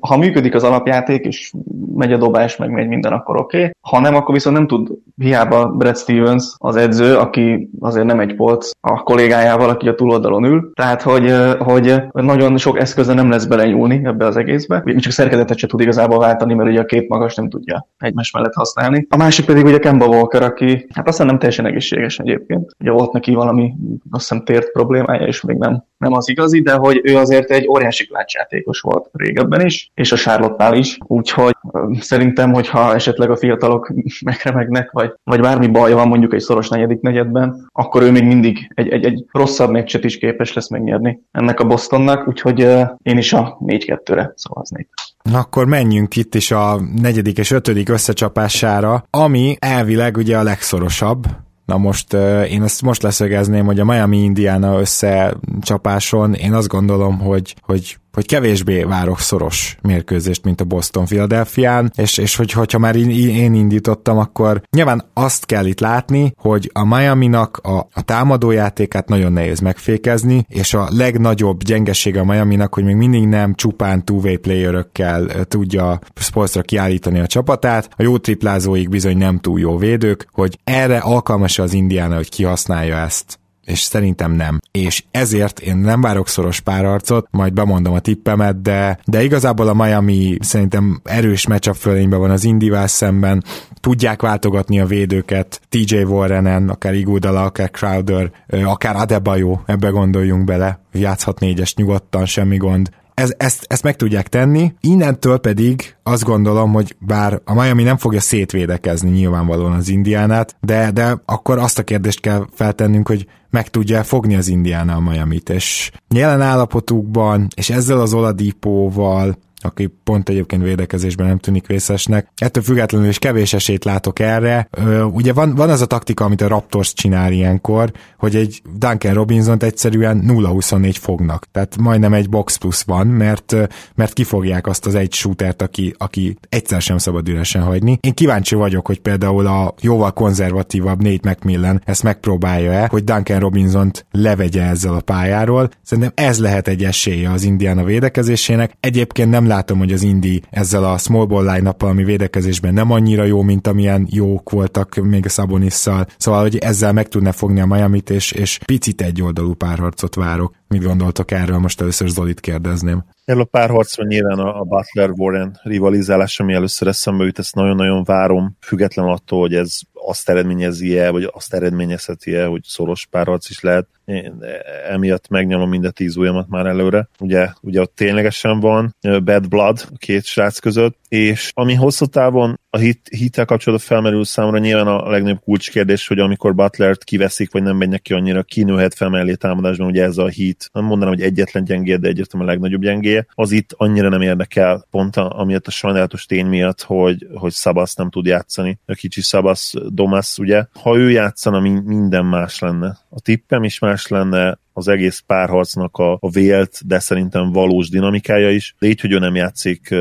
ha 0.00 0.16
működik 0.16 0.54
az 0.54 0.62
alapjáték, 0.62 1.24
és 1.24 1.52
megy 1.94 2.12
a 2.12 2.16
dobás, 2.16 2.56
meg 2.56 2.70
megy 2.70 2.88
minden, 2.88 3.12
akkor 3.12 3.36
oké. 3.36 3.56
Okay. 3.56 3.70
Ha 3.80 4.00
nem, 4.00 4.14
akkor 4.14 4.34
viszont 4.34 4.56
nem 4.56 4.66
tud 4.66 4.88
hiába 5.16 5.66
Brad 5.66 5.96
Stevens, 5.96 6.54
az 6.58 6.76
edző, 6.76 7.16
aki 7.16 7.70
azért 7.80 8.06
nem 8.06 8.20
egy 8.20 8.34
polc 8.34 8.70
a 8.80 9.02
kollégájával, 9.02 9.68
aki 9.68 9.88
a 9.88 9.94
túloldalon 9.94 10.44
ül. 10.44 10.70
Tehát, 10.74 11.02
hogy, 11.02 11.34
hogy 11.58 12.02
nagyon 12.12 12.56
sok 12.56 12.78
eszköze 12.80 13.14
nem 13.14 13.30
lesz 13.30 13.44
belenyúlni 13.44 14.00
ebbe 14.04 14.26
az 14.26 14.36
egészbe. 14.36 14.80
Még 14.84 15.00
csak 15.00 15.12
szerkezetet 15.12 15.58
se 15.58 15.66
tud 15.66 15.80
igazából 15.80 16.18
váltani, 16.18 16.54
mert 16.54 16.70
ugye 16.70 16.80
a 16.80 16.84
két 16.84 17.08
magas 17.08 17.34
nem 17.34 17.48
tudja 17.48 17.88
egymás 17.98 18.30
mellett 18.30 18.54
használni. 18.54 19.06
A 19.10 19.16
másik 19.16 19.44
pedig 19.46 19.64
ugye 19.64 19.78
Kemba 19.78 20.06
Walker, 20.06 20.42
aki 20.42 20.86
hát 20.94 21.08
aztán 21.08 21.26
nem 21.26 21.38
teljesen 21.38 21.66
egészséges 21.66 22.18
egyébként. 22.18 22.70
Ugye 22.80 22.90
volt 22.90 23.12
neki 23.12 23.34
valami, 23.34 23.74
azt 24.10 24.28
hiszem 24.28 24.44
tért 24.44 24.72
problémája, 24.72 25.26
és 25.26 25.40
még 25.40 25.56
nem, 25.56 25.84
nem 25.98 26.12
az 26.12 26.28
igazi, 26.28 26.62
de 26.62 26.72
hogy 26.72 27.00
ő 27.02 27.16
azért 27.16 27.50
egy 27.50 27.68
óriási 27.68 28.03
klácsjátékos 28.06 28.80
volt 28.80 29.08
régebben 29.12 29.66
is, 29.66 29.90
és 29.94 30.12
a 30.12 30.16
Charlotte-nál 30.16 30.74
is, 30.74 30.98
úgyhogy 31.06 31.54
szerintem, 32.00 32.52
hogyha 32.52 32.94
esetleg 32.94 33.30
a 33.30 33.36
fiatalok 33.36 33.92
megremegnek, 34.24 34.90
vagy, 34.90 35.12
vagy 35.24 35.40
bármi 35.40 35.66
baj 35.66 35.92
van 35.92 36.08
mondjuk 36.08 36.34
egy 36.34 36.40
szoros 36.40 36.68
negyedik 36.68 37.00
negyedben, 37.00 37.68
akkor 37.72 38.02
ő 38.02 38.10
még 38.10 38.24
mindig 38.24 38.72
egy, 38.74 38.88
egy, 38.88 39.04
egy 39.04 39.24
rosszabb 39.32 39.70
meccset 39.70 40.04
is 40.04 40.18
képes 40.18 40.52
lesz 40.52 40.70
megnyerni 40.70 41.20
ennek 41.32 41.60
a 41.60 41.64
Bostonnak, 41.64 42.28
úgyhogy 42.28 42.60
én 43.02 43.18
is 43.18 43.32
a 43.32 43.58
4-2-re 43.66 44.32
szavaznék. 44.34 44.88
Akkor 45.32 45.66
menjünk 45.66 46.16
itt 46.16 46.34
is 46.34 46.50
a 46.50 46.80
negyedik 47.02 47.38
és 47.38 47.50
ötödik 47.50 47.88
összecsapására, 47.88 49.04
ami 49.10 49.56
elvileg 49.58 50.16
ugye 50.16 50.38
a 50.38 50.42
legszorosabb, 50.42 51.26
Na 51.64 51.76
most 51.76 52.12
én 52.48 52.62
ezt 52.62 52.82
most 52.82 53.02
leszögezném, 53.02 53.66
hogy 53.66 53.80
a 53.80 53.84
Miami 53.84 54.22
Indiana 54.22 54.80
összecsapáson 54.80 56.34
én 56.34 56.52
azt 56.52 56.68
gondolom, 56.68 57.18
hogy, 57.18 57.54
hogy 57.60 57.98
hogy 58.14 58.26
kevésbé 58.26 58.82
várok 58.82 59.20
szoros 59.20 59.76
mérkőzést, 59.82 60.44
mint 60.44 60.60
a 60.60 60.64
Boston 60.64 61.04
Philadelphia-n, 61.04 61.90
és, 61.96 62.18
és 62.18 62.36
hogy, 62.36 62.52
hogyha 62.52 62.78
már 62.78 62.96
én 62.96 63.54
indítottam, 63.54 64.18
akkor 64.18 64.62
nyilván 64.70 65.04
azt 65.14 65.46
kell 65.46 65.66
itt 65.66 65.80
látni, 65.80 66.32
hogy 66.36 66.70
a 66.72 66.84
Miami-nak 66.84 67.56
a, 67.56 67.88
a 67.92 68.02
támadójátékát 68.02 69.08
nagyon 69.08 69.32
nehéz 69.32 69.60
megfékezni, 69.60 70.46
és 70.48 70.74
a 70.74 70.88
legnagyobb 70.90 71.62
gyengesége 71.62 72.20
a 72.20 72.24
Miami-nak, 72.24 72.74
hogy 72.74 72.84
még 72.84 72.96
mindig 72.96 73.26
nem 73.26 73.54
csupán 73.54 74.04
two-way 74.04 74.38
playerökkel 74.38 75.44
tudja 75.44 75.98
sportsra 76.14 76.62
kiállítani 76.62 77.20
a 77.20 77.26
csapatát, 77.26 77.88
a 77.96 78.02
jó 78.02 78.18
triplázóik 78.18 78.88
bizony 78.88 79.16
nem 79.16 79.38
túl 79.38 79.60
jó 79.60 79.76
védők, 79.76 80.26
hogy 80.32 80.58
erre 80.64 80.98
alkalmas 80.98 81.58
az 81.58 81.72
Indiana, 81.72 82.14
hogy 82.14 82.28
kihasználja 82.28 82.96
ezt 82.96 83.38
és 83.64 83.80
szerintem 83.80 84.32
nem. 84.32 84.60
És 84.70 85.04
ezért 85.10 85.60
én 85.60 85.76
nem 85.76 86.00
várok 86.00 86.28
szoros 86.28 86.60
párarcot, 86.60 87.26
majd 87.30 87.52
bemondom 87.52 87.94
a 87.94 88.00
tippemet, 88.00 88.62
de, 88.62 88.98
de 89.04 89.22
igazából 89.22 89.68
a 89.68 89.74
Miami 89.74 90.36
szerintem 90.40 91.00
erős 91.04 91.46
matchup 91.46 91.74
fölényben 91.74 92.18
van 92.18 92.30
az 92.30 92.44
Indivel 92.44 92.86
szemben, 92.86 93.44
tudják 93.80 94.22
váltogatni 94.22 94.80
a 94.80 94.86
védőket, 94.86 95.60
TJ 95.68 96.02
Warrenen, 96.02 96.68
akár 96.68 96.94
Igudala, 96.94 97.44
akár 97.44 97.70
Crowder, 97.70 98.30
akár 98.64 98.96
Adebayo, 98.96 99.58
ebbe 99.66 99.88
gondoljunk 99.88 100.44
bele, 100.44 100.80
játszhat 100.92 101.40
négyes 101.40 101.74
nyugodtan, 101.74 102.26
semmi 102.26 102.56
gond 102.56 102.90
ez, 103.14 103.34
ezt, 103.36 103.64
ezt 103.68 103.82
meg 103.82 103.96
tudják 103.96 104.28
tenni. 104.28 104.72
Innentől 104.80 105.38
pedig 105.38 105.96
azt 106.02 106.24
gondolom, 106.24 106.72
hogy 106.72 106.96
bár 106.98 107.40
a 107.44 107.54
Miami 107.54 107.82
nem 107.82 107.96
fogja 107.96 108.20
szétvédekezni 108.20 109.10
nyilvánvalóan 109.10 109.72
az 109.72 109.88
Indiánát, 109.88 110.56
de, 110.60 110.90
de 110.90 111.22
akkor 111.24 111.58
azt 111.58 111.78
a 111.78 111.82
kérdést 111.82 112.20
kell 112.20 112.46
feltennünk, 112.52 113.08
hogy 113.08 113.26
meg 113.50 113.68
tudja 113.68 114.02
fogni 114.02 114.34
az 114.34 114.48
Indiana 114.48 114.94
a 114.94 115.00
Miami-t, 115.00 115.48
és 115.48 115.90
jelen 116.14 116.40
állapotukban, 116.40 117.48
és 117.56 117.70
ezzel 117.70 118.00
az 118.00 118.14
Oladipóval, 118.14 119.38
aki 119.64 119.94
pont 120.04 120.28
egyébként 120.28 120.62
védekezésben 120.62 121.26
nem 121.26 121.38
tűnik 121.38 121.66
vészesnek. 121.66 122.28
Ettől 122.36 122.62
függetlenül 122.62 123.08
is 123.08 123.18
kevés 123.18 123.52
esélyt 123.52 123.84
látok 123.84 124.18
erre. 124.18 124.68
Ugye 125.10 125.32
van, 125.32 125.54
van 125.54 125.70
az 125.70 125.80
a 125.80 125.86
taktika, 125.86 126.24
amit 126.24 126.40
a 126.40 126.48
Raptors 126.48 126.92
csinál 126.92 127.32
ilyenkor, 127.32 127.92
hogy 128.18 128.36
egy 128.36 128.62
Duncan 128.76 129.14
Robinson-t 129.14 129.62
egyszerűen 129.62 130.24
0-24 130.28 130.94
fognak. 131.00 131.46
Tehát 131.52 131.76
majdnem 131.76 132.12
egy 132.12 132.28
box 132.28 132.56
plusz 132.56 132.82
van, 132.82 133.06
mert, 133.06 133.56
mert 133.94 134.12
kifogják 134.12 134.66
azt 134.66 134.86
az 134.86 134.94
egy 134.94 135.12
shootert, 135.12 135.62
aki, 135.62 135.94
aki 135.98 136.36
egyszer 136.48 136.80
sem 136.80 136.98
szabad 136.98 137.28
üresen 137.28 137.62
hagyni. 137.62 137.98
Én 138.00 138.14
kíváncsi 138.14 138.54
vagyok, 138.54 138.86
hogy 138.86 139.00
például 139.00 139.46
a 139.46 139.74
jóval 139.80 140.12
konzervatívabb 140.12 141.02
Nate 141.02 141.30
McMillan 141.30 141.82
ezt 141.84 142.02
megpróbálja-e, 142.02 142.86
hogy 142.90 143.04
Duncan 143.04 143.38
Robinson-t 143.38 144.06
levegye 144.10 144.62
ezzel 144.62 144.94
a 144.94 145.00
pályáról. 145.00 145.70
Szerintem 145.82 146.12
ez 146.26 146.38
lehet 146.38 146.68
egy 146.68 146.84
esélye 146.84 147.30
az 147.30 147.42
Indiana 147.42 147.84
védekezésének. 147.84 148.72
Egyébként 148.80 149.30
nem 149.30 149.46
látom, 149.54 149.78
hogy 149.78 149.92
az 149.92 150.02
Indi 150.02 150.42
ezzel 150.50 150.84
a 150.84 150.98
small 150.98 151.26
ball 151.26 151.52
line 151.54 151.74
ami 151.78 152.04
védekezésben 152.04 152.74
nem 152.74 152.90
annyira 152.90 153.24
jó, 153.24 153.42
mint 153.42 153.66
amilyen 153.66 154.06
jók 154.10 154.50
voltak 154.50 154.94
még 154.94 155.24
a 155.24 155.28
Szabonisszal. 155.28 156.06
Szóval, 156.16 156.40
hogy 156.40 156.56
ezzel 156.56 156.92
meg 156.92 157.08
tudna 157.08 157.32
fogni 157.32 157.60
a 157.60 157.66
miami 157.66 158.02
és, 158.10 158.32
és 158.32 158.58
picit 158.64 159.00
egy 159.00 159.22
oldalú 159.22 159.54
párharcot 159.54 160.14
várok. 160.14 160.54
Mit 160.68 160.84
gondoltok 160.84 161.30
erről? 161.30 161.58
Most 161.58 161.80
először 161.80 162.08
Zolit 162.08 162.40
kérdezném. 162.40 163.04
Erről 163.24 163.42
a 163.42 163.44
párharcról 163.44 164.06
nyilván 164.06 164.38
a, 164.38 164.60
a 164.60 164.64
Butler-Warren 164.64 165.60
rivalizálás, 165.62 166.40
ami 166.40 166.52
először 166.52 166.88
eszembe 166.88 167.24
jut, 167.24 167.38
ezt 167.38 167.54
nagyon-nagyon 167.54 168.04
várom, 168.04 168.56
független 168.60 169.06
attól, 169.06 169.40
hogy 169.40 169.54
ez 169.54 169.78
azt 169.92 170.28
eredményezi-e, 170.28 171.10
vagy 171.10 171.30
azt 171.32 171.54
eredményezheti-e, 171.54 172.46
hogy 172.46 172.62
szoros 172.64 173.06
párharc 173.10 173.50
is 173.50 173.60
lehet. 173.60 173.88
Én 174.04 174.44
emiatt 174.88 175.28
megnyomom 175.28 175.68
mind 175.68 175.84
a 175.84 175.90
tíz 175.90 176.16
ujjamat 176.16 176.48
már 176.48 176.66
előre. 176.66 177.08
Ugye, 177.18 177.48
ugye 177.60 177.80
ott 177.80 177.94
ténylegesen 177.94 178.60
van 178.60 178.96
bad 179.24 179.48
blood 179.48 179.86
a 179.94 179.96
két 179.96 180.24
srác 180.24 180.58
között, 180.58 180.98
és 181.08 181.50
ami 181.54 181.74
hosszú 181.74 182.06
távon 182.06 182.60
a 182.70 182.78
hit, 182.78 183.08
hittel 183.10 183.44
kapcsolatban 183.44 183.88
felmerül 183.88 184.24
számomra 184.24 184.58
nyilván 184.58 184.86
a 184.86 185.10
legnagyobb 185.10 185.40
kulcskérdés, 185.40 186.06
hogy 186.06 186.18
amikor 186.18 186.54
Butlert 186.54 187.04
kiveszik, 187.04 187.52
vagy 187.52 187.62
nem 187.62 187.76
megy 187.76 187.88
neki 187.88 188.12
annyira, 188.12 188.42
kinőhet 188.42 188.94
fel 188.94 189.08
mellé 189.08 189.34
támadásban, 189.34 189.86
ugye 189.86 190.02
ez 190.02 190.18
a 190.18 190.26
hit, 190.26 190.70
nem 190.72 190.84
mondanám, 190.84 191.14
hogy 191.14 191.22
egyetlen 191.22 191.64
gyengé, 191.64 191.96
de 191.96 192.08
egyértelműen 192.08 192.50
a 192.50 192.52
legnagyobb 192.52 192.82
gyengé, 192.82 193.26
az 193.34 193.50
itt 193.50 193.74
annyira 193.76 194.08
nem 194.08 194.20
érdekel, 194.20 194.86
pont 194.90 195.16
a, 195.16 195.38
amiatt 195.38 195.66
a 195.66 195.70
sajnálatos 195.70 196.26
tény 196.26 196.46
miatt, 196.46 196.82
hogy, 196.82 197.26
hogy 197.34 197.52
Szabasz 197.52 197.94
nem 197.94 198.10
tud 198.10 198.26
játszani. 198.26 198.78
A 198.86 198.92
kicsi 198.92 199.20
Szabasz 199.20 199.72
Domasz, 199.88 200.38
ugye, 200.38 200.64
ha 200.72 200.96
ő 200.96 201.10
játszana, 201.10 201.60
minden 201.84 202.24
más 202.24 202.58
lenne. 202.58 202.98
A 203.10 203.20
tippem 203.20 203.64
is 203.64 203.78
más 203.94 204.06
lenne, 204.06 204.58
az 204.72 204.88
egész 204.88 205.22
párharcnak 205.26 205.96
a, 205.96 206.12
a 206.12 206.30
vélt, 206.30 206.86
de 206.86 206.98
szerintem 206.98 207.52
valós 207.52 207.88
dinamikája 207.88 208.50
is. 208.50 208.74
Így, 208.80 209.00
hogy 209.00 209.12
ő 209.12 209.18
nem 209.18 209.34
játszik, 209.34 209.94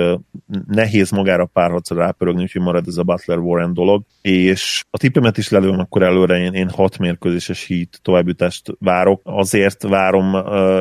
nehéz 0.67 1.11
magára 1.11 1.45
párharcra 1.45 1.95
rápörögni, 1.95 2.41
úgyhogy 2.41 2.61
marad 2.61 2.87
ez 2.87 2.97
a 2.97 3.03
Butler 3.03 3.37
Warren 3.37 3.73
dolog. 3.73 4.03
És 4.21 4.83
a 4.89 4.97
tippemet 4.97 5.37
is 5.37 5.49
lelőm 5.49 5.79
akkor 5.79 6.03
előre, 6.03 6.37
én, 6.37 6.53
én 6.53 6.69
hat 6.69 6.97
mérkőzéses 6.97 7.65
hít 7.65 7.99
továbbjutást 8.01 8.71
várok. 8.79 9.21
Azért 9.23 9.83
várom 9.83 10.35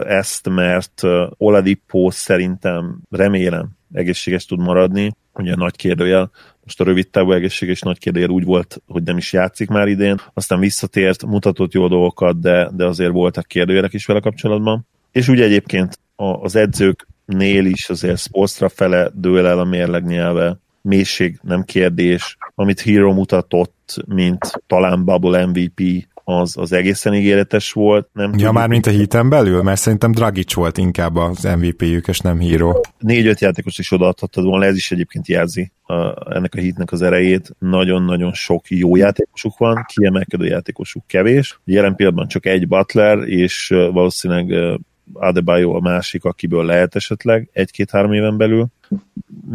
ezt, 0.06 0.48
mert 0.48 1.02
Oladipo 1.36 2.10
szerintem 2.10 3.00
remélem 3.10 3.68
egészséges 3.92 4.44
tud 4.44 4.60
maradni, 4.60 5.12
ugye 5.34 5.54
nagy 5.54 5.76
kérdőjel, 5.76 6.30
most 6.64 6.80
a 6.80 6.84
rövid 6.84 7.08
távú 7.08 7.32
egészséges 7.32 7.80
nagy 7.80 7.98
kérdél 7.98 8.28
úgy 8.28 8.44
volt, 8.44 8.82
hogy 8.86 9.02
nem 9.02 9.16
is 9.16 9.32
játszik 9.32 9.68
már 9.68 9.88
idén, 9.88 10.20
aztán 10.34 10.60
visszatért, 10.60 11.26
mutatott 11.26 11.72
jó 11.72 11.88
dolgokat, 11.88 12.40
de, 12.40 12.70
de 12.72 12.84
azért 12.84 13.12
voltak 13.12 13.46
kérdőjelek 13.46 13.92
is 13.92 14.06
vele 14.06 14.20
kapcsolatban. 14.20 14.86
És 15.12 15.28
ugye 15.28 15.44
egyébként 15.44 15.98
az 16.16 16.56
edzőknél 16.56 17.64
is 17.64 17.88
azért 17.88 18.18
Spolstra 18.18 18.68
fele 18.68 19.10
dől 19.14 19.46
el 19.46 19.58
a 19.58 19.64
mérleg 19.64 20.04
nyelve, 20.04 20.58
mélység 20.82 21.38
nem 21.42 21.64
kérdés, 21.64 22.36
amit 22.54 22.80
Hero 22.80 23.12
mutatott, 23.12 23.96
mint 24.06 24.62
talán 24.66 25.04
Bubble 25.04 25.46
MVP, 25.46 26.08
az, 26.32 26.56
az 26.56 26.72
egészen 26.72 27.14
ígéretes 27.14 27.72
volt. 27.72 28.08
Nem 28.12 28.24
ja, 28.24 28.30
tudjuk, 28.30 28.52
már 28.52 28.68
mint 28.68 28.86
a 28.86 28.90
híten 28.90 29.28
belül? 29.28 29.62
Mert 29.62 29.80
szerintem 29.80 30.12
Dragic 30.12 30.54
volt 30.54 30.78
inkább 30.78 31.16
az 31.16 31.42
MVP-jük, 31.42 32.08
és 32.08 32.18
nem 32.18 32.40
Hero. 32.40 32.72
Négy-öt 32.98 33.40
játékos 33.40 33.78
is 33.78 33.92
odaadhattad 33.92 34.44
volna, 34.44 34.64
ez 34.64 34.76
is 34.76 34.90
egyébként 34.90 35.28
jelzi 35.28 35.72
a, 35.82 36.34
ennek 36.34 36.54
a 36.54 36.60
hitnek 36.60 36.92
az 36.92 37.02
erejét. 37.02 37.54
Nagyon-nagyon 37.58 38.32
sok 38.32 38.68
jó 38.68 38.96
játékosuk 38.96 39.58
van, 39.58 39.84
kiemelkedő 39.94 40.46
játékosuk 40.46 41.06
kevés. 41.06 41.60
Jelen 41.64 41.94
pillanatban 41.94 42.28
csak 42.28 42.46
egy 42.46 42.68
Butler, 42.68 43.18
és 43.18 43.68
valószínűleg 43.68 44.80
Adebayo 45.12 45.74
a 45.74 45.80
másik, 45.80 46.24
akiből 46.24 46.64
lehet 46.64 46.94
esetleg 46.94 47.48
egy-két-három 47.52 48.12
éven 48.12 48.36
belül. 48.36 48.66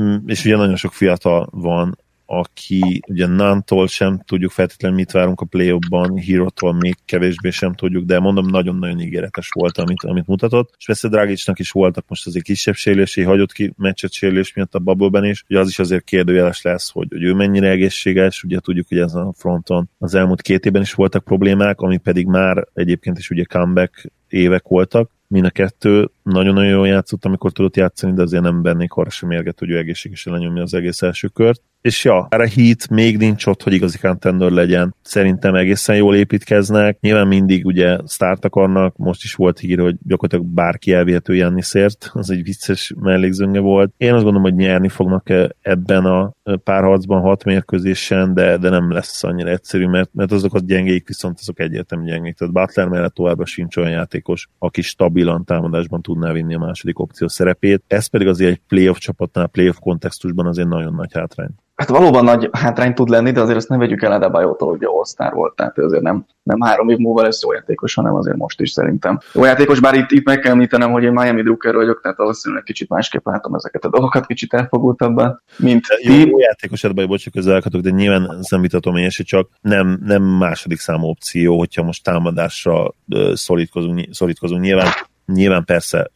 Mm, 0.01 0.15
és 0.25 0.45
ugye 0.45 0.55
nagyon 0.55 0.75
sok 0.75 0.93
fiatal 0.93 1.49
van 1.51 1.97
aki 2.29 3.01
ugye 3.07 3.27
Nantól 3.27 3.87
sem 3.87 4.21
tudjuk 4.25 4.51
feltétlenül 4.51 4.97
mit 4.97 5.11
várunk 5.11 5.41
a 5.41 5.45
play-offban, 5.45 6.17
Hírotól 6.17 6.73
még 6.73 6.95
kevésbé 7.05 7.49
sem 7.49 7.73
tudjuk, 7.73 8.05
de 8.05 8.19
mondom, 8.19 8.45
nagyon-nagyon 8.45 8.99
ígéretes 8.99 9.49
volt, 9.53 9.77
amit, 9.77 10.03
amit 10.03 10.27
mutatott. 10.27 10.73
És 10.77 10.85
persze 10.85 11.07
Dragicsnak 11.07 11.59
is 11.59 11.71
voltak 11.71 12.05
most 12.07 12.27
azért 12.27 12.45
kisebb 12.45 12.75
sérülései, 12.75 13.23
hagyott 13.23 13.51
ki 13.51 13.73
meccset 13.77 14.11
sérülés 14.11 14.53
miatt 14.53 14.75
a 14.75 14.79
bubble 14.79 15.27
is, 15.27 15.43
ugye 15.49 15.59
az 15.59 15.67
is 15.67 15.79
azért 15.79 16.03
kérdőjeles 16.03 16.61
lesz, 16.61 16.91
hogy, 16.91 17.07
hogy 17.09 17.23
ő 17.23 17.33
mennyire 17.33 17.69
egészséges, 17.69 18.43
ugye 18.43 18.59
tudjuk, 18.59 18.87
hogy 18.87 18.99
ezen 18.99 19.21
a 19.21 19.33
fronton 19.33 19.89
az 19.97 20.15
elmúlt 20.15 20.41
két 20.41 20.65
évben 20.65 20.81
is 20.81 20.93
voltak 20.93 21.23
problémák, 21.23 21.79
ami 21.79 21.97
pedig 21.97 22.25
már 22.25 22.67
egyébként 22.73 23.17
is 23.17 23.29
ugye 23.29 23.43
comeback 23.43 24.11
évek 24.29 24.67
voltak, 24.67 25.11
mind 25.27 25.45
a 25.45 25.49
kettő 25.49 26.09
nagyon-nagyon 26.31 26.69
jól 26.69 26.87
játszott, 26.87 27.25
amikor 27.25 27.51
tudott 27.51 27.75
játszani, 27.75 28.13
de 28.13 28.21
azért 28.21 28.43
nem 28.43 28.61
bennék 28.61 28.93
arra 28.93 29.09
sem 29.09 29.29
mérget, 29.29 29.59
hogy 29.59 29.69
ő 29.69 29.77
egészségesen 29.77 30.33
lenyomja 30.33 30.61
az 30.61 30.73
egész 30.73 31.01
első 31.01 31.27
kört. 31.27 31.61
És 31.81 32.03
ja, 32.03 32.27
erre 32.29 32.47
hit 32.47 32.89
még 32.89 33.17
nincs 33.17 33.45
ott, 33.45 33.63
hogy 33.63 33.73
igazi 33.73 33.97
contender 33.97 34.51
legyen. 34.51 34.95
Szerintem 35.01 35.55
egészen 35.55 35.95
jól 35.95 36.15
építkeznek. 36.15 36.99
Nyilván 36.99 37.27
mindig 37.27 37.65
ugye 37.65 37.97
start 38.07 38.45
akarnak, 38.45 38.97
most 38.97 39.23
is 39.23 39.33
volt 39.33 39.59
hír, 39.59 39.79
hogy 39.79 39.95
gyakorlatilag 40.05 40.53
bárki 40.53 40.93
elvihető 40.93 41.35
Jannisért, 41.35 42.09
az 42.13 42.29
egy 42.29 42.43
vicces 42.43 42.93
mellékzönge 42.99 43.59
volt. 43.59 43.93
Én 43.97 44.13
azt 44.13 44.23
gondolom, 44.23 44.49
hogy 44.49 44.55
nyerni 44.55 44.89
fognak 44.89 45.29
ebben 45.61 46.05
a 46.05 46.33
párharcban 46.63 47.21
hat 47.21 47.43
mérkőzésen, 47.43 48.33
de, 48.33 48.57
de 48.57 48.69
nem 48.69 48.91
lesz 48.91 49.23
annyira 49.23 49.49
egyszerű, 49.49 49.87
mert, 49.87 50.09
mert 50.13 50.31
azok 50.31 50.53
a 50.53 50.59
gyengék 50.59 51.07
viszont 51.07 51.37
azok 51.39 51.59
egyértelmű 51.59 52.05
gyengék. 52.05 52.35
Tehát 52.35 52.53
Butler 52.53 52.87
mellett 52.87 53.13
továbbra 53.13 53.45
sincs 53.45 53.77
olyan 53.77 53.91
játékos, 53.91 54.49
aki 54.59 54.81
stabilan 54.81 55.43
támadásban 55.45 56.01
tudná 56.17 56.31
vinni 56.31 56.55
a 56.55 56.59
második 56.59 56.99
opció 56.99 57.27
szerepét. 57.27 57.83
Ez 57.87 58.07
pedig 58.07 58.27
azért 58.27 58.51
egy 58.51 58.61
playoff 58.67 58.97
csapatnál, 58.97 59.47
playoff 59.47 59.77
kontextusban 59.79 60.45
azért 60.45 60.67
nagyon 60.67 60.93
nagy 60.93 61.13
hátrány. 61.13 61.49
Hát 61.75 61.89
valóban 61.89 62.23
nagy 62.23 62.49
hátrány 62.51 62.93
tud 62.93 63.09
lenni, 63.09 63.31
de 63.31 63.41
azért 63.41 63.57
ezt 63.57 63.69
ne 63.69 63.77
vegyük 63.77 64.01
el 64.01 64.11
Adebayótól, 64.11 64.69
hogy 64.69 64.83
all 64.83 65.29
volt, 65.29 65.55
tehát 65.55 65.77
azért 65.77 66.01
nem, 66.01 66.25
nem 66.43 66.61
három 66.61 66.89
év 66.89 66.97
múlva 66.97 67.21
lesz 67.21 67.43
jó 67.43 67.53
játékos, 67.53 67.93
hanem 67.93 68.15
azért 68.15 68.37
most 68.37 68.61
is 68.61 68.71
szerintem. 68.71 69.19
Jó 69.33 69.43
játékos, 69.43 69.79
bár 69.79 69.93
itt, 69.93 70.11
itt 70.11 70.25
meg 70.25 70.39
kell 70.39 70.51
említenem, 70.51 70.91
hogy 70.91 71.03
én 71.03 71.11
Miami 71.11 71.41
Drucker 71.41 71.75
vagyok, 71.75 72.01
tehát 72.01 72.17
valószínűleg 72.17 72.63
kicsit 72.63 72.89
másképp 72.89 73.25
látom 73.25 73.53
ezeket 73.53 73.85
a 73.85 73.89
dolgokat, 73.89 74.25
kicsit 74.25 74.53
elfogultabban, 74.53 75.41
mint 75.57 75.85
jó, 76.01 76.13
ti. 76.13 76.29
Jó 76.29 76.39
játékos 76.39 76.83
Adebayo, 76.83 77.07
bocsánat, 77.07 77.33
közelkatok, 77.33 77.81
de 77.81 77.89
nyilván 77.89 78.39
vitatom 78.61 78.95
én 78.95 79.09
se, 79.09 79.23
csak 79.23 79.49
nem, 79.61 79.99
nem 80.05 80.23
második 80.23 80.79
számú 80.79 81.07
opció, 81.07 81.57
hogyha 81.57 81.83
most 81.83 82.03
támadásra 82.03 82.93
szorítkozunk, 83.33 84.07
szorítkozunk. 84.11 84.61
Nyilván, 84.61 84.87
nyilván 85.33 85.65
persze 85.65 86.11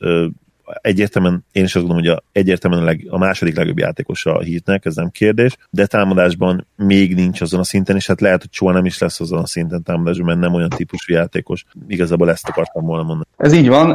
egyértelműen, 0.81 1.45
én 1.51 1.63
is 1.63 1.75
azt 1.75 1.85
gondolom, 1.85 2.03
hogy 2.03 2.13
a, 2.17 2.23
egyértelműen 2.31 2.81
a, 2.81 2.85
leg, 2.85 3.07
a 3.09 3.17
második 3.17 3.55
legjobb 3.55 3.77
játékos 3.77 4.25
a 4.25 4.39
hitnek, 4.39 4.85
ez 4.85 4.95
nem 4.95 5.09
kérdés, 5.09 5.57
de 5.69 5.85
támadásban 5.85 6.67
még 6.75 7.15
nincs 7.15 7.41
azon 7.41 7.59
a 7.59 7.63
szinten, 7.63 7.95
és 7.95 8.07
hát 8.07 8.21
lehet, 8.21 8.41
hogy 8.41 8.53
soha 8.53 8.71
nem 8.71 8.85
is 8.85 8.97
lesz 8.97 9.19
azon 9.19 9.39
a 9.39 9.45
szinten 9.45 9.83
támadásban, 9.83 10.25
mert 10.25 10.39
nem 10.39 10.53
olyan 10.53 10.69
típusú 10.69 11.13
játékos. 11.13 11.65
Igazából 11.87 12.29
ezt 12.29 12.47
akartam 12.47 12.85
volna 12.85 13.03
mondani. 13.03 13.27
Ez 13.37 13.53
így 13.53 13.67
van, 13.67 13.91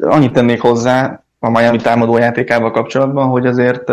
annyit 0.00 0.32
tennék 0.32 0.60
hozzá, 0.60 1.25
a 1.46 1.50
Miami 1.50 1.76
támadó 1.76 2.18
játékával 2.18 2.70
kapcsolatban, 2.70 3.28
hogy 3.28 3.46
azért 3.46 3.92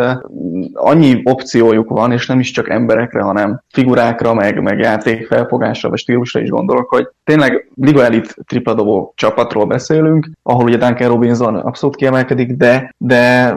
annyi 0.74 1.22
opciójuk 1.24 1.90
van, 1.90 2.12
és 2.12 2.28
nem 2.28 2.40
is 2.40 2.52
csak 2.52 2.70
emberekre, 2.70 3.22
hanem 3.22 3.62
figurákra, 3.70 4.34
meg, 4.34 4.62
meg 4.62 4.80
játékfelfogásra, 4.80 5.90
vagy 5.90 6.00
stílusra 6.00 6.40
is 6.40 6.50
gondolok, 6.50 6.90
hogy 6.90 7.08
tényleg 7.24 7.70
Liga 7.76 8.04
Elite 8.04 8.34
tripladobó 8.48 9.14
csapatról 9.16 9.66
beszélünk, 9.66 10.30
ahol 10.44 10.64
ugye 10.64 10.78
Duncan 10.78 11.08
Robinson 11.08 11.56
abszolút 11.56 11.96
kiemelkedik, 11.96 12.52
de, 12.52 12.94
de 12.98 13.56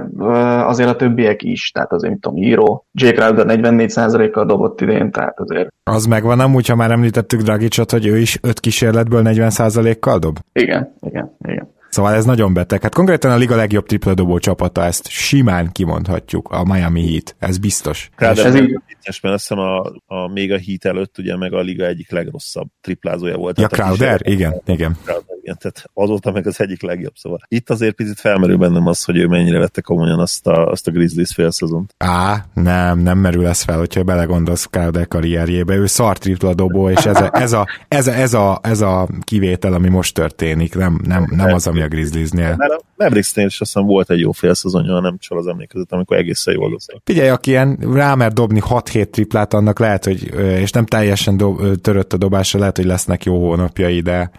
azért 0.66 0.88
a 0.88 0.96
többiek 0.96 1.42
is, 1.42 1.70
tehát 1.70 1.92
azért, 1.92 2.12
mit 2.12 2.22
tudom, 2.22 2.42
Hero, 2.42 2.82
Jake 2.92 3.14
Crowder 3.14 3.46
44%-kal 3.48 4.44
dobott 4.44 4.80
idén, 4.80 5.10
tehát 5.10 5.40
azért. 5.40 5.72
Az 5.84 6.06
megvan 6.06 6.40
amúgy, 6.40 6.68
ha 6.68 6.74
már 6.74 6.90
említettük 6.90 7.40
Dragicot, 7.40 7.90
hogy 7.90 8.06
ő 8.06 8.18
is 8.18 8.38
5 8.42 8.60
kísérletből 8.60 9.22
40%-kal 9.24 10.18
dob? 10.18 10.38
Igen, 10.52 10.94
igen, 11.00 11.36
igen. 11.48 11.74
Szóval 11.96 12.14
ez 12.14 12.24
nagyon 12.24 12.52
beteg. 12.52 12.82
Hát 12.82 12.94
konkrétan 12.94 13.30
a 13.30 13.36
liga 13.36 13.56
legjobb 13.56 13.86
tripla 13.86 14.14
dobó 14.14 14.38
csapata, 14.38 14.84
ezt 14.84 15.08
simán 15.08 15.72
kimondhatjuk, 15.72 16.48
a 16.48 16.64
Miami 16.64 17.10
Heat, 17.10 17.36
ez 17.38 17.58
biztos. 17.58 18.10
Ráadásul 18.16 18.46
ez 18.46 18.54
így... 18.54 18.80
vicces, 18.86 19.20
mert 19.20 19.34
azt 19.34 19.48
hiszem 19.48 19.64
a, 19.64 19.92
a, 20.06 20.32
még 20.32 20.52
a 20.52 20.58
Heat 20.66 20.84
előtt 20.84 21.18
ugye 21.18 21.36
meg 21.36 21.52
a 21.52 21.60
liga 21.60 21.86
egyik 21.86 22.10
legrosszabb 22.10 22.68
triplázója 22.80 23.36
volt. 23.36 23.60
Ja, 23.60 23.68
Crowder? 23.68 24.20
Igen, 24.24 24.62
igen. 24.66 24.96
Crowder 25.04 25.24
igen, 25.26 25.35
tehát 25.54 25.90
azóta 25.94 26.32
meg 26.32 26.46
az 26.46 26.60
egyik 26.60 26.82
legjobb, 26.82 27.14
szóval 27.14 27.40
itt 27.48 27.70
azért 27.70 27.94
picit 27.94 28.20
felmerül 28.20 28.56
bennem 28.56 28.86
az, 28.86 29.04
hogy 29.04 29.16
ő 29.16 29.26
mennyire 29.26 29.58
vette 29.58 29.80
komolyan 29.80 30.18
azt 30.18 30.46
a, 30.46 30.70
azt 30.70 30.88
a 30.88 30.90
Grizzlies 30.90 31.32
félszezont. 31.34 31.94
Á, 31.98 32.44
nem, 32.54 32.98
nem 32.98 33.18
merül 33.18 33.46
ez 33.46 33.62
fel, 33.62 33.78
hogyha 33.78 34.02
belegondolsz 34.02 34.64
Crowder 34.64 35.08
karrierjébe, 35.08 35.76
ő 35.76 35.86
szar 35.86 36.18
tripla 36.18 36.54
dobó, 36.54 36.90
és 36.90 37.06
ez 37.06 37.20
a, 37.20 37.30
ez 37.32 37.52
a, 37.52 37.66
ez 37.88 38.06
a, 38.06 38.12
ez 38.14 38.34
a, 38.34 38.60
ez 38.62 38.80
a 38.80 39.08
kivétel, 39.20 39.72
ami 39.72 39.88
most 39.88 40.14
történik, 40.14 40.74
nem, 40.74 41.00
nem, 41.04 41.26
nem 41.30 41.54
az, 41.54 41.66
ami 41.66 41.82
a 41.82 41.88
Grizzliesnél. 41.88 42.54
Mert 42.56 42.72
a 42.72 42.80
Mavericksnél 42.96 43.46
is 43.46 43.60
azt 43.60 43.72
hiszem 43.72 43.88
volt 43.88 44.10
egy 44.10 44.20
jó 44.20 44.32
félszezonja, 44.32 45.00
nem 45.00 45.16
csak 45.18 45.38
az 45.38 45.46
emlékezet, 45.46 45.92
amikor 45.92 46.16
egészen 46.16 46.54
jól 46.54 46.70
dobtak. 46.70 47.00
Figyelj, 47.04 47.28
aki 47.28 47.50
ilyen 47.50 47.78
rámer 47.92 48.32
dobni 48.32 48.62
6-7 48.68 49.10
triplát, 49.10 49.54
annak 49.54 49.78
lehet, 49.78 50.04
hogy, 50.04 50.34
és 50.34 50.70
nem 50.70 50.86
teljesen 50.86 51.36
dob, 51.36 51.80
törött 51.80 52.12
a 52.12 52.16
dobásra, 52.16 52.58
lehet, 52.58 52.76
hogy 52.76 52.86
lesznek 52.86 53.24
jó 53.24 53.48
hónapjai, 53.48 54.00
de 54.00 54.30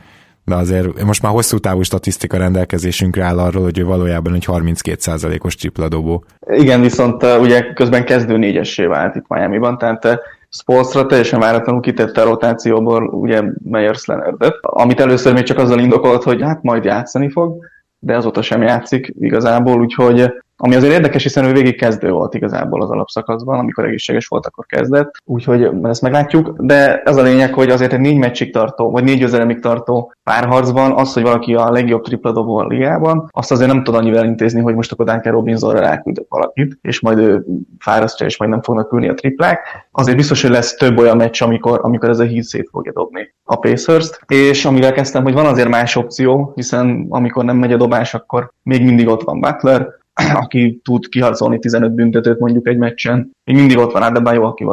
de 0.48 0.56
azért 0.56 1.04
most 1.04 1.22
már 1.22 1.32
hosszú 1.32 1.58
távú 1.58 1.82
statisztika 1.82 2.38
rendelkezésünkre 2.38 3.24
áll 3.24 3.39
arról, 3.39 3.64
hogy 3.64 3.80
ő 3.80 3.86
valójában 3.86 4.34
egy 4.34 4.45
32%-os 4.48 5.56
tripla 5.56 5.88
dobó. 5.88 6.24
Igen, 6.48 6.82
viszont 6.82 7.24
ugye 7.24 7.74
közben 7.74 8.06
kezdő 8.06 8.38
négyessé 8.38 8.86
vált 8.86 9.16
itt 9.16 9.26
Miami-ban, 9.28 9.78
tehát 9.78 10.20
Spolstra 10.50 11.06
teljesen 11.06 11.39
váratlanul 11.39 11.82
kitette 11.82 12.22
a 12.22 12.26
rotációból 12.26 13.04
ugye 13.04 13.43
Meyers 13.64 14.06
Leonardet, 14.06 14.56
amit 14.62 15.00
először 15.00 15.34
még 15.34 15.43
csak 15.43 15.58
azzal 15.58 15.80
indokolt, 15.80 16.24
hogy 16.24 16.41
hát 16.41 16.64
majd 16.64 16.84
játszani 16.84 17.30
fog, 17.30 17.66
de 18.00 18.16
azóta 18.16 18.41
sem 18.41 18.62
játszik 18.62 19.14
igazából, 19.20 19.80
úgyhogy 19.80 20.34
ami 20.58 20.76
azért 20.76 20.93
érdekes, 20.93 21.24
hiszen 21.24 21.45
ő 21.45 21.51
végig 21.51 21.78
kezdő 21.78 22.10
volt 22.10 22.34
igazából 22.34 22.82
az 22.82 22.89
alapszakaszban, 22.89 23.60
amikor 23.60 23.86
egészséges 23.86 24.28
volt, 24.28 24.45
akkor 24.45 24.66
kezdett, 24.66 25.12
úgyhogy 25.26 25.70
ezt 25.84 26.01
meglátjuk, 26.01 26.53
de 26.58 27.01
az 27.05 27.16
a 27.16 27.22
lényeg, 27.22 27.53
hogy 27.53 27.70
azért 27.70 27.93
egy 27.93 27.99
négy 27.99 28.18
meccsig 28.18 28.53
tartó, 28.53 28.91
vagy 28.91 29.03
négy 29.03 29.20
győzelemig 29.20 29.60
tartó 29.60 30.14
párharcban 30.24 30.91
az, 30.91 31.14
hogy 31.14 31.24
valaki 31.24 31.55
a 31.55 31.72
legjobb 31.72 32.03
tripla 32.03 32.32
dobó 32.32 32.58
a 32.58 32.66
ligában, 32.66 33.30
azt 33.32 33.51
azért 33.51 33.72
nem 33.72 33.84
tud 33.84 33.95
annyivel 33.95 34.26
intézni, 34.26 34.62
hogy 34.62 34.76
most 34.76 34.91
akkor 34.91 35.05
Duncan 35.05 35.32
Robinsonra 35.32 35.80
ráküldök 35.80 36.26
valakit, 36.30 36.78
és 36.82 36.99
majd 36.99 37.18
ő 37.18 37.45
fárasztja, 37.80 38.26
és 38.26 38.38
majd 38.38 38.51
nem 38.51 38.62
fognak 38.62 38.93
ülni 38.93 39.10
a 39.10 39.14
triplák. 39.14 39.88
Azért 39.91 40.18
biztos, 40.18 40.41
hogy 40.41 40.51
lesz 40.51 40.76
több 40.76 40.97
olyan 40.97 41.18
meccs, 41.18 41.41
amikor, 41.41 41.80
amikor 41.84 42.10
ez 42.10 42.20
a 42.20 42.24
híd 42.24 42.43
szét 42.43 42.70
fogja 42.72 42.91
dobni 42.91 43.34
a 43.43 43.55
Pacers-t, 43.55 44.20
és 44.28 44.66
amivel 44.66 44.93
kezdtem, 44.93 45.24
hogy 45.24 45.34
van 45.34 45.45
azért 45.45 45.70
más 45.70 45.95
opció, 45.95 46.51
hiszen 46.55 47.05
amikor 47.10 47.43
nem 47.43 47.58
megy 47.58 47.74
a 47.74 47.78
dobás, 47.78 48.14
akkor 48.14 48.51
még 48.64 48.84
mindig 48.84 49.08
ott 49.08 49.24
van 49.24 49.39
Butler, 49.39 49.88
aki 50.43 50.80
tud 50.84 51.07
kiharcolni 51.07 51.59
15 51.59 51.93
büntetőt 51.93 52.39
mondjuk 52.39 52.68
egy 52.68 52.78
meccsen. 52.78 53.32
Még 53.43 53.55
mindig 53.55 53.78
ott 53.78 53.91
van 53.91 54.01
Adebayo, 54.01 54.43
aki 54.43 54.65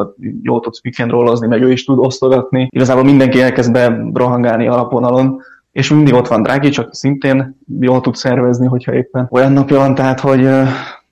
jól 0.42 0.60
tudsz 0.60 0.80
pick 0.80 1.00
and 1.00 1.10
rollozni, 1.10 1.46
meg 1.46 1.62
ő 1.62 1.72
is 1.72 1.84
tud 1.84 1.98
osztogatni. 1.98 2.68
Igazából 2.70 3.04
mindenki 3.04 3.40
elkezd 3.40 3.72
be 3.72 4.08
rohangálni 4.14 4.68
alapvonalon, 4.68 5.42
és 5.72 5.90
mindig 5.90 6.14
ott 6.14 6.28
van 6.28 6.42
Drági, 6.42 6.68
csak 6.68 6.94
szintén 6.94 7.58
jól 7.80 8.00
tud 8.00 8.14
szervezni, 8.14 8.66
hogyha 8.66 8.94
éppen 8.94 9.28
olyan 9.30 9.52
napja 9.52 9.76
van, 9.76 9.94
tehát 9.94 10.20
hogy 10.20 10.48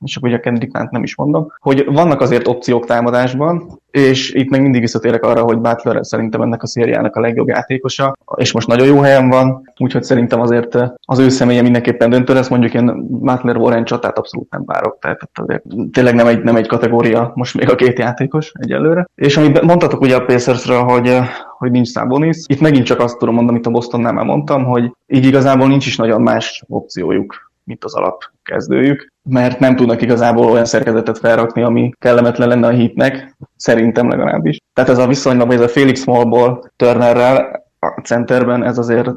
és 0.05 0.17
akkor 0.17 0.29
ugye 0.29 0.39
a 0.39 0.41
Kendrick 0.41 0.73
Nant 0.73 0.91
nem 0.91 1.03
is 1.03 1.17
mondom, 1.17 1.53
hogy 1.59 1.85
vannak 1.85 2.21
azért 2.21 2.49
opciók 2.49 2.87
támadásban, 2.87 3.81
és 3.91 4.33
itt 4.33 4.51
meg 4.51 4.63
mindig 4.63 4.81
visszatérek 4.81 5.25
arra, 5.25 5.43
hogy 5.43 5.59
Butler 5.59 6.07
szerintem 6.07 6.43
ennek 6.43 6.63
a 6.63 6.67
szériának 6.67 7.17
a 7.17 7.21
legjobb 7.21 7.49
játékosa, 7.49 8.17
és 8.37 8.53
most 8.53 8.67
nagyon 8.67 8.87
jó 8.87 8.99
helyen 8.99 9.29
van, 9.29 9.73
úgyhogy 9.79 10.03
szerintem 10.03 10.41
azért 10.41 10.79
az 11.05 11.19
ő 11.19 11.29
személye 11.29 11.63
mindenképpen 11.63 12.11
döntő 12.11 12.35
lesz, 12.35 12.49
mondjuk 12.49 12.75
én 12.75 13.07
Butler 13.09 13.57
Warren 13.57 13.85
csatát 13.85 14.19
abszolút 14.19 14.51
nem 14.51 14.63
várok, 14.65 14.99
tehát 15.01 15.21
azért 15.33 15.63
tényleg 15.93 16.15
nem 16.15 16.27
egy, 16.27 16.43
nem 16.43 16.57
egy 16.57 16.67
kategória 16.67 17.33
most 17.35 17.55
még 17.55 17.71
a 17.71 17.75
két 17.75 17.99
játékos 17.99 18.53
egyelőre. 18.55 19.09
És 19.15 19.37
amit 19.37 19.63
mondtatok 19.63 20.01
ugye 20.01 20.17
a 20.17 20.25
Pacersről, 20.25 20.83
hogy, 20.83 21.19
hogy 21.59 21.71
nincs 21.71 21.89
Sabonis, 21.89 22.37
itt 22.47 22.61
megint 22.61 22.87
csak 22.87 23.01
azt 23.01 23.19
tudom 23.19 23.35
mondani, 23.35 23.57
amit 23.57 23.69
a 23.69 23.71
Bostonnál 23.71 24.13
már 24.13 24.25
mondtam, 24.25 24.65
hogy 24.65 24.93
így 25.07 25.25
igazából 25.25 25.69
nincs 25.69 25.87
is 25.87 25.97
nagyon 25.97 26.23
más 26.23 26.65
opciójuk 26.69 27.51
mint 27.65 27.85
az 27.85 27.95
alap 27.95 28.23
kezdőjük, 28.43 29.12
mert 29.23 29.59
nem 29.59 29.77
tudnak 29.77 30.03
igazából 30.03 30.51
olyan 30.51 30.65
szerkezetet 30.65 31.19
felrakni, 31.19 31.63
ami 31.63 31.93
kellemetlen 31.99 32.49
lenne 32.49 32.67
a 32.67 32.71
hitnek, 32.71 33.37
szerintem 33.57 34.09
legalábbis. 34.09 34.59
Tehát 34.75 34.91
ez 34.91 34.99
a 34.99 35.07
viszonylag, 35.07 35.53
ez 35.53 35.61
a 35.61 35.69
Felix 35.69 36.01
Smallból 36.01 36.71
Turnerrel 36.77 37.61
a 37.85 38.01
centerben 38.05 38.65
ez 38.65 38.79
azért 38.79 39.11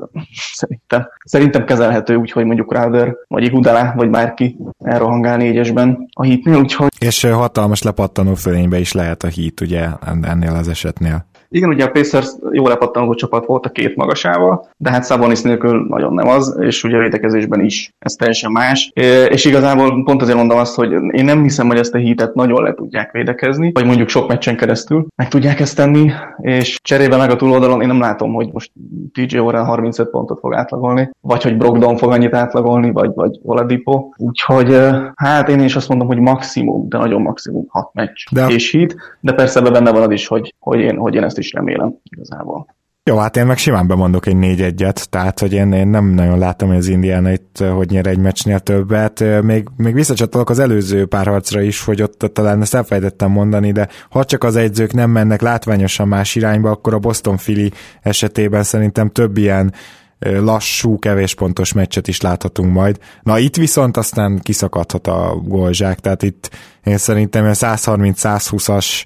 szerintem, 0.54 1.08
szerintem 1.24 1.66
kezelhető, 1.66 2.16
úgyhogy 2.16 2.46
mondjuk 2.46 2.68
Crowder, 2.68 3.16
vagy 3.28 3.44
Igudala, 3.44 3.94
vagy 3.96 4.10
bárki 4.10 4.58
elrohangál 4.84 5.38
négyesben 5.38 6.08
a 6.14 6.24
hitnél, 6.24 6.58
úgyhogy... 6.58 6.90
És 7.00 7.24
hatalmas 7.24 7.82
lepattanó 7.82 8.34
fölénybe 8.34 8.80
is 8.80 8.92
lehet 8.92 9.24
a 9.24 9.28
hit, 9.28 9.62
ugye, 9.62 9.88
ennél 10.22 10.56
az 10.56 10.68
esetnél. 10.68 11.26
Igen, 11.50 11.70
ugye 11.70 11.84
a 11.84 11.92
Pacers 11.92 12.30
jó 12.52 12.68
lepattanó 12.68 13.14
csapat 13.14 13.46
volt 13.46 13.66
a 13.66 13.70
két 13.70 13.96
magasával, 13.96 14.68
de 14.78 14.90
hát 14.90 15.06
Sabonis 15.06 15.42
nélkül 15.42 15.86
nagyon 15.90 16.14
nem 16.14 16.28
az, 16.28 16.58
és 16.60 16.84
ugye 16.84 16.98
védekezésben 16.98 17.62
is 17.62 17.92
ez 18.00 18.14
teljesen 18.14 18.52
más. 18.52 18.92
És 19.30 19.46
igazából 19.46 20.04
pont 20.04 20.22
azért 20.22 20.38
mondom 20.38 20.58
azt, 20.58 20.76
hogy 20.76 20.92
én 20.92 21.26
nem 21.26 21.44
hiszem, 21.44 21.68
hogy 21.68 21.78
ezt 21.78 21.94
a 21.94 21.98
hitet 21.98 22.34
nagyon 22.34 22.64
le 22.64 22.74
tudják 22.74 23.12
védekezni, 23.12 23.72
vagy 23.74 23.86
mondjuk 23.86 24.10
sok 24.10 24.28
meccsen 24.28 24.58
keresztül 24.58 25.06
meg 25.16 25.28
tudják 25.28 25.60
ezt 25.60 25.76
tenni, 25.76 26.12
és 26.38 26.80
cserébe 26.84 27.18
meg 27.18 27.30
a 27.30 27.36
túloldalon 27.36 27.82
én 27.82 27.88
nem 27.88 28.00
látom, 28.00 28.34
hogy 28.34 28.50
most 28.52 28.72
TJ 29.14 29.38
Warren 29.38 29.66
35 29.66 30.10
pontot 30.10 30.40
fog 30.40 30.54
átlagolni, 30.54 31.10
vagy 31.22 31.44
hogy 31.44 31.58
Brogdon 31.58 31.98
fog 31.98 32.12
annyit 32.12 32.34
átlagolni, 32.34 32.92
vagy, 32.92 33.12
vagy 33.14 33.40
Oladipo. 33.44 34.10
Úgyhogy 34.18 34.80
hát 35.16 35.50
én 35.50 35.60
is 35.60 35.76
azt 35.76 35.90
mondom, 35.90 36.08
hogy 36.08 36.20
maximum, 36.20 36.90
de 36.90 36.98
nagyon 36.98 37.22
maximum 37.22 37.66
6 37.68 37.94
meccs 37.94 38.24
de... 38.32 38.46
és 38.48 38.72
hit, 38.72 38.96
de 39.20 39.34
persze 39.34 39.62
benne 39.62 39.92
van 39.92 40.02
az 40.02 40.12
is, 40.12 40.28
hogy, 40.28 40.54
hogy, 40.60 40.80
én, 40.80 40.98
hogy 40.98 41.16
én 41.16 41.24
ezt 41.24 41.35
is 41.38 41.54
remélem 41.54 41.96
igazából. 42.04 42.76
Jó, 43.10 43.18
hát 43.18 43.38
én 43.38 43.46
meg 43.46 43.58
simán 43.58 43.88
bemondok 43.88 44.26
egy 44.26 44.36
négy 44.38 44.62
egyet, 44.62 45.10
tehát 45.10 45.40
hogy 45.40 45.54
én, 45.54 45.72
én 45.72 45.88
nem 45.88 46.06
nagyon 46.06 46.38
látom, 46.38 46.68
hogy 46.68 46.78
az 46.78 46.88
Indiana 46.88 47.32
itt, 47.32 47.58
hogy 47.58 47.90
nyer 47.90 48.08
egy 48.08 48.18
meccsnél 48.18 48.60
többet. 48.60 49.42
Még, 49.42 49.68
még 49.78 49.94
visszacsatolok 49.94 50.50
az 50.50 50.60
előző 50.60 51.06
párharcra 51.06 51.62
is, 51.62 51.84
hogy 51.84 52.02
ott 52.02 52.20
talán 52.34 52.62
ezt 52.62 52.76
elfelejtettem 52.76 53.32
mondani, 53.32 53.72
de 53.72 53.88
ha 54.10 54.24
csak 54.24 54.44
az 54.44 54.56
egyzők 54.56 54.94
nem 54.94 55.10
mennek 55.10 55.42
látványosan 55.42 56.08
más 56.08 56.36
irányba, 56.36 56.70
akkor 56.70 56.94
a 56.94 57.00
Boston 57.00 57.36
Philly 57.36 57.70
esetében 58.02 58.64
szerintem 58.64 59.10
több 59.10 59.38
ilyen 59.38 59.74
lassú, 60.20 61.00
kevés 61.00 61.36
pontos 61.36 61.74
meccset 61.74 62.08
is 62.08 62.22
láthatunk 62.22 62.74
majd. 62.74 63.00
Na 63.24 63.40
itt 63.40 63.56
viszont 63.56 63.98
aztán 63.98 64.40
kiszakadhat 64.40 65.08
a 65.08 65.42
golzsák, 65.44 66.00
tehát 66.00 66.24
itt 66.24 66.50
én 66.86 66.98
szerintem 66.98 67.46
a 67.46 67.50
130-120-as 67.50 69.06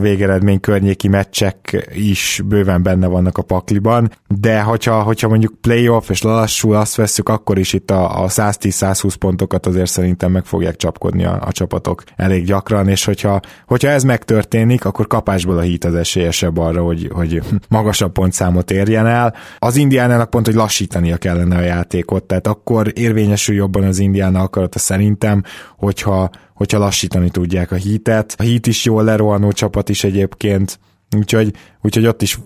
végeredmény 0.00 0.60
környéki 0.60 1.08
meccsek 1.08 1.88
is 1.94 2.40
bőven 2.44 2.82
benne 2.82 3.06
vannak 3.06 3.38
a 3.38 3.42
pakliban, 3.42 4.10
de 4.40 4.60
hogyha, 4.60 5.02
hogyha 5.02 5.28
mondjuk 5.28 5.60
playoff 5.60 6.08
és 6.08 6.22
lassú 6.22 6.72
azt 6.72 6.94
veszük, 6.94 7.28
akkor 7.28 7.58
is 7.58 7.72
itt 7.72 7.90
a, 7.90 8.22
a 8.22 8.28
110-120 8.28 9.14
pontokat 9.18 9.66
azért 9.66 9.90
szerintem 9.90 10.32
meg 10.32 10.44
fogják 10.44 10.76
csapkodni 10.76 11.24
a, 11.24 11.38
a 11.46 11.52
csapatok 11.52 12.02
elég 12.16 12.44
gyakran, 12.44 12.88
és 12.88 13.04
hogyha, 13.04 13.40
hogyha 13.66 13.88
ez 13.88 14.02
megtörténik, 14.02 14.84
akkor 14.84 15.06
kapásból 15.06 15.58
a 15.58 15.60
hit 15.60 15.84
az 15.84 15.94
esélyesebb 15.94 16.58
arra, 16.58 16.82
hogy, 16.82 17.10
hogy 17.12 17.42
magasabb 17.68 18.12
pontszámot 18.12 18.70
érjen 18.70 19.06
el. 19.06 19.34
Az 19.58 19.76
indiánának 19.76 20.30
pont, 20.30 20.46
hogy 20.50 20.58
lassítania 20.58 21.16
kellene 21.16 21.56
a 21.56 21.60
játékot, 21.60 22.24
tehát 22.24 22.46
akkor 22.46 22.92
érvényesül 22.94 23.54
jobban 23.54 23.82
az 23.82 23.98
indiána 23.98 24.40
akarata 24.40 24.78
szerintem, 24.78 25.42
hogyha 25.76 26.30
hogyha 26.54 26.78
lassítani 26.78 27.30
tudják 27.30 27.72
a 27.72 27.74
hitet. 27.74 28.34
A 28.38 28.42
hit 28.42 28.66
is 28.66 28.84
jól 28.84 29.04
lerohanó 29.04 29.52
csapat 29.52 29.88
is 29.88 30.04
egyébként, 30.04 30.78
úgyhogy, 31.16 31.52
úgyhogy 31.82 32.06
ott 32.06 32.22
is 32.22 32.38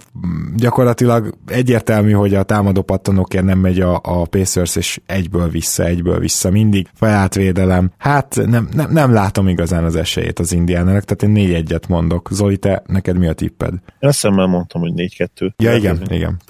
gyakorlatilag 0.57 1.34
egyértelmű, 1.46 2.12
hogy 2.12 2.34
a 2.34 2.42
támadó 2.42 2.82
pattanókért 2.82 3.44
nem 3.44 3.59
megy 3.59 3.80
a, 3.80 4.00
a 4.02 4.24
Pacers, 4.24 4.76
és 4.76 5.00
egyből 5.07 5.48
vissza, 5.48 5.84
egyből 5.84 6.18
vissza 6.18 6.50
mindig. 6.50 6.88
Fejátvédelem. 6.94 7.90
Hát 7.98 8.40
nem, 8.46 8.68
nem, 8.72 8.92
nem 8.92 9.12
látom 9.12 9.48
igazán 9.48 9.84
az 9.84 9.96
esélyét 9.96 10.38
az 10.38 10.52
indiánának, 10.52 11.05
tehát 11.05 11.22
én 11.22 11.30
négy 11.30 11.52
egyet 11.55 11.88
mondok. 11.88 12.28
Zoli, 12.32 12.57
te, 12.57 12.82
neked 12.86 13.18
mi 13.18 13.26
a 13.26 13.32
tipped? 13.32 13.72
Én 13.72 14.11
hiszem, 14.11 14.34
mondtam, 14.34 14.80
hogy 14.80 14.92
4-2. 14.96 15.50
Ja, 15.57 15.74
igen, 15.74 16.02
igen 16.11 16.40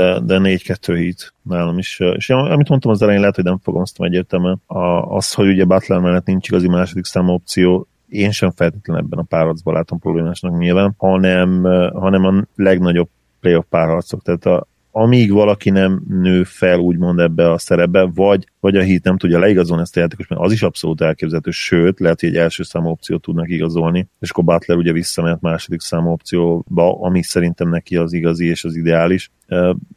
de, 0.00 0.20
de 0.20 0.38
4-2 0.42 0.94
hit 0.96 1.34
nálam 1.42 1.78
is. 1.78 2.00
És 2.16 2.30
amit 2.30 2.68
mondtam 2.68 2.90
az 2.90 3.02
elején, 3.02 3.20
lehet, 3.20 3.34
hogy 3.34 3.44
nem 3.44 3.58
fogom 3.62 3.80
azt 3.80 4.02
egyértelműen. 4.02 4.60
Az, 5.08 5.32
hogy 5.32 5.48
ugye 5.48 5.64
Butler 5.64 6.00
mellett 6.00 6.26
nincs 6.26 6.48
igazi 6.48 6.68
második 6.68 7.04
számú 7.04 7.32
opció, 7.32 7.86
én 8.08 8.30
sem 8.30 8.50
feltétlenül 8.50 9.02
ebben 9.02 9.18
a 9.18 9.22
párharcban 9.22 9.74
látom 9.74 9.98
problémásnak 9.98 10.58
nyilván, 10.58 10.94
hanem, 10.96 11.62
hanem 11.94 12.24
a 12.24 12.44
legnagyobb 12.54 13.08
playoff 13.40 13.64
párharcok. 13.68 14.22
Tehát 14.22 14.46
a, 14.46 14.66
amíg 14.92 15.32
valaki 15.32 15.70
nem 15.70 16.02
nő 16.08 16.44
fel 16.44 16.78
úgymond 16.78 17.18
ebbe 17.18 17.50
a 17.50 17.58
szerepbe, 17.58 18.10
vagy, 18.14 18.46
vagy 18.60 18.76
a 18.76 18.82
hit 18.82 19.04
nem 19.04 19.18
tudja 19.18 19.38
leigazolni 19.38 19.82
ezt 19.82 19.96
a 19.96 20.00
játékos, 20.00 20.26
mert 20.26 20.40
az 20.40 20.52
is 20.52 20.62
abszolút 20.62 21.00
elképzelhető, 21.00 21.50
sőt, 21.50 22.00
lehet, 22.00 22.20
hogy 22.20 22.28
egy 22.28 22.36
első 22.36 22.62
számú 22.62 22.88
opciót 22.88 23.22
tudnak 23.22 23.48
igazolni, 23.48 24.08
és 24.20 24.30
akkor 24.30 24.44
Butler 24.44 24.76
ugye 24.76 24.92
visszamehet 24.92 25.40
második 25.40 25.80
számú 25.80 26.10
opcióba, 26.10 27.00
ami 27.00 27.22
szerintem 27.22 27.68
neki 27.68 27.96
az 27.96 28.12
igazi 28.12 28.46
és 28.46 28.64
az 28.64 28.76
ideális, 28.76 29.30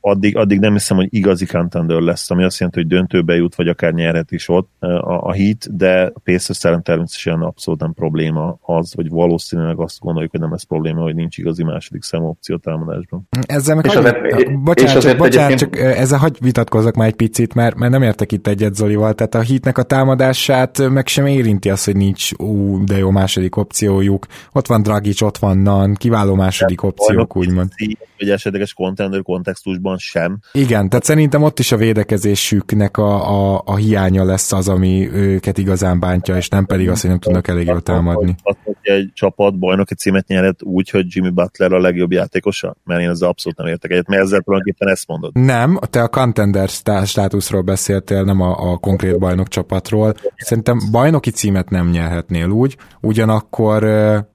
addig, 0.01 0.37
addig 0.37 0.59
nem 0.59 0.73
hiszem, 0.73 0.97
hogy 0.97 1.07
igazi 1.09 1.45
contender 1.45 1.99
lesz, 1.99 2.31
ami 2.31 2.43
azt 2.43 2.59
jelenti, 2.59 2.79
hogy 2.79 2.89
döntőbe 2.89 3.35
jut, 3.35 3.55
vagy 3.55 3.67
akár 3.67 3.93
nyerhet 3.93 4.31
is 4.31 4.49
ott 4.49 4.69
a, 4.79 5.27
a 5.27 5.31
hit, 5.31 5.75
de 5.75 6.11
a 6.13 6.19
Pacers 6.19 6.57
szerint 6.57 6.83
természetesen 6.83 7.41
abszolút 7.41 7.79
nem 7.79 7.93
probléma 7.93 8.57
az, 8.61 8.93
hogy 8.93 9.09
valószínűleg 9.09 9.79
azt 9.79 9.99
gondoljuk, 9.99 10.31
hogy 10.31 10.39
nem 10.39 10.53
ez 10.53 10.63
probléma, 10.63 11.01
hogy 11.01 11.15
nincs 11.15 11.37
igazi 11.37 11.63
második 11.63 12.03
számú 12.03 12.27
opció 12.27 12.57
támadásban. 12.57 13.27
Ezzel 13.41 13.75
meg 13.75 13.85
és 13.85 13.93
hagy... 13.93 14.05
azért, 14.05 14.63
bocsánat, 14.63 14.95
és 14.95 15.03
csak, 15.03 15.17
bocsánat 15.17 15.51
egyébként... 15.51 15.85
csak 15.85 15.97
ezzel 15.97 16.19
hagy 16.19 16.37
vitatkozzak 16.39 16.95
már 16.95 17.07
egy 17.07 17.15
picit, 17.15 17.53
mert, 17.53 17.75
mert 17.75 17.91
nem 17.91 18.01
értek 18.01 18.31
itt 18.31 18.47
egyet 18.47 18.75
Zolival, 18.75 19.13
tehát 19.13 19.35
a 19.35 19.39
hitnek 19.39 19.77
a 19.77 19.83
támadását 19.83 20.89
meg 20.89 21.07
sem 21.07 21.25
érinti 21.25 21.69
az, 21.69 21.83
hogy 21.83 21.95
nincs 21.95 22.31
ú, 22.37 22.83
de 22.83 22.97
jó 22.97 23.09
második 23.09 23.55
opciójuk. 23.55 24.25
Ott 24.51 24.67
van 24.67 24.81
Dragic, 24.83 25.21
ott 25.21 25.37
van 25.37 25.57
Nan, 25.57 25.93
kiváló 25.93 26.35
második 26.35 26.81
de 26.81 26.87
opciók, 26.87 27.35
úgymond. 27.35 27.71
Hogy 28.17 28.29
esetleges 28.29 28.73
contender 28.73 29.21
kontextusban 29.43 29.97
sem. 29.97 30.39
Igen, 30.51 30.89
tehát 30.89 31.05
szerintem 31.05 31.43
ott 31.43 31.59
is 31.59 31.71
a 31.71 31.77
védekezésüknek 31.77 32.97
a, 32.97 33.55
a, 33.55 33.61
a 33.65 33.75
hiánya 33.75 34.23
lesz 34.23 34.51
az, 34.51 34.69
ami 34.69 35.09
őket 35.11 35.57
igazán 35.57 35.99
bántja, 35.99 36.35
és 36.35 36.49
nem 36.49 36.65
pedig 36.65 36.89
az, 36.89 37.01
hogy 37.01 37.09
nem 37.09 37.19
tudnak 37.19 37.47
elég 37.47 37.67
jól 37.67 37.81
támadni. 37.81 38.35
Egy 38.81 39.11
csapat 39.13 39.59
bajnoki 39.59 39.95
címet 39.95 40.27
nyerhet 40.27 40.63
úgy, 40.63 40.89
hogy 40.89 41.05
Jimmy 41.09 41.29
Butler 41.29 41.73
a 41.73 41.79
legjobb 41.79 42.11
játékosa? 42.11 42.75
Mert 42.83 43.01
én 43.01 43.09
ezzel 43.09 43.29
abszolút 43.29 43.57
nem 43.57 43.67
értek 43.67 43.91
egyet, 43.91 44.07
mert 44.07 44.21
ezzel 44.21 44.41
tulajdonképpen 44.41 44.87
ezt 44.87 45.07
mondod. 45.07 45.31
Nem, 45.33 45.79
te 45.89 46.01
a 46.01 46.07
contender 46.07 46.69
státuszról 47.05 47.61
beszéltél, 47.61 48.23
nem 48.23 48.41
a, 48.41 48.71
a 48.71 48.77
konkrét 48.77 49.19
bajnok 49.19 49.47
csapatról. 49.47 50.13
Szerintem 50.35 50.79
bajnoki 50.91 51.29
címet 51.29 51.69
nem 51.69 51.89
nyerhetnél 51.89 52.49
úgy, 52.49 52.77
ugyanakkor, 53.01 53.83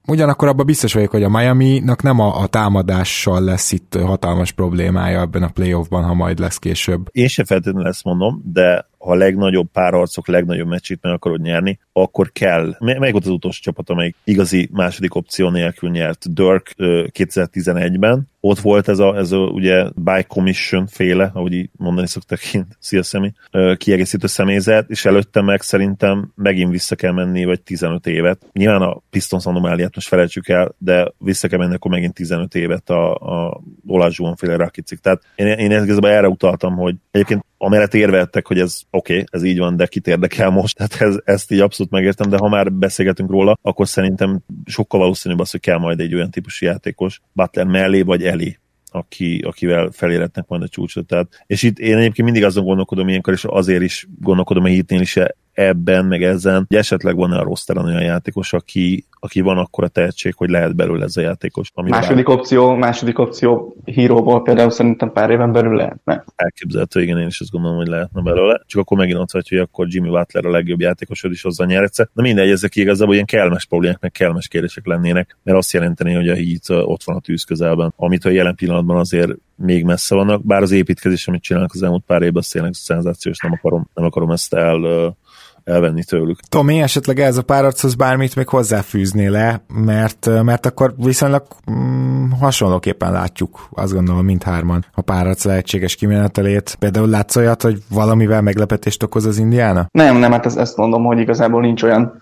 ugyanakkor 0.07 0.47
abban 0.47 0.65
biztos 0.65 0.93
vagyok, 0.93 1.11
hogy 1.11 1.23
a 1.23 1.29
Miami-nak 1.29 2.01
nem 2.01 2.19
a, 2.19 2.41
a 2.41 2.47
támadással 2.47 3.41
lesz 3.43 3.71
itt 3.71 3.97
hatalmas 4.03 4.51
problémája 4.99 5.21
ebben 5.21 5.43
a 5.43 5.51
playoffban, 5.53 6.03
ha 6.03 6.13
majd 6.13 6.39
lesz 6.39 6.57
később. 6.57 7.07
Én 7.11 7.27
sem 7.27 7.45
feltétlenül 7.45 7.87
ezt 7.87 8.03
mondom, 8.03 8.41
de 8.45 8.87
ha 8.97 9.11
a 9.11 9.15
legnagyobb 9.15 9.71
párharcok, 9.71 10.27
legnagyobb 10.27 10.67
meccsét 10.67 11.01
meg 11.01 11.13
akarod 11.13 11.41
nyerni, 11.41 11.79
akkor 12.01 12.31
kell. 12.31 12.75
Melyik 12.79 13.11
volt 13.11 13.25
az 13.25 13.31
utolsó 13.31 13.59
csapat, 13.61 13.89
amelyik 13.89 14.15
igazi 14.23 14.69
második 14.71 15.15
opció 15.15 15.49
nélkül 15.49 15.89
nyert? 15.89 16.33
Dirk 16.33 16.73
2011-ben. 16.77 18.27
Ott 18.41 18.59
volt 18.59 18.87
ez 18.87 18.99
a, 18.99 19.17
ez 19.17 19.31
a 19.31 19.37
ugye 19.37 19.85
by 19.95 20.23
commission 20.27 20.87
féle, 20.87 21.31
ahogy 21.33 21.53
így 21.53 21.69
mondani 21.77 22.07
szoktak 22.07 22.39
kint, 22.39 22.77
szia 22.79 23.03
Szemi, 23.03 23.33
kiegészítő 23.77 24.27
személyzet, 24.27 24.89
és 24.89 25.05
előtte 25.05 25.41
meg 25.41 25.61
szerintem 25.61 26.31
megint 26.35 26.71
vissza 26.71 26.95
kell 26.95 27.11
menni, 27.11 27.45
vagy 27.45 27.61
15 27.61 28.07
évet. 28.07 28.45
Nyilván 28.51 28.81
a 28.81 29.01
Pistons 29.09 29.45
anomáliát 29.45 29.95
most 29.95 30.07
felejtsük 30.07 30.47
el, 30.47 30.75
de 30.77 31.11
vissza 31.17 31.47
kell 31.47 31.59
menni 31.59 31.73
akkor 31.73 31.91
megint 31.91 32.13
15 32.13 32.55
évet 32.55 32.89
a, 32.89 33.13
a 33.13 33.61
Olázsúan 33.87 34.35
féle 34.35 34.55
Rakicik. 34.55 34.99
Tehát 34.99 35.21
én, 35.35 35.47
én 35.47 35.71
erre 36.01 36.27
utaltam, 36.27 36.75
hogy 36.75 36.95
egyébként 37.11 37.45
amellett 37.61 37.93
érveltek, 37.93 38.47
hogy 38.47 38.59
ez 38.59 38.81
oké, 38.91 39.13
okay, 39.13 39.25
ez 39.31 39.43
így 39.43 39.57
van, 39.57 39.75
de 39.75 39.85
kit 39.85 40.07
érdekel 40.07 40.49
most, 40.49 40.77
tehát 40.77 41.01
ez, 41.01 41.19
ezt 41.23 41.51
így 41.51 41.59
abszolút 41.59 41.88
megértem, 41.89 42.29
de 42.29 42.37
ha 42.37 42.49
már 42.49 42.71
beszélgetünk 42.71 43.29
róla, 43.29 43.57
akkor 43.61 43.87
szerintem 43.87 44.39
sokkal 44.65 44.99
valószínűbb 44.99 45.39
az, 45.39 45.51
hogy 45.51 45.59
kell 45.59 45.77
majd 45.77 45.99
egy 45.99 46.13
olyan 46.13 46.31
típusú 46.31 46.65
játékos 46.65 47.21
Butler 47.31 47.65
mellé 47.65 48.01
vagy 48.01 48.23
elé, 48.23 48.59
aki, 48.91 49.39
akivel 49.47 49.89
feléretnek 49.91 50.47
majd 50.47 50.61
a 50.61 50.67
csúcsot. 50.67 51.07
Tehát, 51.07 51.43
és 51.47 51.63
itt 51.63 51.79
én 51.79 51.97
egyébként 51.97 52.27
mindig 52.27 52.43
azon 52.43 52.63
gondolkodom 52.63 53.07
ilyenkor, 53.07 53.33
és 53.33 53.45
azért 53.45 53.81
is 53.81 54.07
gondolkodom 54.19 54.63
a 54.63 54.67
hitnél 54.67 55.01
is 55.01 55.17
ebben, 55.59 56.05
meg 56.05 56.23
ezen, 56.23 56.65
hogy 56.67 56.77
esetleg 56.77 57.15
van-e 57.15 57.37
a 57.37 57.43
rosteren 57.43 57.85
olyan 57.85 58.01
játékos, 58.01 58.53
aki, 58.53 59.05
aki 59.19 59.41
van 59.41 59.57
akkor 59.57 59.83
a 59.83 59.87
tehetség, 59.87 60.33
hogy 60.35 60.49
lehet 60.49 60.75
belőle 60.75 61.03
ez 61.03 61.17
a 61.17 61.21
játékos. 61.21 61.71
Ami 61.73 61.89
második 61.89 62.25
bár... 62.25 62.37
opció, 62.37 62.75
második 62.75 63.19
opció 63.19 63.75
híróból 63.85 64.41
például 64.41 64.69
szerintem 64.69 65.11
pár 65.11 65.29
éven 65.29 65.51
belül 65.51 65.75
lehetne. 65.75 66.25
Elképzelhető, 66.35 67.01
igen, 67.01 67.19
én 67.19 67.27
is 67.27 67.39
azt 67.39 67.51
gondolom, 67.51 67.77
hogy 67.77 67.87
lehetne 67.87 68.21
belőle. 68.21 68.61
Csak 68.65 68.81
akkor 68.81 68.97
megint 68.97 69.19
ott 69.19 69.31
vagy, 69.31 69.49
hogy 69.49 69.57
akkor 69.57 69.87
Jimmy 69.89 70.09
Butler 70.09 70.45
a 70.45 70.49
legjobb 70.49 70.79
játékosod 70.79 71.31
is 71.31 71.41
hozzá 71.41 71.65
nyer 71.65 71.83
egyszer. 71.83 72.09
De 72.13 72.21
mindegy, 72.21 72.49
ezek 72.49 72.75
igazából 72.75 73.13
ilyen 73.13 73.25
kelmes 73.25 73.65
problémák, 73.65 73.99
meg 73.99 74.11
kelmes 74.11 74.47
kérdések 74.47 74.85
lennének, 74.85 75.37
mert 75.43 75.57
azt 75.57 75.73
jelenteni, 75.73 76.13
hogy 76.13 76.29
a 76.29 76.33
híd 76.33 76.59
ott 76.67 77.03
van 77.03 77.15
a 77.15 77.19
tűz 77.19 77.43
közelben, 77.43 77.93
amit 77.95 78.25
a 78.25 78.29
jelen 78.29 78.55
pillanatban 78.55 78.97
azért 78.97 79.31
még 79.55 79.83
messze 79.83 80.15
vannak, 80.15 80.45
bár 80.45 80.61
az 80.61 80.71
építkezés, 80.71 81.27
amit 81.27 81.41
csinálnak 81.41 81.71
az 81.73 81.83
elmúlt 81.83 82.03
pár 82.05 82.21
évben, 82.21 82.41
az 82.41 82.47
tényleg 82.47 82.73
szenzációs, 82.73 83.39
nem 83.39 83.51
akarom, 83.51 83.89
nem 83.93 84.05
akarom 84.05 84.31
ezt 84.31 84.53
el 84.53 85.15
elvenni 85.63 86.03
tőlük. 86.03 86.39
Tomi, 86.39 86.81
esetleg 86.81 87.19
ez 87.19 87.37
a 87.37 87.41
párharchoz 87.41 87.95
bármit 87.95 88.35
még 88.35 88.47
hozzáfűzni 88.47 89.29
le, 89.29 89.61
mert, 89.73 90.43
mert 90.43 90.65
akkor 90.65 90.93
viszonylag 90.97 91.43
mm, 91.71 92.29
hasonlóképpen 92.39 93.11
látjuk, 93.11 93.67
azt 93.71 93.93
gondolom, 93.93 94.25
mindhárman 94.25 94.85
a 94.93 95.01
párharc 95.01 95.43
lehetséges 95.43 95.95
kimenetelét. 95.95 96.75
Például 96.79 97.07
látsz 97.07 97.35
olyat, 97.35 97.61
hogy 97.61 97.81
valamivel 97.89 98.41
meglepetést 98.41 99.03
okoz 99.03 99.25
az 99.25 99.37
indiána? 99.37 99.87
Nem, 99.91 100.17
nem, 100.17 100.31
hát 100.31 100.45
ezt, 100.45 100.57
ezt 100.57 100.77
mondom, 100.77 101.03
hogy 101.03 101.19
igazából 101.19 101.61
nincs 101.61 101.83
olyan 101.83 102.21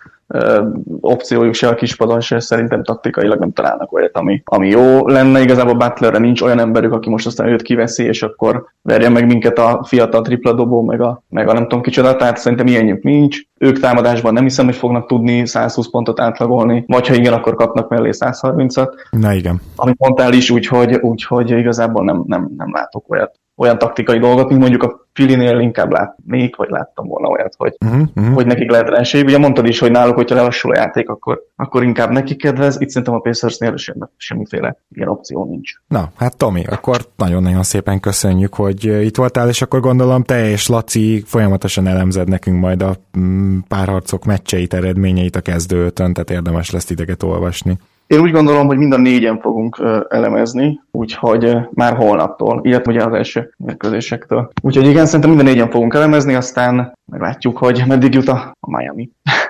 opciójuk 1.02 1.54
se 1.54 1.68
a 1.68 1.76
kispadon 1.76 2.20
se, 2.20 2.40
szerintem 2.40 2.84
taktikailag 2.84 3.40
nem 3.40 3.52
találnak 3.52 3.94
olyat, 3.94 4.18
ami, 4.18 4.42
ami 4.46 4.70
jó 4.70 5.08
lenne. 5.08 5.42
Igazából 5.42 5.74
Butlerre 5.74 6.18
nincs 6.18 6.42
olyan 6.42 6.60
emberük, 6.60 6.92
aki 6.94 7.10
most 7.10 7.26
aztán 7.26 7.48
őt 7.48 7.62
kiveszi, 7.62 8.04
és 8.04 8.24
akkor 8.24 8.66
verje 8.82 9.10
meg 9.10 9.26
minket 9.26 9.58
a 9.58 9.84
fiatal 9.84 10.22
tripla 10.22 10.54
dobó, 10.54 10.82
meg 10.82 11.02
a, 11.02 11.24
meg 11.30 11.48
a 11.48 11.54
nem 11.54 11.62
tudom 11.62 11.82
kicsoda, 11.82 12.16
tehát 12.16 12.38
szerintem 12.38 12.68
ilyenjük 12.68 13.04
nincs. 13.04 13.38
Ők 13.60 13.80
támadásban 13.80 14.34
nem 14.34 14.44
hiszem, 14.44 14.66
hogy 14.66 14.76
fognak 14.76 15.08
tudni 15.08 15.46
120 15.46 15.90
pontot 15.90 16.20
átlagolni, 16.20 16.84
vagy 16.88 17.08
ha 17.08 17.14
igen, 17.14 17.34
akkor 17.34 17.56
kapnak 17.56 17.90
mellé 17.90 18.10
130-at. 18.14 18.90
Na 19.10 19.34
igen. 19.34 19.62
Amit 19.76 20.00
mondtál 20.00 20.34
is, 20.34 20.50
úgyhogy, 20.50 20.96
úgyhogy 20.96 21.52
igazából 21.52 22.04
nem, 22.04 22.24
nem, 22.26 22.50
nem 22.58 22.70
látok 22.72 23.12
olyat 23.12 23.40
olyan 23.58 23.78
taktikai 23.78 24.20
dolgot, 24.20 24.50
mint 24.50 24.62
mondjuk 24.62 24.84
a 24.84 25.07
Filinél 25.18 25.59
inkább 25.59 25.91
látnék, 25.91 26.55
vagy 26.55 26.70
láttam 26.70 27.07
volna 27.07 27.28
olyat, 27.28 27.53
hogy, 27.57 27.76
uh-huh, 27.86 28.07
uh-huh. 28.15 28.34
hogy 28.34 28.45
nekik 28.45 28.72
lehet 28.72 28.89
esély. 28.89 29.22
Ugye 29.22 29.38
mondtad 29.38 29.68
is, 29.68 29.80
hogy 29.80 29.91
náluk, 29.91 30.15
hogyha 30.15 30.36
lelassul 30.36 30.72
a 30.72 30.78
játék, 30.78 31.09
akkor, 31.09 31.43
akkor 31.55 31.84
inkább 31.84 32.09
neki 32.11 32.36
kedvez. 32.36 32.82
Itt 32.82 32.89
szerintem 32.89 33.13
a 33.13 33.20
Pacersnél 33.20 33.78
semmi, 33.78 34.05
semmiféle 34.18 34.78
ilyen 34.89 35.07
opció 35.07 35.45
nincs. 35.45 35.72
Na, 35.88 36.11
hát 36.15 36.38
Tomi, 36.38 36.63
akkor 36.70 37.01
nagyon-nagyon 37.15 37.63
szépen 37.63 37.99
köszönjük, 37.99 38.53
hogy 38.53 38.84
itt 39.05 39.18
voltál, 39.18 39.49
és 39.49 39.61
akkor 39.61 39.80
gondolom 39.80 40.24
te 40.24 40.49
és 40.49 40.68
Laci 40.68 41.24
folyamatosan 41.26 41.88
elemzed 41.88 42.28
nekünk 42.28 42.59
majd 42.59 42.82
a 42.82 42.95
mm, 43.20 43.57
párharcok 43.68 44.26
meccseit, 44.26 44.74
eredményeit 44.74 45.36
a 45.36 45.41
kezdőtön, 45.41 46.13
tehát 46.13 46.30
érdemes 46.30 46.72
lesz 46.72 46.89
ideket 46.89 47.24
olvasni. 47.24 47.78
Én 48.08 48.20
úgy 48.20 48.32
gondolom, 48.32 48.68
hogy 48.68 48.78
mind 48.78 48.93
a 48.93 48.97
négyen 48.97 49.39
fogunk 49.39 49.82
elemezni, 50.10 50.82
úgyhogy 50.91 51.58
már 51.74 51.95
holnaptól, 51.95 52.60
illetve 52.64 52.91
ugye 52.91 53.03
az 53.03 53.14
első 53.14 53.53
mérkőzésektől. 53.58 54.51
Úgyhogy 54.62 54.88
igen, 54.88 55.05
szerintem 55.05 55.30
mind 55.30 55.41
a 55.41 55.49
négyen 55.49 55.70
fogunk 55.70 55.93
elemezni, 55.93 56.34
aztán 56.34 56.93
meglátjuk, 57.05 57.58
hogy 57.58 57.84
meddig 57.88 58.14
jut 58.14 58.28
a 58.28 58.55
Miami. 58.68 59.10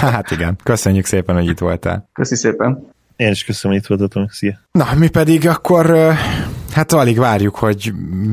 Hát 0.00 0.30
igen, 0.30 0.56
köszönjük 0.62 1.04
szépen, 1.04 1.34
hogy 1.34 1.46
itt 1.46 1.58
voltál. 1.58 2.08
Köszi 2.12 2.34
szépen. 2.34 2.88
Én 3.16 3.30
is 3.30 3.44
köszönöm, 3.44 3.76
hogy 3.76 3.84
itt 3.84 3.98
voltatok. 3.98 4.30
Szia. 4.30 4.58
Na, 4.72 4.84
mi 4.98 5.08
pedig 5.08 5.48
akkor 5.48 6.12
Hát 6.72 6.92
alig 6.92 7.18
várjuk, 7.18 7.56
hogy 7.56 7.92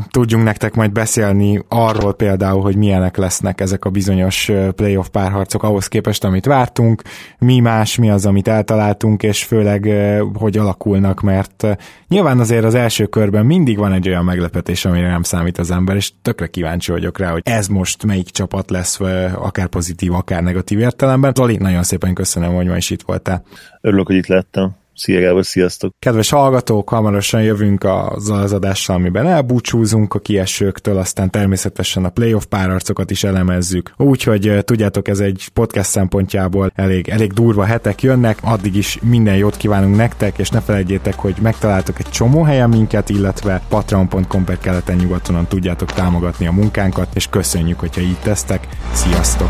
tudjunk 0.10 0.44
nektek 0.44 0.76
majd 0.76 0.92
beszélni 0.92 1.64
arról 1.68 2.14
például, 2.14 2.62
hogy 2.62 2.76
milyenek 2.76 3.18
lesznek 3.18 3.62
ezek 3.62 3.86
a 3.86 3.90
bizonyos 3.90 4.52
playoff 4.76 5.08
párharcok 5.08 5.64
ahhoz 5.64 5.88
képest, 5.88 6.24
amit 6.24 6.46
vártunk, 6.46 7.02
mi 7.40 7.60
más, 7.60 7.96
mi 7.96 8.10
az, 8.10 8.26
amit 8.26 8.48
eltaláltunk, 8.48 9.24
és 9.24 9.44
főleg, 9.44 9.90
hogy 10.34 10.58
alakulnak, 10.58 11.22
mert 11.22 11.78
nyilván 12.08 12.40
azért 12.40 12.64
az 12.64 12.76
első 12.76 13.06
körben 13.06 13.46
mindig 13.46 13.78
van 13.78 13.94
egy 13.94 14.08
olyan 14.08 14.24
meglepetés, 14.24 14.86
amire 14.86 15.10
nem 15.10 15.24
számít 15.24 15.58
az 15.58 15.72
ember, 15.72 15.96
és 15.96 16.12
tökre 16.22 16.48
kíváncsi 16.48 16.92
vagyok 16.92 17.18
rá, 17.18 17.32
hogy 17.32 17.42
ez 17.46 17.68
most 17.68 18.06
melyik 18.06 18.30
csapat 18.30 18.70
lesz, 18.70 19.00
akár 19.36 19.68
pozitív, 19.68 20.14
akár 20.14 20.44
negatív 20.44 20.80
értelemben. 20.80 21.34
Zoli, 21.36 21.58
nagyon 21.58 21.84
szépen 21.84 22.14
köszönöm, 22.14 22.54
hogy 22.54 22.68
ma 22.68 22.78
is 22.78 22.90
itt 22.90 23.02
voltál. 23.02 23.44
Örülök, 23.82 24.08
hogy 24.08 24.16
itt 24.16 24.28
lettem. 24.28 24.76
Szia 24.98 25.20
Gábor, 25.20 25.46
sziasztok! 25.46 25.94
Kedves 26.00 26.30
hallgatók, 26.30 26.90
hamarosan 26.90 27.44
jövünk 27.44 27.84
az 27.84 28.30
az 28.30 28.54
adással, 28.54 28.96
amiben 28.96 29.28
elbúcsúzunk 29.28 30.14
a 30.14 30.20
kiesőktől, 30.20 30.98
aztán 30.98 31.30
természetesen 31.30 32.06
a 32.06 32.10
playoff 32.10 32.44
párarcokat 32.44 33.12
is 33.12 33.24
elemezzük. 33.24 33.94
Úgyhogy 33.98 34.60
tudjátok, 34.64 35.08
ez 35.08 35.20
egy 35.20 35.50
podcast 35.54 35.90
szempontjából 35.90 36.72
elég, 36.76 37.10
elég 37.10 37.34
durva 37.34 37.64
hetek 37.64 38.02
jönnek, 38.02 38.38
addig 38.42 38.76
is 38.76 39.00
minden 39.02 39.36
jót 39.36 39.58
kívánunk 39.58 39.96
nektek, 39.96 40.38
és 40.38 40.50
ne 40.50 40.62
felejtjétek, 40.62 41.16
hogy 41.16 41.36
megtaláltok 41.42 42.00
egy 42.00 42.10
csomó 42.10 42.44
helyen 42.44 42.70
minket, 42.70 43.10
illetve 43.10 43.62
patreon.com 43.70 44.44
per 44.44 44.58
keleten 44.58 44.96
nyugatonon 44.96 45.48
tudjátok 45.48 45.92
támogatni 45.92 46.48
a 46.48 46.52
munkánkat, 46.52 47.08
és 47.14 47.28
köszönjük, 47.28 47.80
hogyha 47.80 48.02
így 48.02 48.20
tesztek. 48.24 48.68
Sziasztok! 48.94 49.50